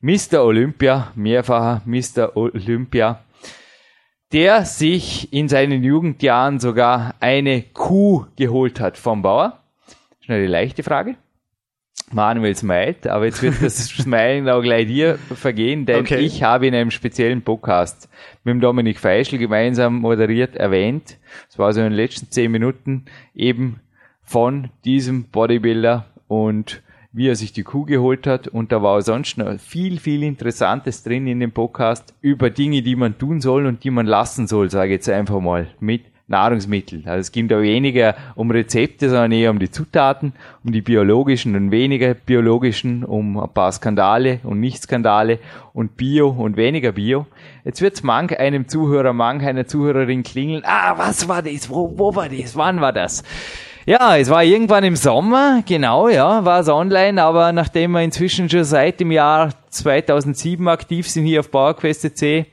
Mr. 0.00 0.42
Olympia, 0.42 1.12
mehrfacher 1.14 1.82
Mr. 1.86 2.36
Olympia, 2.36 3.20
der 4.32 4.64
sich 4.64 5.32
in 5.32 5.48
seinen 5.48 5.82
Jugendjahren 5.82 6.58
sogar 6.58 7.14
eine 7.20 7.62
Kuh 7.62 8.26
geholt 8.36 8.80
hat 8.80 8.96
vom 8.96 9.22
Bauer. 9.22 9.60
Schnell 10.20 10.42
die 10.42 10.50
leichte 10.50 10.82
Frage. 10.82 11.16
Manuel 12.10 12.54
smilet, 12.54 13.06
aber 13.06 13.26
jetzt 13.26 13.42
wird 13.42 13.62
das 13.62 13.86
Smilen 13.88 14.48
auch 14.48 14.62
gleich 14.62 14.86
dir 14.86 15.18
vergehen, 15.34 15.86
denn 15.86 16.00
okay. 16.00 16.18
ich 16.18 16.42
habe 16.42 16.66
in 16.66 16.74
einem 16.74 16.90
speziellen 16.90 17.42
Podcast 17.42 18.08
mit 18.44 18.52
dem 18.52 18.60
Dominik 18.60 18.98
Feischl 18.98 19.38
gemeinsam 19.38 20.00
moderiert 20.00 20.56
erwähnt, 20.56 21.18
es 21.48 21.58
war 21.58 21.72
so 21.72 21.80
in 21.80 21.86
den 21.86 21.94
letzten 21.94 22.30
zehn 22.30 22.50
Minuten 22.50 23.06
eben 23.34 23.80
von 24.22 24.70
diesem 24.84 25.24
Bodybuilder 25.24 26.06
und 26.28 26.82
wie 27.12 27.28
er 27.28 27.36
sich 27.36 27.52
die 27.52 27.62
Kuh 27.62 27.84
geholt 27.84 28.26
hat 28.26 28.48
und 28.48 28.72
da 28.72 28.82
war 28.82 29.02
sonst 29.02 29.36
noch 29.36 29.58
viel, 29.60 30.00
viel 30.00 30.22
Interessantes 30.22 31.02
drin 31.02 31.26
in 31.26 31.40
dem 31.40 31.52
Podcast 31.52 32.14
über 32.22 32.48
Dinge, 32.48 32.82
die 32.82 32.96
man 32.96 33.18
tun 33.18 33.40
soll 33.40 33.66
und 33.66 33.84
die 33.84 33.90
man 33.90 34.06
lassen 34.06 34.46
soll, 34.46 34.70
sage 34.70 34.92
ich 34.92 34.98
jetzt 34.98 35.08
einfach 35.10 35.40
mal, 35.40 35.68
mit 35.78 36.04
Nahrungsmittel. 36.28 37.02
Also 37.04 37.20
es 37.20 37.32
ging 37.32 37.48
da 37.48 37.60
weniger 37.60 38.16
um 38.34 38.50
Rezepte, 38.50 39.10
sondern 39.10 39.32
eher 39.32 39.50
um 39.50 39.58
die 39.58 39.70
Zutaten, 39.70 40.32
um 40.64 40.72
die 40.72 40.80
biologischen 40.80 41.54
und 41.54 41.70
weniger 41.70 42.14
biologischen, 42.14 43.04
um 43.04 43.38
ein 43.38 43.52
paar 43.52 43.70
Skandale 43.70 44.40
und 44.42 44.58
Nicht-Skandale 44.60 45.38
und 45.74 45.96
Bio 45.96 46.30
und 46.30 46.56
weniger 46.56 46.92
Bio. 46.92 47.26
Jetzt 47.64 47.82
wird's 47.82 48.02
manch 48.02 48.38
einem 48.38 48.68
Zuhörer, 48.68 49.12
manch 49.12 49.44
einer 49.44 49.66
Zuhörerin 49.66 50.22
klingeln. 50.22 50.62
Ah, 50.64 50.96
was 50.96 51.28
war 51.28 51.42
das? 51.42 51.68
Wo, 51.68 51.92
wo 51.96 52.14
war 52.14 52.28
das? 52.28 52.56
Wann 52.56 52.80
war 52.80 52.92
das? 52.92 53.22
Ja, 53.84 54.16
es 54.16 54.30
war 54.30 54.44
irgendwann 54.44 54.84
im 54.84 54.94
Sommer, 54.94 55.64
genau, 55.66 56.08
ja, 56.08 56.44
war 56.44 56.60
es 56.60 56.68
online, 56.68 57.20
aber 57.20 57.50
nachdem 57.50 57.90
wir 57.92 58.02
inzwischen 58.02 58.48
schon 58.48 58.62
seit 58.62 59.00
dem 59.00 59.10
Jahr 59.10 59.50
2007 59.70 60.68
aktiv 60.68 61.10
sind 61.10 61.24
hier 61.24 61.40
auf 61.40 61.50
PowerQuest.c, 61.50 62.46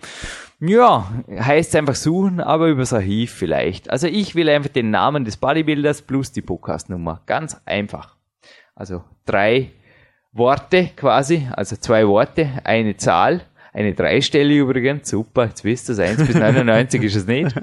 ja, 0.61 1.07
heißt 1.39 1.75
einfach 1.75 1.93
suchen, 1.93 2.41
aber 2.41 2.67
übers 2.67 2.93
Archiv 2.93 3.31
vielleicht. 3.31 3.91
Also 3.91 4.07
ich 4.07 4.33
will 4.33 4.49
einfach 4.49 4.71
den 4.71 4.89
Namen 4.89 5.23
des 5.23 5.37
Bodybuilders 5.37 6.01
plus 6.01 6.31
die 6.31 6.41
Podcastnummer. 6.41 7.21
Ganz 7.27 7.61
einfach. 7.63 8.15
Also 8.73 9.03
drei 9.25 9.71
Worte 10.31 10.89
quasi, 10.95 11.47
also 11.51 11.75
zwei 11.75 12.07
Worte, 12.07 12.49
eine 12.63 12.97
Zahl, 12.97 13.41
eine 13.73 13.93
Dreistelle 13.93 14.53
übrigens, 14.53 15.09
super, 15.09 15.45
jetzt 15.45 15.63
wisst 15.63 15.89
ihr 15.89 15.93
es, 15.93 15.99
1 15.99 16.25
bis 16.25 16.35
99 16.35 17.03
ist 17.03 17.15
es 17.15 17.27
nicht. 17.27 17.55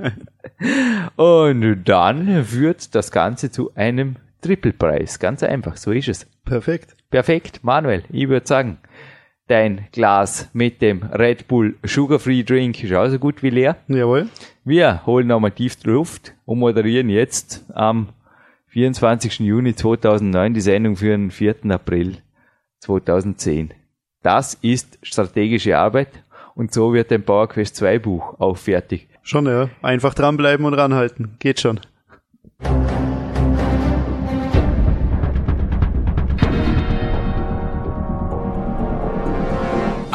Und 1.17 1.85
dann 1.85 2.45
führt 2.45 2.95
das 2.95 3.11
Ganze 3.11 3.51
zu 3.51 3.73
einem 3.75 4.17
Trippelpreis. 4.41 5.19
Ganz 5.19 5.43
einfach, 5.43 5.77
so 5.77 5.91
ist 5.93 6.09
es. 6.09 6.27
Perfekt. 6.45 6.95
Perfekt, 7.11 7.61
Manuel, 7.63 8.05
ich 8.11 8.29
würde 8.29 8.47
sagen, 8.47 8.79
dein 9.49 9.87
Glas 9.93 10.49
mit 10.53 10.83
dem 10.83 11.03
Red 11.03 11.49
Bull 11.49 11.77
Sugar 11.85 12.19
Free 12.19 12.43
Drink 12.43 12.83
ist 12.83 12.93
auch 12.93 13.09
so 13.09 13.19
gut 13.19 13.43
wie 13.43 13.51
leer. 13.51 13.77
Jawohl. 13.89 14.29
Wir 14.65 15.07
holen 15.07 15.29
nochmal 15.29 15.53
tief 15.53 15.77
Luft 15.85 16.35
und 16.45 16.59
moderieren 16.59 17.09
jetzt 17.09 17.65
am 17.73 18.09
24. 18.69 19.41
Juni 19.41 19.75
2009 19.75 20.55
die 20.55 20.61
Sendung 20.61 20.97
für 20.97 21.11
den 21.11 21.31
4. 21.31 21.71
April 21.71 22.19
2010. 22.81 23.73
Das 24.27 24.55
ist 24.55 24.99
strategische 25.05 25.79
Arbeit 25.79 26.09
und 26.57 26.75
so 26.75 26.93
wird 26.93 27.13
ein 27.13 27.23
PowerQuest 27.23 27.77
2 27.77 28.01
Buch 28.01 28.41
auch 28.41 28.57
fertig. 28.57 29.07
Schon, 29.23 29.47
ja. 29.47 29.69
Einfach 29.83 30.15
dranbleiben 30.15 30.67
und 30.67 30.75
ranhalten. 30.75 31.37
Geht 31.39 31.61
schon. 31.61 31.79